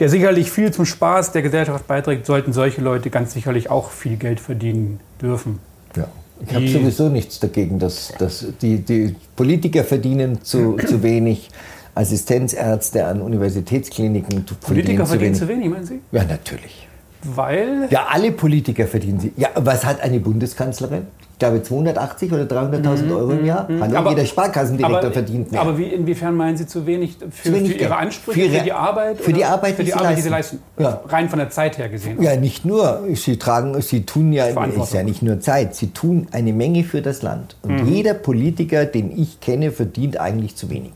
der 0.00 0.08
sicherlich 0.08 0.50
viel 0.50 0.72
zum 0.72 0.84
Spaß 0.84 1.30
der 1.30 1.42
Gesellschaft 1.42 1.86
beiträgt, 1.86 2.26
sollten 2.26 2.52
solche 2.52 2.80
Leute 2.80 3.10
ganz 3.10 3.32
sicherlich 3.32 3.70
auch 3.70 3.90
viel 3.90 4.16
Geld 4.16 4.40
verdienen 4.40 4.98
dürfen. 5.20 5.60
Ja. 5.94 6.06
Ich 6.46 6.54
habe 6.54 6.68
sowieso 6.68 7.08
nichts 7.08 7.38
dagegen, 7.38 7.78
dass, 7.78 8.12
dass 8.18 8.46
die, 8.60 8.78
die 8.78 9.14
Politiker 9.36 9.84
verdienen 9.84 10.42
zu, 10.42 10.76
zu 10.76 11.02
wenig. 11.02 11.50
Assistenzärzte 11.94 13.04
an 13.04 13.20
Universitätskliniken. 13.20 14.44
Politiker 14.60 15.06
verdienen 15.06 15.34
zu 15.34 15.48
wenig, 15.48 15.68
meinen 15.68 15.84
Sie? 15.84 16.00
Ja, 16.12 16.24
natürlich. 16.24 16.88
Weil? 17.22 17.88
Ja, 17.90 18.06
alle 18.10 18.32
Politiker 18.32 18.86
verdienen 18.86 19.20
sie. 19.20 19.32
Ja, 19.36 19.48
was 19.54 19.84
hat 19.84 20.00
eine 20.00 20.20
Bundeskanzlerin? 20.20 21.06
Ich 21.32 21.38
glaube 21.38 21.62
280 21.62 22.32
oder 22.32 22.42
300.000 22.42 23.02
mhm, 23.04 23.12
Euro 23.12 23.30
im 23.30 23.46
Jahr. 23.46 23.70
Mhm. 23.70 23.82
Hallo, 23.82 23.96
aber, 23.96 24.10
jeder 24.10 24.26
Sparkassendirektor 24.26 24.98
aber, 24.98 25.12
verdient 25.12 25.52
mehr. 25.52 25.60
Aber 25.60 25.78
wie, 25.78 25.84
inwiefern 25.84 26.34
meinen 26.34 26.58
Sie 26.58 26.66
zu 26.66 26.84
wenig 26.84 27.16
für, 27.18 27.48
zu 27.48 27.54
wenig 27.54 27.72
für 27.72 27.78
Ihre 27.78 27.96
Ansprüche, 27.96 28.40
für, 28.42 28.58
für, 28.58 28.62
die 28.62 28.72
Arbeit? 28.72 29.20
Für 29.20 29.32
die 29.32 29.44
Arbeit, 29.44 29.74
für 29.74 29.84
die, 29.84 29.90
die, 29.90 29.94
Arbeit 29.94 30.18
die 30.18 30.22
Sie 30.22 30.28
leisten. 30.28 30.58
Ja. 30.78 31.00
Rein 31.06 31.30
von 31.30 31.38
der 31.38 31.48
Zeit 31.48 31.78
her 31.78 31.88
gesehen. 31.88 32.22
Ja, 32.22 32.36
nicht 32.36 32.66
nur. 32.66 33.04
Sie 33.14 33.38
tragen, 33.38 33.80
Sie 33.80 34.04
tun 34.04 34.32
ja, 34.32 34.46
ist 34.46 34.92
ja 34.92 35.02
nicht 35.02 35.22
nur 35.22 35.40
Zeit. 35.40 35.74
Sie 35.74 35.88
tun 35.88 36.26
eine 36.32 36.52
Menge 36.52 36.84
für 36.84 37.00
das 37.00 37.22
Land. 37.22 37.56
Und 37.62 37.84
mhm. 37.84 37.88
jeder 37.88 38.14
Politiker, 38.14 38.84
den 38.84 39.10
ich 39.18 39.40
kenne, 39.40 39.72
verdient 39.72 40.20
eigentlich 40.20 40.56
zu 40.56 40.68
wenig. 40.68 40.92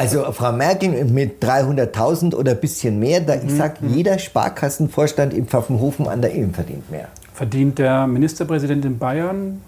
Also 0.00 0.32
Frau 0.32 0.52
Merkel 0.52 1.04
mit 1.04 1.44
300.000 1.44 2.34
oder 2.34 2.52
ein 2.52 2.58
bisschen 2.58 2.98
mehr, 2.98 3.20
da 3.20 3.34
ich 3.34 3.50
sage, 3.50 3.74
mhm. 3.80 3.92
jeder 3.92 4.18
Sparkassenvorstand 4.18 5.34
im 5.34 5.46
Pfaffenhofen 5.46 6.08
an 6.08 6.22
der 6.22 6.32
Ehe 6.32 6.48
verdient 6.48 6.90
mehr. 6.90 7.08
Verdient 7.34 7.78
der 7.78 8.06
Ministerpräsident 8.06 8.82
in 8.86 8.96
Bayern 8.96 9.60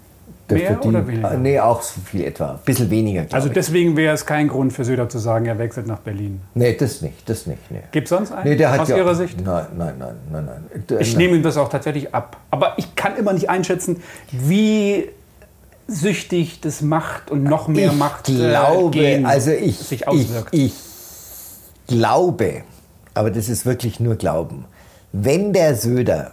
der 0.49 0.57
mehr 0.57 0.67
verdient, 0.69 0.95
oder 0.95 1.07
weniger? 1.07 1.37
Nee, 1.37 1.59
auch 1.59 1.83
so 1.83 2.01
viel 2.01 2.23
etwa. 2.23 2.53
Ein 2.53 2.59
bisschen 2.65 2.89
weniger, 2.89 3.27
Also 3.31 3.47
deswegen 3.47 3.95
wäre 3.95 4.15
es 4.15 4.25
kein 4.25 4.47
Grund 4.47 4.73
für 4.73 4.83
Söder 4.83 5.07
zu 5.07 5.19
sagen, 5.19 5.45
er 5.45 5.59
wechselt 5.59 5.85
nach 5.85 5.99
Berlin? 5.99 6.41
Nee, 6.55 6.75
das 6.79 7.03
nicht. 7.03 7.29
Das 7.29 7.45
nicht 7.45 7.69
nee. 7.69 7.81
Gibt 7.91 8.07
es 8.07 8.09
sonst 8.09 8.31
einen 8.31 8.49
nee, 8.49 8.55
der 8.55 8.71
hat 8.71 8.79
aus 8.79 8.89
ja, 8.89 8.97
Ihrer 8.97 9.13
Sicht? 9.13 9.39
Nein, 9.39 9.67
nein, 9.77 9.93
nein. 9.99 10.15
nein, 10.31 10.45
nein. 10.47 10.99
Ich 10.99 11.15
nehme 11.15 11.35
ihm 11.35 11.43
das 11.43 11.57
auch 11.57 11.69
tatsächlich 11.69 12.15
ab. 12.15 12.37
Aber 12.49 12.73
ich 12.77 12.95
kann 12.95 13.17
immer 13.17 13.33
nicht 13.33 13.51
einschätzen, 13.51 14.01
wie 14.31 15.09
süchtig 15.87 16.61
das 16.61 16.81
macht 16.81 17.31
und 17.31 17.43
noch 17.43 17.67
mehr 17.67 17.91
ich 17.91 17.97
Macht 17.97 18.25
glaube, 18.25 18.99
äh, 18.99 19.23
also 19.23 19.51
ich, 19.51 19.77
sich 19.77 20.07
auswirkt. 20.07 20.49
Ich, 20.51 20.73
ich 20.73 20.73
glaube, 21.87 22.63
aber 23.13 23.31
das 23.31 23.49
ist 23.49 23.65
wirklich 23.65 23.99
nur 23.99 24.15
Glauben, 24.15 24.65
wenn 25.11 25.53
der 25.53 25.75
Söder 25.75 26.31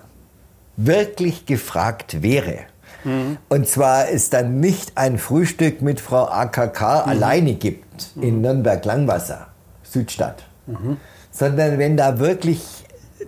wirklich 0.76 1.46
gefragt 1.46 2.22
wäre, 2.22 2.60
mhm. 3.04 3.38
und 3.48 3.68
zwar 3.68 4.08
es 4.08 4.30
dann 4.30 4.60
nicht 4.60 4.92
ein 4.96 5.18
Frühstück 5.18 5.82
mit 5.82 6.00
Frau 6.00 6.26
AKK 6.26 6.80
mhm. 6.80 7.10
alleine 7.10 7.54
gibt 7.54 8.16
mhm. 8.16 8.22
in 8.22 8.40
Nürnberg-Langwasser, 8.40 9.48
Südstadt, 9.82 10.44
mhm. 10.66 10.96
sondern 11.30 11.78
wenn 11.78 11.96
da 11.96 12.18
wirklich 12.18 12.62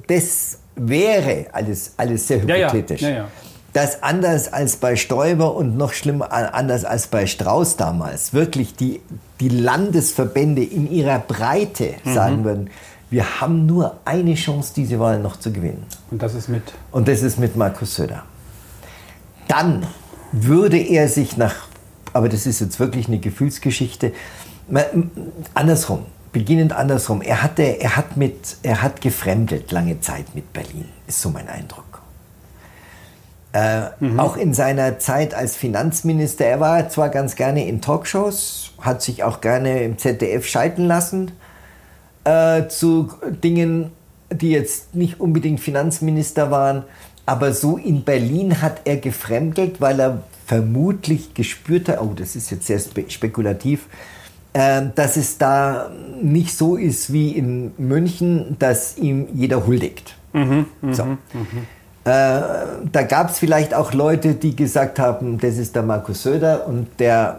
das 0.06 0.58
wäre, 0.74 1.46
alles, 1.52 1.94
alles 1.96 2.26
sehr 2.26 2.42
hypothetisch. 2.42 3.02
Ja, 3.02 3.08
ja. 3.08 3.14
Ja, 3.16 3.28
dass 3.72 4.02
anders 4.02 4.52
als 4.52 4.76
bei 4.76 4.96
Stoiber 4.96 5.54
und 5.54 5.76
noch 5.76 5.92
schlimmer 5.92 6.32
anders 6.32 6.85
als 6.85 7.06
bei 7.06 7.26
Strauß 7.26 7.76
damals 7.76 8.35
wirklich 8.35 8.76
die, 8.76 9.00
die 9.40 9.48
Landesverbände 9.48 10.62
in 10.62 10.90
ihrer 10.90 11.18
Breite 11.18 11.94
mhm. 12.04 12.14
sagen 12.14 12.44
würden, 12.44 12.70
wir 13.11 13.40
haben 13.40 13.66
nur 13.66 13.98
eine 14.04 14.35
Chance, 14.35 14.72
diese 14.74 14.98
Wahl 14.98 15.18
noch 15.18 15.38
zu 15.38 15.52
gewinnen. 15.52 15.85
Und 16.11 16.22
das 16.22 16.35
ist 16.35 16.48
mit? 16.48 16.62
Und 16.90 17.08
das 17.08 17.22
ist 17.22 17.38
mit 17.38 17.56
Markus 17.56 17.94
Söder. 17.94 18.22
Dann 19.48 19.87
würde 20.32 20.78
er 20.78 21.08
sich 21.08 21.37
nach, 21.37 21.54
aber 22.14 22.30
das 22.30 22.46
ist 22.46 22.61
jetzt 22.61 22.80
wirklich 22.80 23.08
eine 23.08 23.18
Gefühlsgeschichte, 23.18 24.12
andersrum, 25.52 26.06
beginnend 26.32 26.72
andersrum. 26.72 27.20
Er, 27.20 27.42
hatte, 27.42 27.62
er, 27.62 27.96
hat 27.96 28.16
mit, 28.16 28.56
er 28.62 28.80
hat 28.82 29.02
gefremdelt 29.02 29.70
lange 29.72 30.00
Zeit 30.00 30.35
mit 30.35 30.52
Berlin, 30.54 30.87
ist 31.06 31.20
so 31.20 31.28
mein 31.28 31.48
Eindruck. 31.48 31.91
Äh, 33.52 33.90
mhm. 34.00 34.18
Auch 34.18 34.36
in 34.36 34.54
seiner 34.54 34.98
Zeit 34.98 35.34
als 35.34 35.56
Finanzminister, 35.56 36.46
er 36.46 36.60
war 36.60 36.88
zwar 36.88 37.10
ganz 37.10 37.36
gerne 37.36 37.66
in 37.68 37.82
Talkshows, 37.82 38.72
hat 38.80 39.02
sich 39.02 39.24
auch 39.24 39.42
gerne 39.42 39.82
im 39.82 39.98
ZDF 39.98 40.46
schalten 40.46 40.86
lassen 40.86 41.32
äh, 42.24 42.68
zu 42.68 43.10
Dingen, 43.44 43.90
die 44.30 44.50
jetzt 44.50 44.94
nicht 44.94 45.20
unbedingt 45.20 45.60
Finanzminister 45.60 46.50
waren, 46.50 46.84
aber 47.26 47.52
so 47.52 47.76
in 47.76 48.04
Berlin 48.04 48.62
hat 48.62 48.80
er 48.84 48.96
gefremdelt, 48.96 49.80
weil 49.80 50.00
er 50.00 50.22
vermutlich 50.46 51.34
gespürt 51.34 51.88
hat, 51.88 52.00
oh, 52.00 52.12
das 52.16 52.34
ist 52.36 52.50
jetzt 52.50 52.66
sehr 52.66 52.78
spe 52.78 53.04
spekulativ, 53.08 53.86
äh, 54.54 54.82
dass 54.94 55.16
es 55.16 55.36
da 55.36 55.90
nicht 56.22 56.56
so 56.56 56.76
ist 56.76 57.12
wie 57.12 57.32
in 57.32 57.72
München, 57.76 58.56
dass 58.58 58.96
ihm 58.96 59.28
jeder 59.34 59.66
huldigt. 59.66 60.16
Mhm, 60.32 60.66
so. 60.90 61.04
Mhm. 61.04 61.18
Äh, 62.04 62.08
da 62.90 63.02
gab 63.08 63.30
es 63.30 63.38
vielleicht 63.38 63.74
auch 63.74 63.92
Leute, 63.92 64.34
die 64.34 64.56
gesagt 64.56 64.98
haben, 64.98 65.38
das 65.38 65.56
ist 65.56 65.76
der 65.76 65.82
Markus 65.82 66.24
Söder 66.24 66.66
und 66.66 66.88
der 66.98 67.38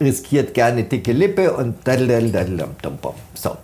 riskiert 0.00 0.52
gerne 0.52 0.84
dicke 0.84 1.12
Lippe 1.12 1.54
und 1.54 1.76
so. 3.34 3.56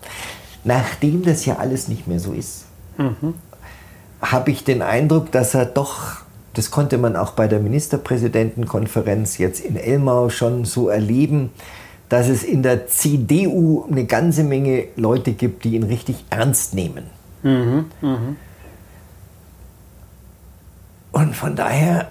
Nachdem 0.64 1.22
das 1.22 1.44
ja 1.44 1.56
alles 1.56 1.88
nicht 1.88 2.06
mehr 2.06 2.18
so 2.18 2.32
ist, 2.32 2.64
mhm. 2.96 3.34
habe 4.22 4.50
ich 4.50 4.64
den 4.64 4.80
Eindruck, 4.80 5.30
dass 5.32 5.54
er 5.54 5.66
doch, 5.66 6.22
das 6.54 6.70
konnte 6.70 6.96
man 6.96 7.16
auch 7.16 7.32
bei 7.32 7.48
der 7.48 7.60
Ministerpräsidentenkonferenz 7.60 9.36
jetzt 9.36 9.60
in 9.60 9.76
Elmau 9.76 10.30
schon 10.30 10.64
so 10.64 10.88
erleben, 10.88 11.50
dass 12.08 12.28
es 12.28 12.42
in 12.42 12.62
der 12.62 12.86
CDU 12.86 13.86
eine 13.90 14.04
ganze 14.06 14.44
Menge 14.44 14.84
Leute 14.96 15.32
gibt, 15.32 15.64
die 15.64 15.74
ihn 15.74 15.82
richtig 15.82 16.24
ernst 16.30 16.74
nehmen. 16.74 17.04
Mhm. 17.42 17.86
Mhm. 18.00 18.36
Und 21.12 21.37
von 21.37 21.57
daher 21.57 22.09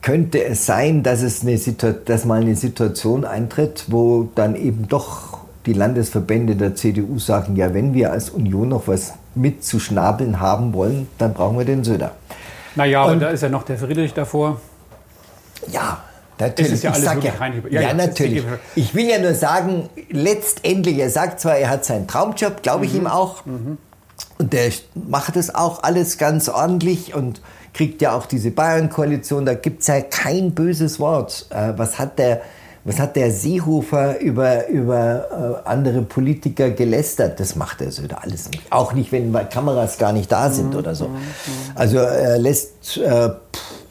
könnte 0.00 0.42
es 0.44 0.66
sein, 0.66 1.02
dass, 1.02 1.22
es 1.22 1.42
eine 1.42 1.58
dass 2.04 2.24
mal 2.24 2.40
eine 2.40 2.56
Situation 2.56 3.24
eintritt, 3.24 3.84
wo 3.88 4.28
dann 4.34 4.56
eben 4.56 4.88
doch 4.88 5.38
die 5.66 5.74
Landesverbände 5.74 6.56
der 6.56 6.74
CDU 6.74 7.18
sagen, 7.18 7.54
ja, 7.54 7.72
wenn 7.72 7.94
wir 7.94 8.10
als 8.10 8.30
Union 8.30 8.70
noch 8.70 8.88
was 8.88 9.14
mitzuschnabeln 9.34 10.40
haben 10.40 10.74
wollen, 10.74 11.08
dann 11.18 11.34
brauchen 11.34 11.56
wir 11.56 11.64
den 11.64 11.84
Söder. 11.84 12.12
Naja, 12.74 13.04
und, 13.04 13.12
und 13.12 13.20
da 13.20 13.28
ist 13.28 13.42
ja 13.42 13.48
noch 13.48 13.62
der 13.62 13.78
Friedrich 13.78 14.12
davor. 14.12 14.60
Ja, 15.70 16.02
Natürlich. 16.38 16.72
Es 16.72 16.78
ist 16.78 16.84
ja 16.84 16.90
alles 16.90 17.24
ja, 17.24 17.32
rein 17.38 17.62
ja, 17.70 17.80
ja, 17.80 17.94
natürlich. 17.94 18.42
Ich 18.74 18.94
will 18.94 19.08
ja 19.08 19.18
nur 19.20 19.34
sagen, 19.34 19.88
letztendlich, 20.10 20.98
er 20.98 21.10
sagt 21.10 21.40
zwar, 21.40 21.56
er 21.56 21.70
hat 21.70 21.84
seinen 21.84 22.08
Traumjob, 22.08 22.62
glaube 22.62 22.84
ich 22.84 22.92
mhm. 22.92 23.00
ihm 23.00 23.06
auch. 23.06 23.44
Mhm. 23.46 23.78
Und 24.38 24.52
der 24.52 24.72
macht 24.94 25.36
das 25.36 25.54
auch 25.54 25.82
alles 25.82 26.18
ganz 26.18 26.48
ordentlich 26.48 27.14
und 27.14 27.40
kriegt 27.72 28.02
ja 28.02 28.16
auch 28.16 28.26
diese 28.26 28.50
Bayern-Koalition. 28.50 29.46
Da 29.46 29.54
gibt 29.54 29.82
es 29.82 29.86
ja 29.86 30.00
kein 30.00 30.52
böses 30.52 31.00
Wort. 31.00 31.46
Äh, 31.50 31.72
was 31.76 31.98
hat 31.98 32.18
der, 32.18 32.42
was 32.84 32.98
hat 32.98 33.16
der 33.16 33.30
Seehofer 33.30 34.20
über, 34.20 34.68
über 34.68 35.62
äh, 35.64 35.68
andere 35.68 36.02
Politiker 36.02 36.70
gelästert? 36.70 37.40
Das 37.40 37.56
macht 37.56 37.80
er 37.80 37.90
so 37.90 38.02
alles 38.20 38.50
nicht. 38.50 38.70
Auch 38.70 38.92
nicht, 38.92 39.12
wenn 39.12 39.32
Kameras 39.48 39.98
gar 39.98 40.12
nicht 40.12 40.30
da 40.30 40.50
sind 40.50 40.72
mhm. 40.72 40.78
oder 40.78 40.94
so. 40.94 41.08
Mhm. 41.08 41.16
Also 41.74 41.98
er 41.98 42.38
lässt. 42.38 42.98
Äh, 42.98 43.28
pff, 43.28 43.81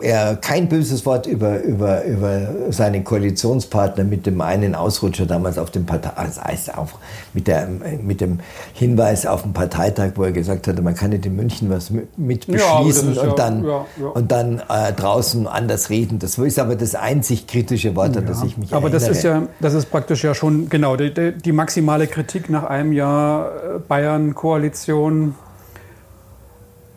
er 0.00 0.36
kein 0.36 0.68
böses 0.68 1.04
Wort 1.04 1.26
über, 1.26 1.60
über, 1.62 2.04
über 2.04 2.48
seine 2.70 3.02
Koalitionspartner 3.02 4.04
mit 4.04 4.24
dem 4.24 4.40
einen 4.40 4.74
Ausrutscher 4.74 5.26
damals 5.26 5.58
auf 5.58 5.70
dem 5.70 5.84
Partei, 5.84 6.10
also 6.16 6.72
auf, 6.72 6.94
mit, 7.34 7.46
der, 7.46 7.68
mit 8.02 8.22
dem 8.22 8.40
Hinweis 8.72 9.26
auf 9.26 9.42
den 9.42 9.52
Parteitag, 9.52 10.12
wo 10.14 10.24
er 10.24 10.32
gesagt 10.32 10.68
hatte, 10.68 10.80
man 10.80 10.94
kann 10.94 11.10
nicht 11.10 11.26
in 11.26 11.36
München 11.36 11.68
was 11.68 11.90
mit 11.90 12.46
beschließen 12.46 13.14
ja, 13.14 13.22
und, 13.22 13.28
ja, 13.28 13.34
dann, 13.34 13.64
ja, 13.64 13.84
und 14.14 14.32
dann 14.32 14.62
äh, 14.70 14.92
draußen 14.94 15.46
anders 15.46 15.90
reden. 15.90 16.18
Das 16.18 16.38
ist 16.38 16.58
aber 16.58 16.76
das 16.76 16.94
einzig 16.94 17.46
kritische 17.46 17.94
Wort, 17.94 18.16
an 18.16 18.24
das 18.24 18.42
ich 18.42 18.56
mich 18.56 18.72
aber 18.72 18.86
erinnere. 18.86 19.04
Aber 19.04 19.08
das 19.08 19.18
ist 19.18 19.22
ja, 19.22 19.42
das 19.60 19.74
ist 19.74 19.90
praktisch 19.90 20.24
ja 20.24 20.34
schon, 20.34 20.70
genau, 20.70 20.96
die, 20.96 21.32
die 21.32 21.52
maximale 21.52 22.06
Kritik 22.06 22.48
nach 22.48 22.64
einem 22.64 22.92
Jahr 22.92 23.48
äh, 23.48 23.78
Bayern-Koalition, 23.86 25.34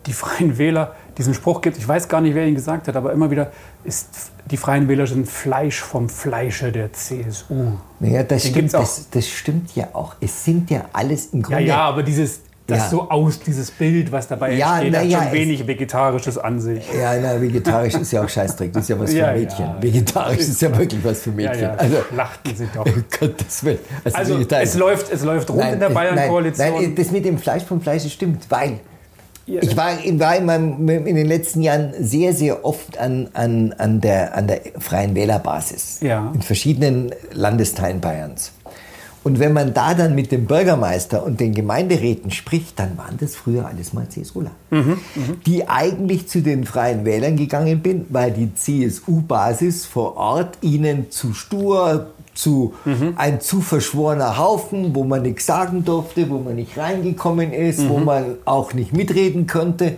die 0.06 0.14
Freien 0.14 0.58
Wähler 0.58 0.96
diesen 1.18 1.34
Spruch 1.34 1.62
gibt, 1.62 1.78
ich 1.78 1.88
weiß 1.88 2.08
gar 2.08 2.22
nicht, 2.22 2.36
wer 2.36 2.46
ihn 2.46 2.56
gesagt 2.56 2.88
hat, 2.88 2.96
aber 2.96 3.12
immer 3.12 3.32
wieder 3.32 3.52
ist 3.84 4.32
die 4.50 4.58
Freien 4.58 4.88
Wähler 4.88 5.08
sind 5.08 5.28
Fleisch 5.28 5.82
vom 5.82 6.10
Fleische 6.10 6.72
der 6.72 6.94
CSU. 6.94 7.74
Ja, 8.00 8.24
das 8.24 8.48
stimmt, 8.48 8.74
das, 8.74 9.10
das, 9.10 9.28
stimmt 9.28 9.76
ja 9.76 9.90
auch. 9.94 10.16
Es 10.22 10.46
sind 10.46 10.70
ja 10.72 10.86
alles 10.94 11.28
im 11.28 11.42
Grunde... 11.42 11.62
Ja, 11.64 11.68
ja, 11.68 11.78
aber 11.80 12.04
dieses, 12.04 12.42
das 12.66 12.78
ja. 12.80 12.90
so 12.90 13.10
aus, 13.10 13.40
dieses 13.40 13.72
Bild, 13.72 14.12
was 14.12 14.28
dabei 14.28 14.54
ja, 14.54 14.80
entsteht, 14.80 14.96
hat 14.96 15.06
ja, 15.06 15.24
schon 15.24 15.32
wenig 15.34 15.68
Vegetarisches 15.68 16.38
an 16.38 16.62
sich. 16.62 16.86
Ja, 16.94 17.20
na, 17.20 17.42
vegetarisch 17.42 17.96
ist 17.96 18.12
ja 18.12 18.24
auch 18.24 18.30
Scheißdreck, 18.30 18.72
das 18.74 18.84
ist 18.84 18.90
ja 18.90 19.00
was 19.00 19.12
für 19.12 19.34
Mädchen. 19.34 19.70
Vegetarisch 19.82 20.40
ist, 20.40 20.50
ist 20.50 20.62
ja 20.62 20.78
wirklich 20.78 21.04
was 21.04 21.22
für 21.22 21.32
Mädchen. 21.32 21.62
Ja, 21.62 21.74
also, 21.74 21.98
Schlachten 22.10 22.56
sind 22.56 22.70
doch... 22.76 22.86
Oh 22.86 22.92
Gottes 23.20 23.64
Willen. 23.64 23.80
Also, 24.04 24.36
also 24.36 24.56
es, 24.56 24.76
läuft, 24.76 25.12
es 25.12 25.24
läuft 25.24 25.50
rund 25.50 25.60
nein, 25.60 25.74
in 25.74 25.80
der 25.80 25.90
Bayern-Koalition. 25.90 26.68
Nein, 26.68 26.82
nein, 26.84 26.96
das 26.96 27.12
mit 27.12 27.26
dem 27.26 27.38
Fleisch 27.38 27.64
vom 27.64 27.82
Fleisch 27.82 28.12
stimmt, 28.12 28.46
weil 28.50 28.80
ich 29.48 29.78
war, 29.78 29.98
war 30.20 30.36
in, 30.36 30.46
meinem, 30.46 30.90
in, 30.90 31.16
den 31.16 31.26
letzten 31.26 31.62
Jahren 31.62 31.94
sehr, 32.00 32.34
sehr 32.34 32.66
oft 32.66 32.98
an, 32.98 33.30
an, 33.34 33.74
an, 33.78 34.02
der, 34.02 34.36
an 34.36 34.48
der 34.48 34.62
Freien 34.78 35.16
Wählerbasis 35.16 36.00
ja. 36.02 36.32
in 36.34 36.42
verschiedenen 36.42 37.12
Landesteilen 37.32 38.02
Bayerns. 38.02 38.52
Und 39.24 39.40
wenn 39.40 39.52
man 39.52 39.74
da 39.74 39.94
dann 39.94 40.16
mit 40.16 40.32
dem 40.32 40.46
Bürgermeister 40.46 41.26
und 41.26 41.42
den 41.42 41.54
Gemeinderäten 41.54 42.32
spricht, 42.32 42.80
dann 42.80 42.98
waren 42.98 43.18
das 43.20 43.36
früher 43.36 43.66
alles 43.66 43.92
mal 43.92 44.08
CSUler, 44.08 44.52
mhm, 44.70 45.00
die 45.46 45.68
eigentlich 45.68 46.30
zu 46.30 46.42
den 46.42 46.64
Freien 46.64 47.04
Wählern 47.04 47.36
gegangen 47.36 47.82
bin, 47.82 48.06
weil 48.08 48.32
die 48.32 48.54
CSU-Basis 48.56 49.86
vor 49.86 50.16
Ort 50.16 50.58
ihnen 50.62 51.12
zu 51.12 51.34
stur, 51.34 52.12
zu 52.38 52.74
mhm. 52.86 53.14
ein 53.18 53.42
zu 53.42 53.62
verschworener 53.62 54.38
Haufen, 54.38 54.96
wo 54.96 55.04
man 55.04 55.24
nichts 55.24 55.46
sagen 55.46 55.84
durfte, 55.84 56.30
wo 56.30 56.38
man 56.38 56.56
nicht 56.56 56.78
reingekommen 56.78 57.52
ist, 57.52 57.82
mhm. 57.82 57.90
wo 57.90 57.98
man 57.98 58.36
auch 58.46 58.74
nicht 58.74 58.94
mitreden 58.94 59.48
konnte. 59.48 59.98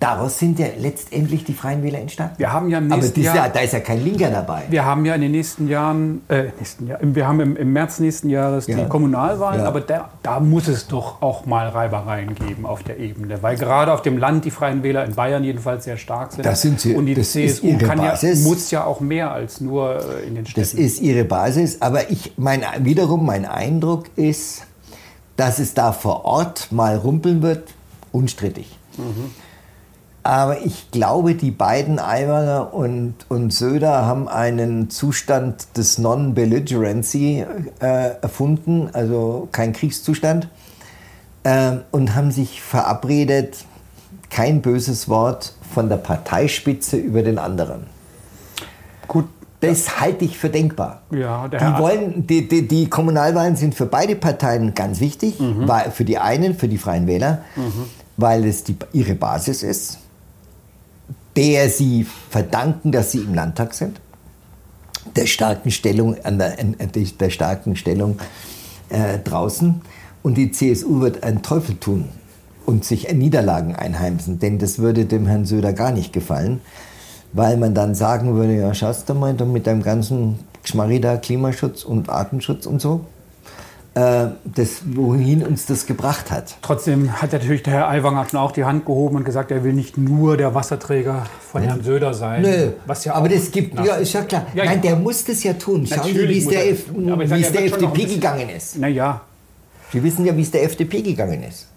Daraus 0.00 0.38
sind 0.38 0.58
ja 0.58 0.66
letztendlich 0.78 1.44
die 1.44 1.54
Freien 1.54 1.82
Wähler 1.82 1.98
entstanden. 2.00 2.34
Wir 2.38 2.52
haben 2.52 2.68
ja 2.68 2.78
im 2.78 2.88
nächsten 2.88 3.26
Aber 3.26 3.36
Jahr, 3.36 3.48
da 3.48 3.60
ist 3.60 3.72
ja 3.72 3.80
kein 3.80 4.02
Linker 4.02 4.30
dabei. 4.30 4.64
Wir 4.68 4.84
haben 4.84 5.04
ja 5.04 5.14
in 5.14 5.20
den 5.20 5.32
nächsten 5.32 5.68
Jahren, 5.68 6.22
äh, 6.28 6.44
nächsten 6.58 6.86
Jahr, 6.86 6.98
wir 7.00 7.26
haben 7.26 7.40
im, 7.40 7.56
im 7.56 7.72
März 7.72 8.00
nächsten 8.00 8.28
Jahres 8.28 8.66
ja. 8.66 8.76
die 8.76 8.88
Kommunalwahlen, 8.88 9.60
ja. 9.60 9.66
aber 9.66 9.80
da, 9.80 10.10
da, 10.22 10.40
muss 10.40 10.68
es 10.68 10.88
doch 10.88 11.22
auch 11.22 11.46
mal 11.46 11.68
Reibereien 11.68 12.34
geben 12.34 12.66
auf 12.66 12.82
der 12.82 12.98
Ebene, 12.98 13.42
weil 13.42 13.56
gerade 13.56 13.92
auf 13.92 14.02
dem 14.02 14.18
Land 14.18 14.44
die 14.44 14.50
Freien 14.50 14.82
Wähler 14.82 15.04
in 15.04 15.14
Bayern 15.14 15.44
jedenfalls 15.44 15.84
sehr 15.84 15.96
stark 15.96 16.32
sind. 16.32 16.44
Das 16.44 16.60
sind 16.60 16.80
sie. 16.80 16.94
Und 16.94 17.06
die 17.06 17.20
CSU 17.20 17.78
kann 17.78 18.02
ja, 18.02 18.18
muss 18.42 18.70
ja 18.70 18.84
auch 18.84 19.00
mehr 19.00 19.32
als 19.32 19.60
nur 19.60 19.96
äh, 19.96 20.26
in 20.26 20.34
den 20.34 20.46
Städten. 20.46 20.60
Das 20.60 20.74
ist 20.74 21.00
ihre 21.00 21.24
Basis, 21.24 21.80
aber 21.80 22.10
ich, 22.10 22.32
mein, 22.36 22.62
wiederum 22.80 23.24
mein 23.24 23.44
Eindruck 23.46 24.06
ist, 24.16 24.66
dass 25.36 25.58
es 25.58 25.74
da 25.74 25.92
vor 25.92 26.24
Ort 26.24 26.70
mal 26.70 26.96
rumpeln 26.96 27.42
wird, 27.42 27.72
unstrittig. 28.12 28.78
Mhm. 28.96 29.30
Aber 30.24 30.64
ich 30.64 30.90
glaube, 30.90 31.34
die 31.34 31.50
beiden 31.50 31.98
Aiwanger 31.98 32.72
und, 32.72 33.14
und 33.28 33.52
Söder 33.52 34.06
haben 34.06 34.26
einen 34.26 34.88
Zustand 34.88 35.76
des 35.76 35.98
Non-Belligerency 35.98 37.44
äh, 37.80 38.10
erfunden, 38.22 38.88
also 38.94 39.48
kein 39.52 39.74
Kriegszustand, 39.74 40.48
äh, 41.42 41.72
und 41.90 42.14
haben 42.14 42.30
sich 42.30 42.62
verabredet, 42.62 43.66
kein 44.30 44.62
böses 44.62 45.10
Wort 45.10 45.54
von 45.74 45.90
der 45.90 45.98
Parteispitze 45.98 46.96
über 46.96 47.22
den 47.22 47.38
anderen. 47.38 47.86
Gut. 49.06 49.26
Das 49.60 50.00
halte 50.00 50.26
ich 50.26 50.36
für 50.36 50.50
denkbar. 50.50 51.02
Ja, 51.10 51.48
die, 51.48 51.58
wollen, 51.78 52.26
die, 52.26 52.46
die, 52.48 52.68
die, 52.68 52.90
Kommunalwahlen 52.90 53.56
sind 53.56 53.74
für 53.74 53.86
beide 53.86 54.14
Parteien 54.14 54.74
ganz 54.74 55.00
wichtig, 55.00 55.40
mhm. 55.40 55.70
für 55.90 56.04
die 56.04 56.18
einen, 56.18 56.54
für 56.54 56.68
die 56.68 56.76
Freien 56.76 57.06
Wähler, 57.06 57.38
mhm. 57.56 57.84
weil 58.18 58.44
es 58.44 58.64
die, 58.64 58.76
ihre 58.92 59.14
Basis 59.14 59.62
ist 59.62 60.00
der 61.36 61.68
sie 61.68 62.06
verdanken, 62.30 62.92
dass 62.92 63.12
sie 63.12 63.18
im 63.18 63.34
Landtag 63.34 63.74
sind, 63.74 64.00
der 65.16 65.26
starken 65.26 65.70
Stellung, 65.70 66.16
an 66.24 66.38
der, 66.38 66.56
der 66.56 67.30
starken 67.30 67.76
Stellung 67.76 68.18
äh, 68.88 69.18
draußen. 69.18 69.80
Und 70.22 70.38
die 70.38 70.50
CSU 70.50 71.00
wird 71.00 71.22
einen 71.22 71.42
Teufel 71.42 71.76
tun 71.76 72.08
und 72.64 72.84
sich 72.84 73.12
Niederlagen 73.12 73.74
einheimsen, 73.76 74.38
denn 74.38 74.58
das 74.58 74.78
würde 74.78 75.04
dem 75.04 75.26
Herrn 75.26 75.44
Söder 75.44 75.72
gar 75.72 75.92
nicht 75.92 76.12
gefallen, 76.12 76.60
weil 77.32 77.56
man 77.56 77.74
dann 77.74 77.94
sagen 77.94 78.34
würde, 78.34 78.56
ja, 78.56 78.72
schaust 78.72 79.08
du 79.08 79.14
mal 79.14 79.34
mit 79.34 79.66
deinem 79.66 79.82
ganzen 79.82 80.38
Geschmarri 80.62 81.00
Klimaschutz 81.20 81.84
und 81.84 82.08
Artenschutz 82.08 82.64
und 82.64 82.80
so, 82.80 83.04
das, 83.94 84.82
wohin 84.86 85.46
uns 85.46 85.66
das 85.66 85.86
gebracht 85.86 86.32
hat. 86.32 86.56
Trotzdem 86.62 87.22
hat 87.22 87.32
natürlich 87.32 87.62
der 87.62 87.74
Herr 87.74 87.88
Aiwanger 87.88 88.26
schon 88.28 88.40
auch 88.40 88.50
die 88.50 88.64
Hand 88.64 88.86
gehoben 88.86 89.16
und 89.16 89.24
gesagt, 89.24 89.52
er 89.52 89.62
will 89.62 89.72
nicht 89.72 89.96
nur 89.96 90.36
der 90.36 90.52
Wasserträger 90.52 91.26
von 91.52 91.62
ja. 91.62 91.68
Herrn 91.68 91.84
Söder 91.84 92.12
sein. 92.12 92.42
Nö, 92.42 92.72
ja 93.04 93.14
aber 93.14 93.28
das 93.28 93.52
gibt, 93.52 93.78
ja, 93.78 93.94
ist 93.94 94.12
ja 94.12 94.22
klar. 94.22 94.46
Ja, 94.54 94.64
Nein, 94.64 94.82
der 94.82 94.96
muss 94.96 95.24
das 95.24 95.44
ja 95.44 95.52
tun. 95.52 95.86
Schauen 95.86 96.12
Sie, 96.12 96.28
wie 96.28 96.38
es 96.38 96.48
der, 96.48 96.70
F, 96.70 96.86
ja, 96.98 97.16
der 97.16 97.64
FDP 97.66 98.04
gegangen 98.06 98.48
ist. 98.48 98.78
Naja. 98.78 99.20
Sie 99.92 100.02
wissen 100.02 100.26
ja, 100.26 100.36
wie 100.36 100.42
es 100.42 100.50
der 100.50 100.64
FDP 100.64 101.02
gegangen 101.02 101.44
ist. 101.44 101.68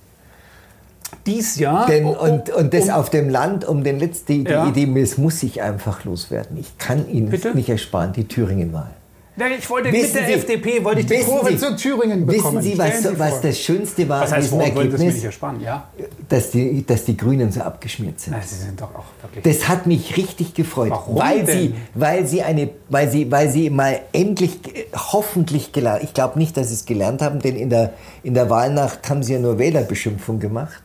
Dies 1.27 1.57
Jahr. 1.57 1.85
Denn, 1.85 2.05
und, 2.05 2.49
und 2.49 2.73
das 2.73 2.85
um, 2.85 2.91
auf 2.91 3.09
dem 3.11 3.29
Land, 3.29 3.63
um 3.65 3.83
den 3.83 3.99
letzten, 3.99 4.45
die, 4.45 4.51
Idee, 4.51 4.99
es 4.99 5.19
muss 5.19 5.39
sich 5.39 5.61
einfach 5.61 6.03
loswerden. 6.03 6.57
Ich 6.57 6.77
kann 6.79 7.07
Ihnen 7.09 7.29
Bitte? 7.29 7.53
nicht 7.53 7.69
ersparen, 7.69 8.13
die 8.13 8.27
Thüringen-Wahl. 8.27 8.89
Ich 9.59 9.69
wollte 9.69 9.91
wissen 9.91 10.15
mit 10.15 10.15
der 10.15 10.25
Sie, 10.25 10.33
FDP 10.33 10.83
wollte 10.83 11.01
ich 11.01 11.05
die 11.05 11.19
Kurve 11.19 11.51
Sie, 11.51 11.57
zu 11.57 11.75
Thüringen 11.75 12.25
bekommen. 12.25 12.57
Wissen 12.57 12.71
Sie, 12.71 12.77
was, 12.77 13.19
was 13.19 13.41
das 13.41 13.59
Schönste 13.59 14.09
war 14.09 14.21
was 14.21 14.31
heißt, 14.31 14.51
an 14.51 14.59
diesem 14.59 14.77
Ergebnis? 14.77 15.15
Das, 15.15 15.23
ersparen, 15.23 15.61
ja? 15.61 15.87
dass, 16.27 16.49
die, 16.49 16.83
dass 16.83 17.05
die 17.05 17.15
Grünen 17.15 17.51
so 17.51 17.61
abgeschmiert 17.61 18.19
sind. 18.19 18.33
Na, 18.35 18.41
Sie 18.41 18.55
sind 18.55 18.81
doch 18.81 18.95
auch 18.95 19.05
wirklich 19.21 19.43
das 19.43 19.67
hat 19.69 19.85
mich 19.85 20.17
richtig 20.17 20.55
gefreut, 20.55 20.89
Warum 20.89 21.19
weil 21.19 21.43
denn? 21.43 21.57
sie, 21.59 21.75
weil 21.93 22.25
sie 22.25 22.41
eine, 22.41 22.69
weil 22.89 23.11
sie, 23.11 23.29
weil 23.31 23.49
sie 23.51 23.69
mal 23.69 23.99
endlich, 24.11 24.59
hoffentlich 24.95 25.71
gelernt. 25.71 26.01
Ich 26.03 26.15
glaube 26.15 26.39
nicht, 26.39 26.57
dass 26.57 26.69
sie 26.69 26.73
es 26.73 26.85
gelernt 26.85 27.21
haben, 27.21 27.39
denn 27.39 27.55
in 27.57 27.69
der 27.69 27.93
in 28.23 28.33
der 28.33 28.49
Wahlnacht 28.49 29.07
haben 29.07 29.21
sie 29.21 29.33
ja 29.33 29.39
nur 29.39 29.59
Wählerbeschimpfung 29.59 30.39
gemacht. 30.39 30.81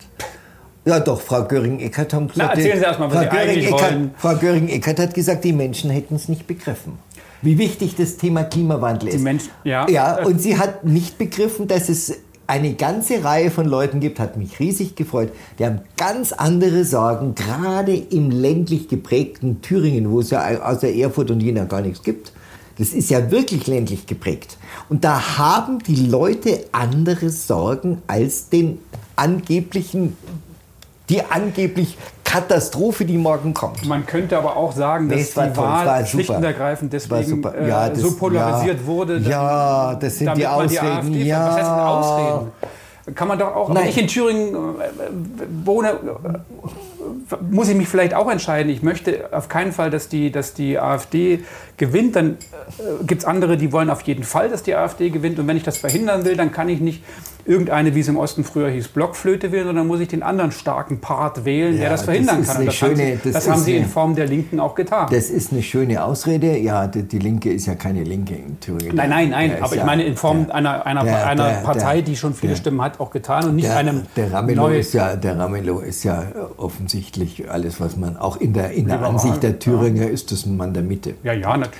Ja, 0.84 1.00
doch, 1.00 1.20
Frau 1.20 1.44
Göring-Eckert 1.44 2.12
hat 2.12 2.28
gesagt, 2.28 2.36
Na, 2.36 2.50
erzählen 2.50 2.78
Sie 2.78 2.84
erstmal, 2.84 3.10
was 3.14 3.24
Frau 3.24 3.30
Göring-Eckert 3.30 4.10
Frau 4.18 4.34
Göring-Eckert 4.34 4.98
hat 4.98 5.14
gesagt, 5.14 5.44
die 5.44 5.52
Menschen 5.52 5.90
hätten 5.90 6.16
es 6.16 6.28
nicht 6.28 6.46
begriffen 6.46 6.98
wie 7.42 7.58
wichtig 7.58 7.96
das 7.96 8.16
Thema 8.16 8.44
Klimawandel 8.44 9.08
ist. 9.08 9.18
Die 9.18 9.22
Menschen, 9.22 9.50
ja. 9.64 9.88
ja. 9.88 10.24
Und 10.24 10.40
sie 10.40 10.56
hat 10.58 10.84
nicht 10.84 11.18
begriffen, 11.18 11.68
dass 11.68 11.88
es 11.88 12.20
eine 12.46 12.74
ganze 12.74 13.24
Reihe 13.24 13.50
von 13.50 13.66
Leuten 13.66 14.00
gibt, 14.00 14.18
hat 14.18 14.36
mich 14.36 14.58
riesig 14.60 14.94
gefreut. 14.94 15.30
Die 15.58 15.64
haben 15.64 15.80
ganz 15.96 16.32
andere 16.32 16.84
Sorgen, 16.84 17.34
gerade 17.34 17.94
im 17.94 18.30
ländlich 18.30 18.88
geprägten 18.88 19.62
Thüringen, 19.62 20.10
wo 20.10 20.20
es 20.20 20.30
ja 20.30 20.62
außer 20.62 20.88
Erfurt 20.88 21.30
und 21.30 21.40
Jena 21.40 21.64
gar 21.64 21.80
nichts 21.80 22.02
gibt. 22.02 22.32
Das 22.78 22.92
ist 22.92 23.10
ja 23.10 23.30
wirklich 23.30 23.66
ländlich 23.66 24.06
geprägt. 24.06 24.56
Und 24.88 25.04
da 25.04 25.38
haben 25.38 25.78
die 25.80 26.06
Leute 26.06 26.64
andere 26.72 27.30
Sorgen 27.30 28.02
als 28.06 28.48
den 28.48 28.78
angeblichen, 29.16 30.16
die 31.08 31.22
angeblich 31.22 31.96
Katastrophe, 32.32 33.04
die 33.04 33.18
morgen 33.18 33.52
kommt. 33.52 33.84
Man 33.86 34.06
könnte 34.06 34.38
aber 34.38 34.56
auch 34.56 34.72
sagen, 34.72 35.06
Nee, 35.08 35.16
dass 35.16 35.34
die 35.34 35.40
es 35.40 35.56
war 35.56 35.56
Wahl 35.56 35.84
super. 35.98 36.06
schlicht 36.06 36.30
und 36.30 36.42
ergreifend 36.44 36.92
deswegen 36.92 37.44
äh, 37.44 37.68
Ja, 37.68 37.88
das- 37.90 37.98
so 38.00 38.16
polarisiert 38.16 38.80
ja. 38.80 38.86
wurde. 38.86 39.18
Ja, 39.18 39.94
das 39.96 40.16
sind 40.18 40.34
die 40.38 40.46
Ausreden. 40.46 41.12
Die 41.12 41.24
Ja. 41.24 41.46
Was 41.48 41.54
heißt 41.56 41.70
denn 41.70 41.78
Ausreden? 41.78 42.52
Kann 43.16 43.28
man 43.28 43.38
doch 43.38 43.54
auch, 43.56 43.74
wenn 43.74 43.86
ich 43.86 43.98
in 43.98 44.06
Thüringen 44.06 44.54
äh, 44.54 45.66
wohne, 45.66 45.90
äh, 45.90 47.36
muss 47.50 47.68
ich 47.68 47.74
mich 47.76 47.88
vielleicht 47.88 48.14
auch 48.14 48.30
entscheiden. 48.30 48.70
Ich 48.72 48.82
möchte 48.82 49.28
auf 49.32 49.48
keinen 49.48 49.72
Fall, 49.72 49.90
dass 49.90 50.08
die, 50.08 50.30
dass 50.30 50.54
die 50.54 50.78
AfD 50.78 51.40
gewinnt. 51.86 52.14
Dann 52.16 52.30
äh, 52.78 53.04
gibt 53.06 53.22
es 53.22 53.24
andere, 53.26 53.56
die 53.56 53.72
wollen 53.72 53.90
auf 53.90 54.02
jeden 54.02 54.22
Fall, 54.24 54.48
dass 54.48 54.62
die 54.62 54.74
AfD 54.74 55.10
gewinnt. 55.10 55.38
Und 55.38 55.46
wenn 55.48 55.56
ich 55.56 55.64
das 55.64 55.76
verhindern 55.76 56.24
will, 56.24 56.36
dann 56.36 56.52
kann 56.52 56.68
ich 56.68 56.80
nicht 56.80 57.02
irgendeine, 57.44 57.96
wie 57.96 58.00
es 58.00 58.06
im 58.06 58.16
Osten 58.16 58.44
früher 58.44 58.70
hieß, 58.70 58.86
Blockflöte 58.88 59.50
wählen, 59.50 59.66
sondern 59.66 59.88
muss 59.88 59.98
ich 59.98 60.06
den 60.06 60.22
anderen 60.22 60.52
starken 60.52 61.00
Part 61.00 61.44
wählen, 61.44 61.74
der 61.74 61.84
Ja, 61.86 61.90
das 61.90 62.02
verhindern 62.04 62.38
das 62.44 62.54
kann. 62.54 62.64
das 62.66 62.80
haben 62.82 62.96
schöne- 62.96 63.18
sie, 63.24 63.32
das 63.32 63.50
haben 63.50 63.60
sie 63.60 63.76
in 63.76 63.86
Form 63.86 64.14
der 64.14 64.28
Linken 64.28 64.60
auch 64.60 64.76
getan. 64.76 65.08
Das 65.10 65.28
ist 65.28 65.50
eine 65.50 65.60
schöne 65.64 66.04
Ausrede. 66.04 66.56
Ja, 66.58 66.86
die, 66.86 67.02
die 67.02 67.18
Linke 67.18 67.52
ist 67.52 67.66
ja 67.66 67.74
keine 67.74 68.04
Linke 68.04 68.34
in 68.36 68.60
Thüringen. 68.60 68.94
Nein, 68.94 69.10
nein, 69.10 69.30
nein. 69.30 69.50
Der 69.50 69.64
Aber 69.64 69.72
ich 69.72 69.80
ja- 69.80 69.84
meine 69.84 70.04
in 70.04 70.14
Form 70.16 70.46
der- 70.46 70.54
einer, 70.54 70.86
einer, 70.86 71.02
der- 71.02 71.26
einer 71.26 71.48
der- 71.48 71.54
Partei, 71.62 71.94
der- 71.94 72.02
die 72.02 72.16
schon 72.16 72.32
viele 72.34 72.52
der- 72.52 72.58
Stimmen 72.58 72.80
hat, 72.80 73.00
auch 73.00 73.10
getan 73.10 73.44
und 73.48 73.56
nicht 73.56 73.66
Der, 73.66 73.76
einem 73.76 74.02
der 74.14 74.32
Ramelow 74.32 74.68
ist 74.68 74.94
ja, 74.94 75.16
der 75.16 75.36
Ramelow 75.36 75.80
ist 75.80 76.04
ja 76.04 76.22
offensichtlich 76.58 77.50
alles, 77.50 77.80
was 77.80 77.96
man 77.96 78.16
auch 78.16 78.36
in 78.36 78.52
der, 78.52 78.70
in 78.70 78.86
der 78.86 79.02
Ansicht 79.02 79.42
der 79.42 79.58
Thüringer 79.58 80.06
ist, 80.08 80.30
das 80.30 80.46
ein 80.46 80.56
Mann 80.56 80.72
der 80.74 80.84
Mitte. 80.84 81.14
Ja, 81.24 81.32
ja, 81.32 81.56
natürlich. 81.56 81.71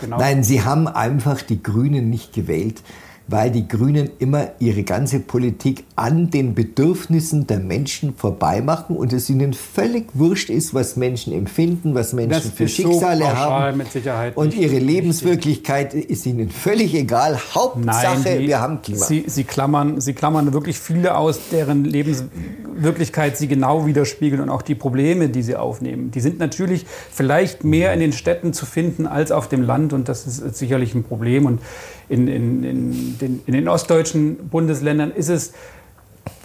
Genau. 0.00 0.18
Nein, 0.18 0.44
sie 0.44 0.62
haben 0.62 0.86
einfach 0.86 1.42
die 1.42 1.62
Grünen 1.62 2.08
nicht 2.08 2.32
gewählt, 2.32 2.82
weil 3.28 3.50
die 3.50 3.68
Grünen 3.68 4.10
immer 4.18 4.48
ihre 4.58 4.82
ganze 4.82 5.20
Politik 5.20 5.84
an 5.96 6.30
den 6.30 6.54
Bedürfnissen 6.54 7.46
der 7.46 7.58
Menschen 7.60 8.14
vorbeimachen 8.14 8.96
und 8.96 9.12
es 9.12 9.28
ihnen 9.28 9.52
völlig 9.52 10.06
wurscht 10.14 10.48
ist, 10.50 10.72
was 10.74 10.96
Menschen 10.96 11.32
empfinden, 11.34 11.94
was 11.94 12.12
Menschen 12.14 12.30
Das 12.32 12.50
für 12.50 12.66
so 12.68 12.74
Schicksale 12.90 13.24
pauschal 13.24 13.72
haben. 13.74 14.32
und 14.34 14.54
ihre 14.54 14.72
richtig. 14.72 14.82
Lebenswirklichkeit 14.88 15.92
ist 15.94 16.24
ihnen 16.26 16.48
völlig 16.50 16.94
egal. 16.94 17.38
Hauptsache, 17.54 18.38
die- 18.38 18.46
wir 18.48 18.60
haben 18.60 18.80
Klima. 18.82 19.04
Sie, 19.04 19.24
sie, 19.26 19.44
klammern, 19.44 20.00
sie 20.00 20.14
klammern 20.14 20.52
wirklich 20.52 20.78
viele 20.78 21.16
aus, 21.16 21.38
deren 21.52 21.84
Lebenswirklichkeit 21.84 23.36
sie 23.36 23.48
genau 23.48 23.86
widerspiegeln 23.86 24.40
und 24.42 24.48
auch 24.50 24.62
die 24.62 24.74
Probleme, 24.74 25.28
die 25.28 25.42
sie 25.42 25.56
aufnehmen. 25.56 26.10
Die 26.10 26.20
sind 26.20 26.38
natürlich 26.38 26.86
vielleicht 27.12 27.64
mehr 27.64 27.92
in 27.92 28.00
den 28.00 28.12
Städten 28.12 28.52
zu 28.52 28.66
finden 28.66 29.06
als 29.06 29.32
auf 29.32 29.48
dem 29.48 29.62
Land 29.62 29.92
und 29.92 30.08
das 30.08 30.26
ist 30.26 30.56
sicherlich 30.56 30.94
ein 30.94 31.02
Problem. 31.04 31.46
Und 31.46 31.60
in, 32.08 32.28
in, 32.28 32.64
in, 32.64 33.18
den, 33.18 33.40
in 33.46 33.52
den 33.54 33.68
ostdeutschen 33.68 34.48
Bundesländern 34.48 35.10
ist 35.10 35.28
es 35.28 35.52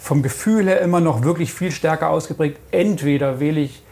vom 0.00 0.22
Gefühl 0.22 0.66
her 0.66 0.80
immer 0.80 1.00
noch 1.00 1.24
wirklich 1.24 1.52
viel 1.52 1.70
stärker 1.70 2.10
ausgeprägt. 2.10 2.58
Entweder 2.70 3.40
wähle 3.40 3.60
ich 3.60 3.82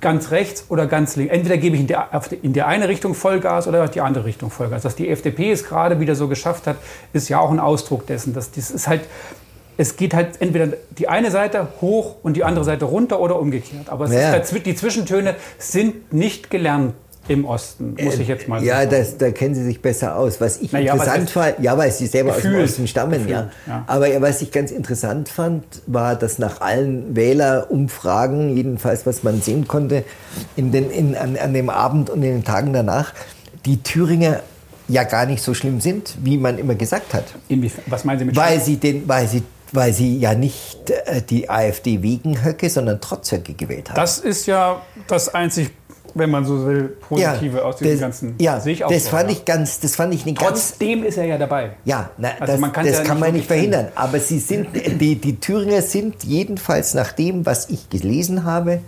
ganz 0.00 0.30
rechts 0.30 0.66
oder 0.68 0.86
ganz 0.86 1.16
links. 1.16 1.32
Entweder 1.34 1.56
gebe 1.56 1.74
ich 1.74 1.80
in 1.82 1.86
der, 1.88 2.08
in 2.42 2.52
die 2.52 2.62
eine 2.62 2.88
Richtung 2.88 3.14
Vollgas 3.14 3.66
oder 3.66 3.82
auf 3.82 3.90
die 3.90 4.00
andere 4.00 4.24
Richtung 4.26 4.50
Vollgas. 4.50 4.82
Dass 4.82 4.94
die 4.94 5.08
FDP 5.08 5.50
es 5.50 5.64
gerade 5.64 5.98
wieder 5.98 6.14
so 6.14 6.28
geschafft 6.28 6.66
hat, 6.68 6.76
ist 7.12 7.28
ja 7.28 7.40
auch 7.40 7.50
ein 7.50 7.58
Ausdruck 7.58 8.06
dessen. 8.06 8.32
Dass 8.32 8.52
das 8.52 8.70
ist 8.70 8.86
halt, 8.86 9.00
es 9.76 9.96
geht 9.96 10.14
halt 10.14 10.40
entweder 10.40 10.68
die 10.96 11.08
eine 11.08 11.32
Seite 11.32 11.66
hoch 11.80 12.14
und 12.22 12.36
die 12.36 12.44
andere 12.44 12.64
Seite 12.64 12.84
runter 12.84 13.18
oder 13.18 13.40
umgekehrt. 13.40 13.88
Aber 13.88 14.06
Ja. 14.08 14.34
ist 14.36 14.52
dazwi- 14.52 14.60
die 14.62 14.76
Zwischentöne 14.76 15.34
sind 15.58 16.12
nicht 16.12 16.48
gelernt 16.50 16.94
im 17.28 17.44
Osten, 17.44 17.94
muss 18.02 18.18
ich 18.18 18.26
jetzt 18.28 18.48
mal 18.48 18.62
Äh, 18.62 18.66
Ja, 18.66 18.78
sagen. 18.78 18.90
das, 18.90 19.18
da 19.18 19.30
kennen 19.30 19.54
Sie 19.54 19.64
sich 19.64 19.80
besser 19.82 20.16
aus. 20.16 20.40
Was 20.40 20.58
ich 20.60 20.72
Na 20.72 20.78
ja, 20.80 20.92
interessant 20.94 21.30
fand, 21.30 21.54
ja, 21.60 21.76
weil 21.76 21.90
Sie 21.92 22.06
selber 22.06 22.30
aus 22.30 22.36
dem 22.42 22.50
Gefühlt. 22.52 22.68
Osten 22.70 22.86
stammen, 22.88 23.28
ja. 23.28 23.42
Gefühlt, 23.42 23.52
ja. 23.66 23.84
Aber 23.86 24.06
ja, 24.08 24.20
was 24.20 24.40
ich 24.42 24.50
ganz 24.50 24.70
interessant 24.70 25.28
fand, 25.28 25.64
war, 25.86 26.16
dass 26.16 26.38
nach 26.38 26.60
allen 26.60 27.14
Wählerumfragen, 27.68 28.56
jedenfalls 28.56 29.06
was 29.06 29.22
man 29.22 29.40
sehen 29.42 29.68
konnte, 29.68 30.04
in 30.56 30.72
den, 30.72 30.90
in, 30.90 31.14
an, 31.16 31.36
an 31.36 31.52
dem 31.52 31.70
Abend 31.70 32.10
und 32.10 32.22
in 32.22 32.30
den 32.32 32.44
Tagen 32.44 32.72
danach, 32.72 33.12
die 33.66 33.82
Thüringer 33.82 34.40
ja 34.88 35.04
gar 35.04 35.26
nicht 35.26 35.42
so 35.42 35.52
schlimm 35.54 35.80
sind, 35.80 36.16
wie 36.22 36.38
man 36.38 36.58
immer 36.58 36.74
gesagt 36.74 37.12
hat. 37.14 37.24
Inwiefern- 37.48 37.82
was 37.86 38.04
meinen 38.04 38.18
Sie 38.20 38.24
mit 38.24 38.36
Weil 38.36 38.60
sie, 38.60 38.76
den, 38.76 39.06
weil 39.06 39.28
sie, 39.28 39.42
weil 39.72 39.92
sie 39.92 40.16
ja 40.18 40.32
nicht 40.34 40.88
äh, 40.88 41.20
die 41.20 41.50
AfD 41.50 42.00
wegen 42.02 42.42
Höcke, 42.42 42.70
sondern 42.70 42.98
trotz 43.00 43.30
Höcke 43.32 43.52
gewählt 43.52 43.90
haben. 43.90 43.96
Das 43.96 44.18
ist 44.18 44.46
ja 44.46 44.80
das 45.06 45.34
einzig, 45.34 45.70
wenn 46.18 46.30
man 46.30 46.44
so 46.44 46.66
will, 46.66 46.96
Positive 47.00 47.64
aus 47.64 47.76
diesem 47.76 47.92
das, 47.92 48.00
ganzen. 48.00 48.34
Ja, 48.38 48.60
sehe 48.60 48.72
ich 48.74 48.84
auch 48.84 48.90
das 48.90 49.04
so, 49.04 49.10
fand 49.10 49.30
ja. 49.30 49.36
ich 49.36 49.44
ganz, 49.44 49.80
das 49.80 49.96
fand 49.96 50.14
ich 50.14 50.22
eine 50.22 50.34
ganz 50.34 50.48
Trotzdem 50.48 51.04
ist 51.04 51.18
er 51.18 51.24
ja 51.24 51.38
dabei. 51.38 51.70
Ja, 51.84 52.10
na, 52.18 52.30
Also 52.40 52.52
das, 52.52 52.60
man 52.60 52.72
kann's 52.72 52.88
das 52.88 52.98
ja 52.98 53.04
kann 53.04 53.20
man 53.20 53.32
nicht 53.32 53.46
verhindern. 53.46 53.88
Aber 53.94 54.18
sie 54.20 54.38
sind, 54.38 54.68
die, 54.74 55.16
die 55.16 55.40
Thüringer 55.40 55.82
sind 55.82 56.24
jedenfalls 56.24 56.94
nach 56.94 57.12
dem, 57.12 57.46
was 57.46 57.70
ich 57.70 57.88
gelesen 57.90 58.44
habe, 58.44 58.80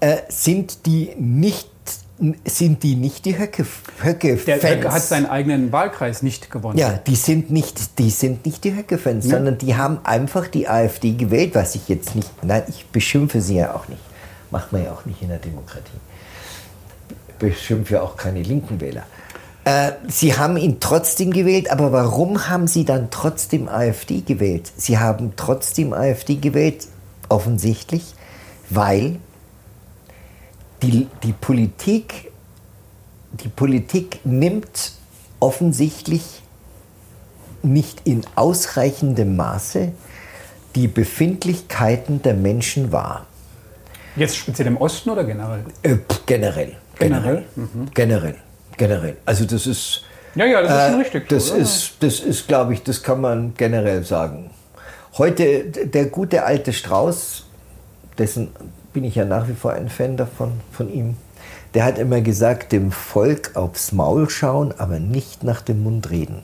äh, 0.00 0.16
sind 0.28 0.86
die 0.86 1.10
nicht 1.18 1.68
sind 2.44 2.82
die 2.82 2.96
nicht 2.96 3.24
die 3.24 3.38
Höcke, 3.38 3.64
Höcke 4.02 4.36
Der 4.36 4.58
Fans. 4.58 4.74
Höcke 4.74 4.92
hat 4.92 5.02
seinen 5.02 5.26
eigenen 5.26 5.72
Wahlkreis 5.72 6.22
nicht 6.22 6.50
gewonnen. 6.50 6.78
ja, 6.78 6.98
die 7.06 7.16
sind 7.16 7.50
nicht, 7.50 7.98
die 7.98 8.10
sind 8.10 8.44
nicht 8.44 8.62
die 8.64 8.76
Höcke-Fans, 8.76 9.24
sondern 9.24 9.56
die 9.56 9.74
haben 9.76 10.00
einfach 10.04 10.46
die 10.48 10.68
AfD 10.68 11.12
gewählt, 11.12 11.54
was 11.54 11.74
ich 11.74 11.88
jetzt 11.88 12.14
nicht, 12.14 12.30
nein, 12.44 12.62
ich 12.68 12.86
beschimpfe 12.86 13.40
sie 13.40 13.56
ja 13.56 13.74
auch 13.74 13.88
nicht. 13.88 14.02
Macht 14.50 14.72
man 14.72 14.84
ja 14.84 14.92
auch 14.92 15.06
nicht 15.06 15.22
in 15.22 15.28
der 15.28 15.38
Demokratie. 15.38 15.96
Beschimpfe 17.40 17.94
ja 17.94 18.02
auch 18.02 18.16
keine 18.16 18.42
linken 18.42 18.80
Wähler. 18.80 19.04
Äh, 19.64 19.92
sie 20.08 20.36
haben 20.36 20.56
ihn 20.56 20.78
trotzdem 20.78 21.32
gewählt, 21.32 21.70
aber 21.70 21.90
warum 21.90 22.48
haben 22.48 22.68
sie 22.68 22.84
dann 22.84 23.10
trotzdem 23.10 23.68
AfD 23.68 24.20
gewählt? 24.20 24.70
Sie 24.76 24.98
haben 24.98 25.32
trotzdem 25.36 25.92
AfD 25.92 26.36
gewählt, 26.36 26.86
offensichtlich, 27.28 28.14
weil 28.68 29.16
die, 30.82 31.08
die 31.22 31.32
Politik, 31.32 32.30
die 33.32 33.48
Politik 33.48 34.20
nimmt 34.24 34.92
offensichtlich 35.40 36.42
nicht 37.62 38.02
in 38.04 38.22
ausreichendem 38.36 39.36
Maße 39.36 39.92
die 40.74 40.88
Befindlichkeiten 40.88 42.22
der 42.22 42.34
Menschen 42.34 42.92
wahr. 42.92 43.26
Jetzt 44.16 44.36
speziell 44.36 44.68
im 44.68 44.76
Osten 44.76 45.10
oder 45.10 45.24
generell? 45.24 45.64
Äh, 45.82 45.96
pff, 45.96 46.26
generell. 47.00 47.44
Generell? 47.54 47.90
Generell. 47.94 48.34
Generell. 48.76 49.16
Also 49.26 49.44
das 49.44 49.66
ist. 49.66 50.02
Ja, 50.34 50.44
ja, 50.44 50.62
das 50.62 50.70
ist 50.70 50.84
schon 50.84 50.94
äh, 50.94 51.02
richtig. 51.02 51.28
Das 51.28 51.46
so, 51.46 51.54
oder? 51.54 51.62
ist, 51.62 51.92
das 52.00 52.20
ist, 52.20 52.48
glaube 52.48 52.72
ich, 52.72 52.82
das 52.82 53.02
kann 53.02 53.20
man 53.20 53.52
generell 53.56 54.04
sagen. 54.04 54.50
Heute 55.18 55.64
der 55.64 56.06
gute 56.06 56.44
alte 56.44 56.72
Strauß, 56.72 57.46
dessen 58.16 58.48
bin 58.92 59.04
ich 59.04 59.16
ja 59.16 59.24
nach 59.24 59.48
wie 59.48 59.54
vor 59.54 59.72
ein 59.72 59.88
Fan 59.88 60.16
davon, 60.16 60.52
von 60.72 60.92
ihm. 60.92 61.16
Der 61.74 61.84
hat 61.84 61.98
immer 61.98 62.20
gesagt, 62.20 62.72
dem 62.72 62.90
Volk 62.90 63.54
aufs 63.54 63.92
Maul 63.92 64.28
schauen, 64.30 64.74
aber 64.78 64.98
nicht 64.98 65.44
nach 65.44 65.60
dem 65.60 65.82
Mund 65.82 66.10
reden. 66.10 66.42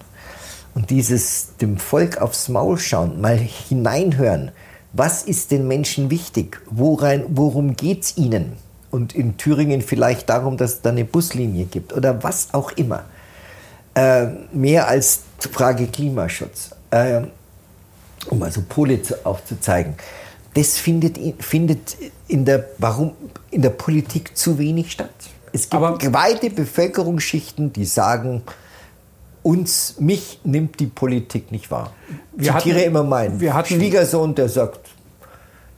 Und 0.74 0.90
dieses 0.90 1.56
dem 1.60 1.78
Volk 1.78 2.20
aufs 2.20 2.48
Maul 2.48 2.78
schauen, 2.78 3.20
mal 3.20 3.36
hineinhören, 3.36 4.50
was 4.92 5.22
ist 5.22 5.50
den 5.50 5.66
Menschen 5.66 6.10
wichtig? 6.10 6.60
Worein, 6.70 7.24
worum 7.28 7.76
geht 7.76 8.02
es 8.02 8.16
ihnen? 8.16 8.52
Und 8.90 9.14
in 9.14 9.36
Thüringen 9.36 9.82
vielleicht 9.82 10.28
darum, 10.28 10.56
dass 10.56 10.74
es 10.74 10.82
da 10.82 10.90
eine 10.90 11.04
Buslinie 11.04 11.64
gibt 11.66 11.92
oder 11.92 12.22
was 12.22 12.48
auch 12.54 12.72
immer. 12.72 13.04
Äh, 13.94 14.26
mehr 14.52 14.88
als 14.88 15.20
Frage 15.52 15.86
Klimaschutz. 15.86 16.70
Äh, 16.90 17.22
um 18.30 18.42
also 18.42 18.62
Pole 18.68 19.02
zu, 19.02 19.24
aufzuzeigen. 19.26 19.94
Das 20.54 20.78
findet, 20.78 21.18
in- 21.18 21.38
findet 21.38 21.96
in, 22.28 22.44
der, 22.44 22.64
warum, 22.78 23.12
in 23.50 23.62
der 23.62 23.70
Politik 23.70 24.36
zu 24.36 24.58
wenig 24.58 24.92
statt. 24.92 25.10
Es 25.52 25.68
gibt 25.68 25.82
Aber- 25.82 25.98
weite 26.12 26.50
Bevölkerungsschichten, 26.50 27.72
die 27.72 27.84
sagen, 27.84 28.42
uns, 29.42 29.96
mich 30.00 30.40
nimmt 30.44 30.80
die 30.80 30.86
Politik 30.86 31.52
nicht 31.52 31.70
wahr. 31.70 31.92
Ich 32.36 32.46
Wir 32.46 32.56
zitiere 32.56 32.78
hatten- 32.78 32.86
immer 32.88 33.04
meinen 33.04 33.40
wir 33.40 33.54
hatten- 33.54 33.74
Schwiegersohn, 33.74 34.34
der 34.34 34.48
sagt, 34.48 34.80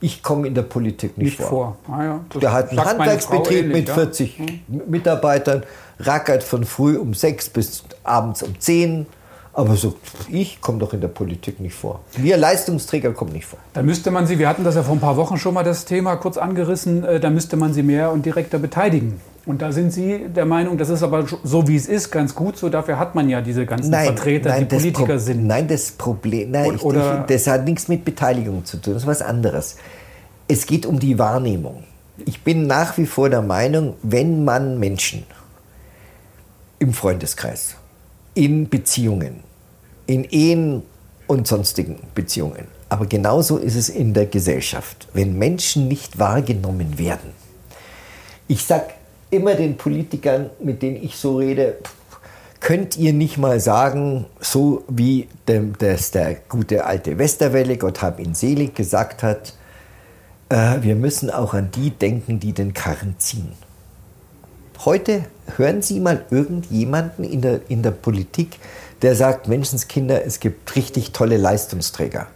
ich 0.01 0.23
komme 0.23 0.47
in 0.47 0.55
der 0.55 0.61
Politik 0.61 1.17
nicht, 1.17 1.39
nicht 1.39 1.49
vor. 1.49 1.77
Ah, 1.89 2.03
ja, 2.03 2.19
der 2.41 2.53
hat 2.53 2.69
einen 2.69 2.83
Handwerksbetrieb 2.83 3.63
ähnlich, 3.65 3.77
mit 3.77 3.87
ja. 3.89 3.93
40 3.95 4.41
Mitarbeitern, 4.87 5.63
rackert 5.99 6.43
von 6.43 6.63
früh 6.63 6.97
um 6.97 7.13
6 7.13 7.49
bis 7.49 7.83
abends 8.03 8.43
um 8.43 8.59
10. 8.59 9.05
Aber 9.51 9.75
so, 9.75 9.95
ich 10.29 10.61
komme 10.61 10.79
doch 10.79 10.93
in 10.93 11.01
der 11.01 11.09
Politik 11.09 11.59
nicht 11.59 11.75
vor. 11.75 11.99
Wir 12.15 12.37
Leistungsträger 12.37 13.11
kommen 13.11 13.33
nicht 13.33 13.45
vor. 13.45 13.59
Da 13.73 13.81
müsste 13.81 14.09
man 14.09 14.25
sie, 14.25 14.39
wir 14.39 14.47
hatten 14.47 14.63
das 14.63 14.75
ja 14.75 14.83
vor 14.83 14.95
ein 14.95 15.01
paar 15.01 15.17
Wochen 15.17 15.37
schon 15.37 15.53
mal 15.53 15.63
das 15.63 15.83
Thema 15.85 16.15
kurz 16.15 16.37
angerissen, 16.37 17.03
äh, 17.03 17.19
da 17.19 17.29
müsste 17.29 17.57
man 17.57 17.73
sie 17.73 17.83
mehr 17.83 18.11
und 18.11 18.25
direkter 18.25 18.57
beteiligen. 18.57 19.19
Und 19.49 19.63
da 19.63 19.71
sind 19.71 19.91
Sie 19.91 20.27
der 20.29 20.45
Meinung, 20.45 20.77
das 20.77 20.89
ist 20.89 21.01
aber 21.01 21.25
so 21.43 21.67
wie 21.67 21.75
es 21.75 21.87
ist, 21.87 22.11
ganz 22.11 22.35
gut 22.35 22.55
so. 22.55 22.69
Dafür 22.69 22.99
hat 22.99 23.15
man 23.15 23.27
ja 23.29 23.41
diese 23.41 23.65
ganzen 23.65 23.91
Vertreter, 23.91 24.51
die 24.59 24.67
das 24.67 24.77
Politiker 24.77 25.13
Pro- 25.13 25.17
sind. 25.17 25.47
Nein, 25.47 25.67
das 25.67 25.89
Problem, 25.89 26.51
nein, 26.51 26.75
ich, 26.75 26.85
ich, 26.85 27.25
das 27.27 27.47
hat 27.47 27.65
nichts 27.65 27.87
mit 27.87 28.05
Beteiligung 28.05 28.63
zu 28.63 28.77
tun, 28.77 28.93
das 28.93 29.01
ist 29.01 29.07
was 29.07 29.23
anderes. 29.23 29.77
Es 30.47 30.67
geht 30.67 30.85
um 30.85 30.99
die 30.99 31.17
Wahrnehmung. 31.17 31.83
Ich 32.25 32.43
bin 32.43 32.67
nach 32.67 32.95
wie 32.99 33.07
vor 33.07 33.31
der 33.31 33.41
Meinung, 33.41 33.95
wenn 34.03 34.45
man 34.45 34.77
Menschen 34.77 35.23
im 36.77 36.93
Freundeskreis, 36.93 37.75
in 38.35 38.69
Beziehungen, 38.69 39.39
in 40.05 40.25
Ehen 40.25 40.83
und 41.25 41.47
sonstigen 41.47 41.97
Beziehungen 42.13 42.67
Aber 42.89 43.07
genauso 43.07 43.57
ist 43.57 43.75
es 43.75 43.89
in 43.89 44.13
der 44.13 44.27
Gesellschaft. 44.27 45.07
Wenn 45.13 45.39
Menschen 45.39 45.87
nicht 45.87 46.19
wahrgenommen 46.19 46.99
werden. 46.99 47.31
Ich 48.47 48.63
sage 48.63 48.85
immer 49.31 49.55
den 49.55 49.77
Politikern, 49.77 50.49
mit 50.59 50.81
denen 50.81 50.97
ich 51.03 51.17
so 51.17 51.37
rede, 51.37 51.77
könnt 52.59 52.97
ihr 52.97 53.13
nicht 53.13 53.37
mal 53.37 53.59
sagen, 53.59 54.25
so 54.39 54.83
wie 54.87 55.27
dem, 55.47 55.77
das 55.77 56.11
der 56.11 56.35
gute 56.49 56.85
alte 56.85 57.17
Westerwelle, 57.17 57.77
Gott 57.77 58.01
hab 58.01 58.19
ihn 58.19 58.33
selig, 58.33 58.75
gesagt 58.75 59.23
hat, 59.23 59.53
äh, 60.49 60.81
wir 60.81 60.95
müssen 60.95 61.29
auch 61.29 61.53
an 61.53 61.69
die 61.71 61.91
denken, 61.91 62.39
die 62.39 62.53
den 62.53 62.73
Karren 62.73 63.15
ziehen. 63.17 63.53
Heute 64.85 65.25
hören 65.57 65.81
Sie 65.81 65.99
mal 65.99 66.25
irgendjemanden 66.29 67.25
in 67.25 67.41
der, 67.41 67.61
in 67.69 67.83
der 67.83 67.91
Politik, 67.91 68.59
der 69.01 69.15
sagt, 69.15 69.47
Menschenskinder, 69.47 70.25
es 70.25 70.39
gibt 70.39 70.75
richtig 70.75 71.11
tolle 71.11 71.37
Leistungsträger. 71.37 72.27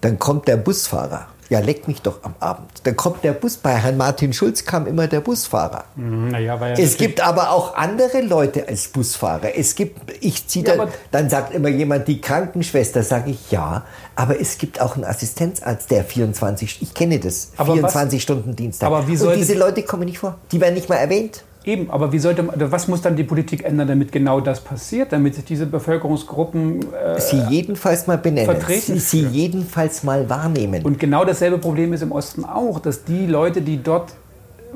Dann 0.00 0.18
kommt 0.18 0.48
der 0.48 0.56
Busfahrer. 0.56 1.28
Ja, 1.50 1.60
leck 1.60 1.88
mich 1.88 2.02
doch 2.02 2.22
am 2.24 2.34
Abend. 2.40 2.68
Dann 2.84 2.94
kommt 2.94 3.24
der 3.24 3.32
Bus. 3.32 3.56
Bei 3.56 3.74
Herrn 3.74 3.96
Martin 3.96 4.34
Schulz 4.34 4.64
kam 4.66 4.86
immer 4.86 5.06
der 5.06 5.20
Busfahrer. 5.20 5.84
Mhm, 5.96 6.28
naja, 6.28 6.56
ja 6.56 6.74
es 6.74 6.98
gibt 6.98 7.20
aber 7.20 7.50
auch 7.50 7.74
andere 7.74 8.20
Leute 8.20 8.68
als 8.68 8.88
Busfahrer. 8.88 9.56
Es 9.56 9.74
gibt, 9.74 9.98
ich 10.20 10.46
ziehe 10.46 10.66
ja, 10.66 10.76
dann, 10.76 10.88
dann 11.10 11.30
sagt 11.30 11.54
immer 11.54 11.68
jemand, 11.68 12.06
die 12.06 12.20
Krankenschwester, 12.20 13.02
sage 13.02 13.30
ich 13.30 13.50
ja. 13.50 13.84
Aber 14.14 14.38
es 14.38 14.58
gibt 14.58 14.80
auch 14.80 14.96
einen 14.96 15.04
Assistenzarzt, 15.04 15.90
der 15.90 16.04
24, 16.04 16.82
ich 16.82 16.92
kenne 16.92 17.18
das, 17.18 17.52
24 17.56 18.18
was, 18.18 18.22
Stunden 18.22 18.54
Dienst 18.54 18.82
hat. 18.82 18.88
Aber 18.88 19.06
wie 19.08 19.16
Und 19.16 19.34
diese 19.34 19.54
Leute 19.54 19.82
kommen 19.82 20.04
nicht 20.04 20.18
vor. 20.18 20.36
Die 20.52 20.60
werden 20.60 20.74
nicht 20.74 20.88
mal 20.88 20.96
erwähnt. 20.96 21.44
Eben, 21.68 21.90
aber 21.90 22.12
wie 22.12 22.18
sollte, 22.18 22.48
was 22.72 22.88
muss 22.88 23.02
dann 23.02 23.14
die 23.14 23.24
Politik 23.24 23.62
ändern, 23.62 23.88
damit 23.88 24.10
genau 24.10 24.40
das 24.40 24.60
passiert, 24.60 25.12
damit 25.12 25.34
sich 25.34 25.44
diese 25.44 25.66
Bevölkerungsgruppen 25.66 26.80
äh, 26.94 27.20
sie 27.20 27.42
jedenfalls 27.50 28.06
mal 28.06 28.16
benennen, 28.16 28.46
vertreten? 28.46 28.98
Sie, 28.98 28.98
sie 28.98 29.26
jedenfalls 29.26 30.02
mal 30.02 30.30
wahrnehmen. 30.30 30.82
Und 30.82 30.98
genau 30.98 31.26
dasselbe 31.26 31.58
Problem 31.58 31.92
ist 31.92 32.02
im 32.02 32.10
Osten 32.10 32.46
auch, 32.46 32.80
dass 32.80 33.04
die 33.04 33.26
Leute, 33.26 33.60
die 33.60 33.82
dort 33.82 34.14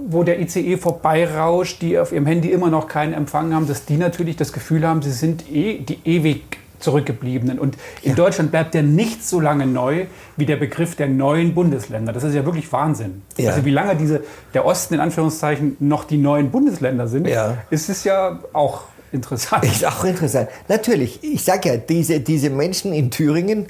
wo 0.06 0.22
der 0.22 0.40
ICE 0.40 0.76
vorbeirauscht, 0.76 1.80
die 1.80 1.98
auf 1.98 2.12
ihrem 2.12 2.26
Handy 2.26 2.50
immer 2.50 2.68
noch 2.68 2.88
keinen 2.88 3.14
Empfang 3.14 3.54
haben, 3.54 3.68
dass 3.68 3.84
die 3.86 3.96
natürlich 3.96 4.36
das 4.36 4.52
Gefühl 4.52 4.86
haben, 4.86 5.00
sie 5.00 5.12
sind 5.12 5.50
eh 5.50 5.78
die 5.78 5.98
ewig 6.04 6.58
Zurückgebliebenen. 6.82 7.58
Und 7.58 7.76
in 8.02 8.10
ja. 8.10 8.16
Deutschland 8.16 8.50
bleibt 8.50 8.74
der 8.74 8.82
nicht 8.82 9.24
so 9.24 9.40
lange 9.40 9.66
neu 9.66 10.06
wie 10.36 10.46
der 10.46 10.56
Begriff 10.56 10.96
der 10.96 11.08
neuen 11.08 11.54
Bundesländer. 11.54 12.12
Das 12.12 12.24
ist 12.24 12.34
ja 12.34 12.44
wirklich 12.44 12.70
Wahnsinn. 12.72 13.22
Ja. 13.36 13.50
Also 13.50 13.64
wie 13.64 13.70
lange 13.70 13.96
diese, 13.96 14.22
der 14.52 14.66
Osten 14.66 14.94
in 14.94 15.00
Anführungszeichen 15.00 15.76
noch 15.80 16.04
die 16.04 16.18
neuen 16.18 16.50
Bundesländer 16.50 17.08
sind, 17.08 17.26
ja. 17.26 17.58
ist 17.70 17.88
es 17.88 18.04
ja 18.04 18.40
auch 18.52 18.84
interessant. 19.12 19.64
Ist 19.64 19.84
auch 19.84 20.04
interessant. 20.04 20.48
Natürlich, 20.68 21.22
ich 21.22 21.44
sage 21.44 21.68
ja, 21.68 21.76
diese, 21.76 22.20
diese 22.20 22.50
Menschen 22.50 22.92
in 22.92 23.10
Thüringen 23.10 23.66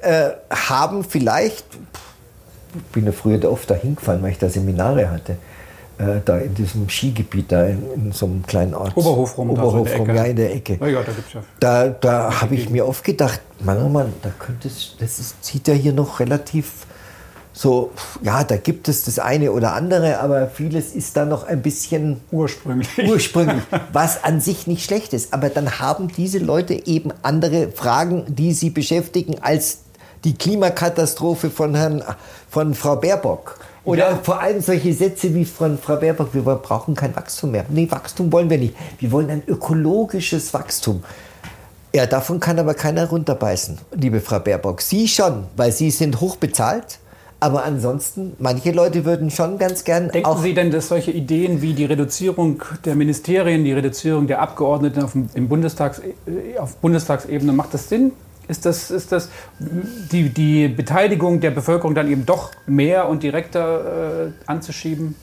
äh, 0.00 0.30
haben 0.50 1.04
vielleicht, 1.04 1.66
ich 2.74 2.82
bin 2.92 3.06
ja 3.06 3.12
früher 3.12 3.50
oft 3.50 3.70
da 3.70 3.74
hingefahren, 3.74 4.22
weil 4.22 4.32
ich 4.32 4.38
da 4.38 4.48
Seminare 4.48 5.10
hatte, 5.10 5.36
äh, 5.98 6.20
da 6.24 6.38
in 6.38 6.54
diesem 6.54 6.88
Skigebiet, 6.88 7.52
da 7.52 7.66
in, 7.66 7.82
in, 7.94 8.12
so 8.12 8.26
einem 8.26 8.44
kleinen 8.44 8.74
Ort. 8.74 8.96
Oberhof 8.96 9.38
rum, 9.38 9.50
Oberhof 9.50 9.88
so 9.88 9.96
rum, 9.96 10.14
ja, 10.14 10.24
in 10.24 10.36
der 10.36 10.54
Ecke. 10.54 10.78
Ja, 10.80 11.02
da 11.02 11.12
gibt's 11.12 11.32
ja 11.32 11.42
da 11.60 11.88
da 11.88 12.40
habe 12.40 12.54
ich 12.54 12.70
mir 12.70 12.86
oft 12.86 13.04
gedacht, 13.04 13.40
Mann, 13.60 13.82
oh 13.82 13.88
Mann, 13.88 14.12
da 14.22 14.30
könnte 14.38 14.68
es, 14.68 14.96
das 14.98 15.18
ist, 15.18 15.44
sieht 15.44 15.68
ja 15.68 15.74
hier 15.74 15.92
noch 15.92 16.20
relativ 16.20 16.86
so, 17.56 17.92
ja, 18.20 18.42
da 18.42 18.56
gibt 18.56 18.88
es 18.88 19.04
das 19.04 19.20
eine 19.20 19.52
oder 19.52 19.74
andere, 19.74 20.18
aber 20.18 20.48
vieles 20.48 20.92
ist 20.92 21.16
da 21.16 21.24
noch 21.24 21.44
ein 21.44 21.62
bisschen 21.62 22.20
ursprünglich. 22.32 22.88
Ursprünglich, 23.08 23.62
was 23.92 24.24
an 24.24 24.40
sich 24.40 24.66
nicht 24.66 24.84
schlecht 24.84 25.12
ist. 25.12 25.32
Aber 25.32 25.50
dann 25.50 25.78
haben 25.78 26.08
diese 26.08 26.40
Leute 26.40 26.88
eben 26.88 27.12
andere 27.22 27.68
Fragen, 27.70 28.24
die 28.26 28.52
sie 28.54 28.70
beschäftigen, 28.70 29.36
als 29.40 29.78
die 30.24 30.34
Klimakatastrophe 30.34 31.48
von 31.48 31.76
Herrn, 31.76 32.02
von 32.50 32.74
Frau 32.74 32.96
Baerbock. 32.96 33.60
Oder 33.84 34.10
ja. 34.10 34.20
vor 34.22 34.40
allem 34.40 34.60
solche 34.60 34.92
Sätze 34.94 35.34
wie 35.34 35.44
von 35.44 35.78
Frau 35.78 35.96
Baerbock, 35.96 36.32
wir 36.32 36.42
brauchen 36.42 36.94
kein 36.94 37.14
Wachstum 37.14 37.50
mehr. 37.50 37.66
Nee, 37.68 37.90
Wachstum 37.90 38.32
wollen 38.32 38.48
wir 38.48 38.58
nicht. 38.58 38.74
Wir 38.98 39.12
wollen 39.12 39.28
ein 39.30 39.42
ökologisches 39.46 40.54
Wachstum. 40.54 41.02
Ja, 41.94 42.06
davon 42.06 42.40
kann 42.40 42.58
aber 42.58 42.74
keiner 42.74 43.08
runterbeißen, 43.08 43.78
liebe 43.92 44.20
Frau 44.20 44.40
Baerbock. 44.40 44.80
Sie 44.80 45.06
schon, 45.06 45.44
weil 45.56 45.70
Sie 45.70 45.90
sind 45.90 46.20
hochbezahlt. 46.20 46.98
Aber 47.40 47.64
ansonsten, 47.64 48.32
manche 48.38 48.70
Leute 48.70 49.04
würden 49.04 49.30
schon 49.30 49.58
ganz 49.58 49.84
gern. 49.84 50.08
Denken 50.08 50.38
Sie 50.40 50.54
denn, 50.54 50.70
dass 50.70 50.88
solche 50.88 51.10
Ideen 51.10 51.60
wie 51.60 51.74
die 51.74 51.84
Reduzierung 51.84 52.62
der 52.86 52.94
Ministerien, 52.94 53.64
die 53.64 53.72
Reduzierung 53.72 54.26
der 54.26 54.40
Abgeordneten 54.40 55.02
auf, 55.02 55.14
im 55.14 55.48
Bundestags, 55.48 55.98
äh, 55.98 56.58
auf 56.58 56.76
Bundestagsebene, 56.76 57.52
macht 57.52 57.74
das 57.74 57.90
Sinn? 57.90 58.12
Ist 58.48 58.66
das, 58.66 58.90
ist 58.90 59.12
das 59.12 59.30
die, 59.58 60.28
die 60.28 60.68
Beteiligung 60.68 61.40
der 61.40 61.50
Bevölkerung 61.50 61.94
dann 61.94 62.10
eben 62.10 62.26
doch 62.26 62.50
mehr 62.66 63.08
und 63.08 63.22
direkter 63.22 64.26
äh, 64.26 64.30
anzuschieben? 64.46 65.14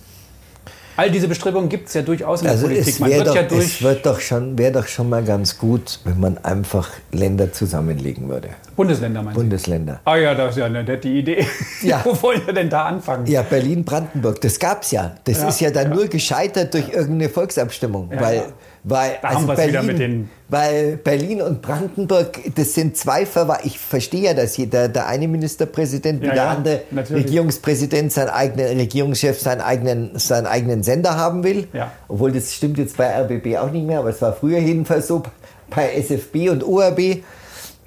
All 0.97 1.09
diese 1.09 1.27
Bestrebungen 1.27 1.69
gibt 1.69 1.87
es 1.87 1.93
ja 1.93 2.01
durchaus 2.01 2.41
in 2.41 2.47
also 2.49 2.67
der 2.67 2.75
Politik. 2.75 2.99
Man 2.99 3.09
wird 3.09 3.27
doch, 3.27 3.35
ja 3.35 3.43
durch 3.43 3.65
es 3.65 3.81
wird 3.81 4.05
doch 4.05 4.19
schon, 4.19 4.57
wäre 4.57 4.71
doch 4.73 4.87
schon 4.87 5.09
mal 5.09 5.23
ganz 5.23 5.57
gut, 5.57 5.99
wenn 6.03 6.19
man 6.19 6.37
einfach 6.39 6.89
Länder 7.11 7.51
zusammenlegen 7.53 8.27
würde. 8.27 8.49
Bundesländer 8.75 9.23
meinst 9.23 9.39
Bundesländer. 9.39 10.01
Ah 10.03 10.17
ja, 10.17 10.35
das 10.35 10.51
ist 10.51 10.57
ja 10.57 10.65
eine 10.65 10.83
nette 10.83 11.07
Idee. 11.07 11.45
Ja. 11.81 12.01
Wo 12.03 12.21
wollen 12.21 12.45
wir 12.45 12.53
denn 12.53 12.69
da 12.69 12.85
anfangen? 12.85 13.25
Ja, 13.25 13.41
Berlin-Brandenburg, 13.41 14.39
das 14.41 14.59
gab 14.59 14.83
es 14.83 14.91
ja. 14.91 15.15
Das 15.23 15.41
ja, 15.41 15.47
ist 15.47 15.61
ja 15.61 15.71
dann 15.71 15.89
ja. 15.89 15.95
nur 15.95 16.07
gescheitert 16.07 16.73
durch 16.75 16.89
irgendeine 16.89 17.29
Volksabstimmung. 17.29 18.11
weil 18.13 18.43
weil, 18.83 19.19
da 19.21 19.27
also 19.29 19.47
Berlin, 19.47 20.29
weil 20.49 20.97
Berlin 20.97 21.41
und 21.43 21.61
Brandenburg, 21.61 22.39
das 22.55 22.73
sind 22.73 22.97
zwei 22.97 23.27
Verwaltungen. 23.27 23.67
Ich 23.67 23.79
verstehe 23.79 24.23
ja, 24.23 24.33
dass 24.33 24.57
jeder, 24.57 24.87
der 24.87 25.07
eine 25.07 25.27
Ministerpräsident 25.27 26.21
wie 26.21 26.27
ja, 26.27 26.33
der 26.33 26.43
ja, 26.43 26.49
andere 26.49 26.81
natürlich. 26.89 27.25
Regierungspräsident, 27.25 28.11
sein 28.11 28.29
eigener 28.29 28.69
Regierungschef 28.69 29.39
seinen 29.39 29.61
eigenen, 29.61 30.17
seinen 30.17 30.47
eigenen 30.47 30.81
Sender 30.81 31.15
haben 31.15 31.43
will. 31.43 31.67
Ja. 31.73 31.91
Obwohl 32.07 32.31
das 32.31 32.53
stimmt 32.53 32.79
jetzt 32.79 32.97
bei 32.97 33.05
RBB 33.05 33.57
auch 33.57 33.71
nicht 33.71 33.85
mehr, 33.85 33.99
aber 33.99 34.09
es 34.09 34.21
war 34.21 34.33
früher 34.33 34.57
jedenfalls 34.57 35.07
so 35.07 35.21
bei 35.69 35.93
SFB 35.93 36.49
und 36.49 36.63
ORB. 36.63 37.23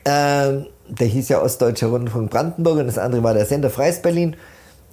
Ähm, 0.05 0.67
der 0.87 1.07
hieß 1.07 1.29
ja 1.31 1.43
Ostdeutscher 1.43 1.89
Rundfunk 1.89 2.31
Brandenburg 2.31 2.79
und 2.79 2.87
das 2.87 2.99
andere 2.99 3.23
war 3.23 3.35
der 3.35 3.47
Sender 3.47 3.71
Freies 3.71 4.01
Berlin. 4.01 4.37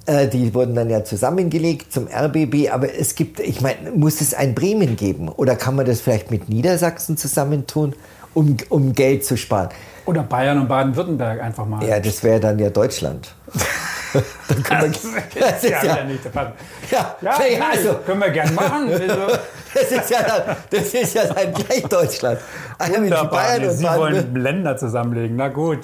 Äh, 0.07 0.27
die 0.27 0.53
wurden 0.53 0.73
dann 0.73 0.89
ja 0.89 1.03
zusammengelegt 1.03 1.93
zum 1.93 2.07
RBB, 2.07 2.71
aber 2.71 2.93
es 2.93 3.13
gibt, 3.15 3.39
ich 3.39 3.61
meine, 3.61 3.91
muss 3.91 4.19
es 4.19 4.33
ein 4.33 4.55
Bremen 4.55 4.95
geben 4.95 5.29
oder 5.29 5.55
kann 5.55 5.75
man 5.75 5.85
das 5.85 6.01
vielleicht 6.01 6.31
mit 6.31 6.49
Niedersachsen 6.49 7.17
zusammentun, 7.17 7.93
um, 8.33 8.57
um 8.69 8.93
Geld 8.93 9.25
zu 9.25 9.37
sparen? 9.37 9.69
Oder 10.05 10.23
Bayern 10.23 10.59
und 10.59 10.67
Baden-Württemberg 10.67 11.41
einfach 11.41 11.67
mal. 11.67 11.87
Ja, 11.87 11.99
das 11.99 12.23
wäre 12.23 12.39
dann 12.39 12.57
ja 12.57 12.71
Deutschland. 12.71 13.35
dann 14.47 14.63
können 14.63 14.91
das, 14.91 15.03
wir, 15.03 15.41
das 15.41 15.63
ist 15.63 15.69
ja, 15.69 15.83
ja, 15.83 16.03
nicht 16.03 16.25
ja, 16.25 17.15
ja, 17.21 17.45
ja 17.45 17.69
also, 17.71 17.93
können 18.05 18.21
wir 18.21 18.29
gern 18.31 18.55
machen. 18.55 18.89
Also. 19.01 19.37
das, 19.73 19.91
ist 19.91 20.09
ja, 20.09 20.57
das 20.69 20.93
ist 20.93 21.13
ja 21.13 21.25
dann 21.27 21.53
gleich 21.53 21.83
Deutschland. 21.83 22.39
Wunderbar, 22.79 23.29
Bayern 23.29 23.69
und 23.69 23.77
Sie 23.77 23.85
wollen 23.85 24.35
Länder 24.35 24.75
zusammenlegen, 24.75 25.37
na 25.37 25.47
gut. 25.47 25.79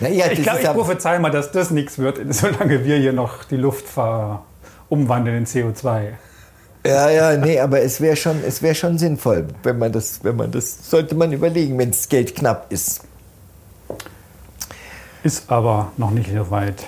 Naja, 0.00 0.26
ich 0.30 0.42
glaube, 0.42 0.60
ich 0.60 0.68
prophezei 0.68 1.18
mal, 1.18 1.30
dass 1.30 1.52
das 1.52 1.70
nichts 1.70 1.98
wird, 1.98 2.18
solange 2.34 2.84
wir 2.84 2.96
hier 2.96 3.12
noch 3.12 3.44
die 3.44 3.56
Luft 3.56 3.84
umwandeln 4.88 5.38
in 5.38 5.46
CO2. 5.46 6.12
Ja, 6.86 7.10
ja, 7.10 7.36
nee, 7.36 7.60
aber 7.60 7.82
es 7.82 8.00
wäre 8.00 8.16
schon, 8.16 8.42
wär 8.42 8.74
schon 8.74 8.96
sinnvoll, 8.96 9.48
wenn 9.62 9.78
man 9.78 9.92
das, 9.92 10.24
wenn 10.24 10.36
man 10.36 10.50
das, 10.50 10.90
sollte 10.90 11.14
man 11.14 11.30
überlegen, 11.30 11.78
wenn 11.78 11.90
das 11.90 12.08
Geld 12.08 12.34
knapp 12.34 12.72
ist. 12.72 13.02
Ist 15.22 15.50
aber 15.50 15.92
noch 15.98 16.10
nicht 16.10 16.30
so 16.34 16.50
weit. 16.50 16.86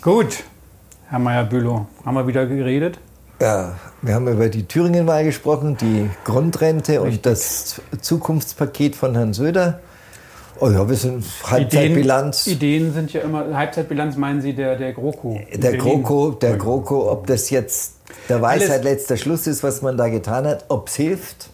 Gut, 0.00 0.42
Herr 1.08 1.20
Meyer-Bülow, 1.20 1.86
haben 2.04 2.14
wir 2.14 2.26
wieder 2.26 2.44
geredet? 2.46 2.98
Ja, 3.40 3.74
wir 4.02 4.14
haben 4.14 4.26
über 4.26 4.48
die 4.48 4.66
Thüringen-Wahl 4.66 5.22
gesprochen, 5.24 5.76
die 5.76 6.10
Grundrente 6.24 7.00
Richtig. 7.00 7.04
und 7.04 7.26
das 7.26 7.80
Zukunftspaket 8.00 8.96
von 8.96 9.14
Herrn 9.14 9.32
Söder. 9.32 9.80
Oh 10.64 10.70
ja, 10.70 10.88
wir 10.88 10.96
sind 10.96 11.22
Halbzeitbilanz. 11.42 12.46
Ideen, 12.46 12.84
Ideen, 12.84 12.94
sind 12.94 13.12
ja 13.12 13.20
immer, 13.20 13.54
Halbzeitbilanz 13.54 14.16
meinen 14.16 14.40
Sie 14.40 14.54
der, 14.54 14.76
der 14.76 14.94
GroKo? 14.94 15.38
Der 15.52 15.76
GroKo, 15.76 16.30
der 16.30 16.56
GroKo, 16.56 17.10
ob 17.10 17.26
das 17.26 17.50
jetzt 17.50 17.96
der 18.30 18.40
Weisheit 18.40 18.82
letzter 18.82 19.18
Schluss 19.18 19.46
ist, 19.46 19.62
was 19.62 19.82
man 19.82 19.98
da 19.98 20.08
getan 20.08 20.46
hat, 20.46 20.64
ob 20.70 20.88
es 20.88 20.94
hilft. 20.94 21.50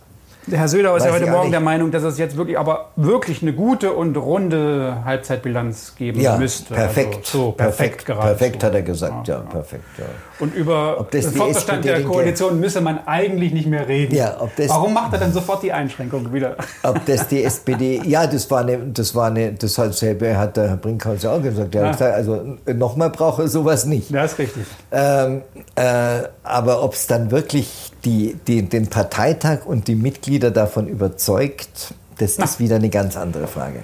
Herr 0.51 0.68
Söder 0.68 0.97
ist 0.97 1.05
ja 1.05 1.12
heute 1.12 1.26
Morgen 1.26 1.51
der 1.51 1.61
Meinung, 1.61 1.91
dass 1.91 2.03
es 2.03 2.18
jetzt 2.18 2.36
wirklich, 2.36 2.59
aber 2.59 2.91
wirklich 2.97 3.43
eine 3.43 3.53
gute 3.53 3.93
und 3.93 4.16
runde 4.16 5.03
Halbzeitbilanz 5.05 5.95
geben 5.97 6.20
ja, 6.20 6.36
müsste. 6.38 6.74
Perfekt. 6.74 7.16
Also 7.16 7.38
so, 7.38 7.53
perfekt, 7.53 8.07
perfekt, 8.07 8.20
perfekt 8.20 8.64
hat 8.64 8.74
er 8.74 8.82
gesagt, 8.82 9.28
ja, 9.28 9.36
ja 9.36 9.41
perfekt. 9.43 9.84
Ja. 9.99 10.05
Und 10.38 10.55
über 10.55 11.07
den 11.12 11.22
Fortbestand 11.22 11.84
der 11.84 12.03
Koalition 12.05 12.59
müsse 12.59 12.80
man 12.80 13.07
eigentlich 13.07 13.53
nicht 13.53 13.66
mehr 13.66 13.86
reden. 13.86 14.14
Ja, 14.14 14.36
ob 14.41 14.55
das, 14.57 14.70
Warum 14.70 14.95
macht 14.95 15.12
er 15.12 15.18
dann 15.18 15.32
sofort 15.32 15.62
die 15.62 15.72
Einschränkung 15.72 16.32
wieder? 16.32 16.57
Ob 16.82 17.05
das 17.05 17.28
die 17.28 17.45
SPD, 17.45 18.01
ja, 18.05 18.26
das 18.26 18.51
war 18.51 18.61
eine, 18.61 18.78
das 18.78 19.14
war 19.14 19.26
eine, 19.26 19.53
das 19.53 19.78
hat, 19.78 20.01
der 20.01 20.68
Herr 20.68 20.76
Brinkhaus 20.76 21.22
ja 21.22 21.32
auch 21.32 21.43
gesagt. 21.43 21.74
Er 21.74 21.86
hat 21.86 21.93
gesagt, 21.93 22.14
also 22.14 22.57
nochmal 22.72 23.11
brauche 23.11 23.47
sowas 23.49 23.84
nicht. 23.84 24.12
Das 24.14 24.32
ist 24.32 24.38
richtig. 24.38 24.64
Ähm, 24.91 25.43
äh, 25.74 26.22
aber 26.43 26.82
ob 26.82 26.95
es 26.95 27.07
dann 27.07 27.30
wirklich 27.30 27.89
die, 28.05 28.36
die, 28.46 28.62
den 28.68 28.86
Parteitag 28.88 29.66
und 29.66 29.88
die 29.88 29.94
Mitglieder 29.94 30.51
davon 30.51 30.88
überzeugt, 30.88 31.94
das 32.18 32.38
Na. 32.38 32.44
ist 32.44 32.59
wieder 32.61 32.76
eine 32.76 32.88
ganz 32.90 33.16
andere 33.16 33.46
Frage. 33.46 33.80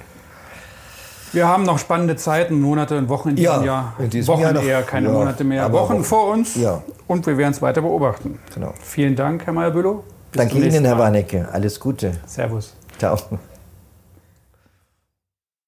Wir 1.33 1.49
haben 1.49 1.65
noch 1.65 1.79
spannende 1.79 2.17
Zeiten, 2.17 2.61
Monate 2.61 2.97
und 2.97 3.09
Wochen 3.09 3.31
in 3.31 3.37
diesem 3.37 3.53
Ja, 3.53 3.63
Jahr. 3.65 3.93
in 3.99 4.09
diesem 4.11 4.33
Wochen 4.35 4.43
Jahr 4.43 4.53
noch. 4.53 4.63
eher, 4.63 4.83
keine 4.83 5.09
Ja, 5.09 5.13
Monate 5.13 5.45
mehr. 5.45 5.71
Wochen 5.73 5.95
Wochen. 5.95 6.05
vor 6.05 6.29
uns. 6.33 6.55
Ja. 6.55 6.83
Und 7.07 7.27
wir 7.27 7.37
werden 7.37 7.53
es 7.53 7.61
weiter 7.61 7.83
beobachten. 7.83 8.39
Genau. 8.55 8.73
Vielen 8.83 9.17
Dank, 9.17 9.45
Herr 9.45 9.53
Meyer-Bülow. 9.53 10.03
Bis 10.33 10.39
Danke 10.41 10.59
Ihnen, 10.59 10.85
Herr. 10.85 10.99
Warnecke. 10.99 11.49
Alles 11.53 11.79
Gute. 11.81 12.13
Servus. 12.27 12.75
Ciao. 12.99 13.17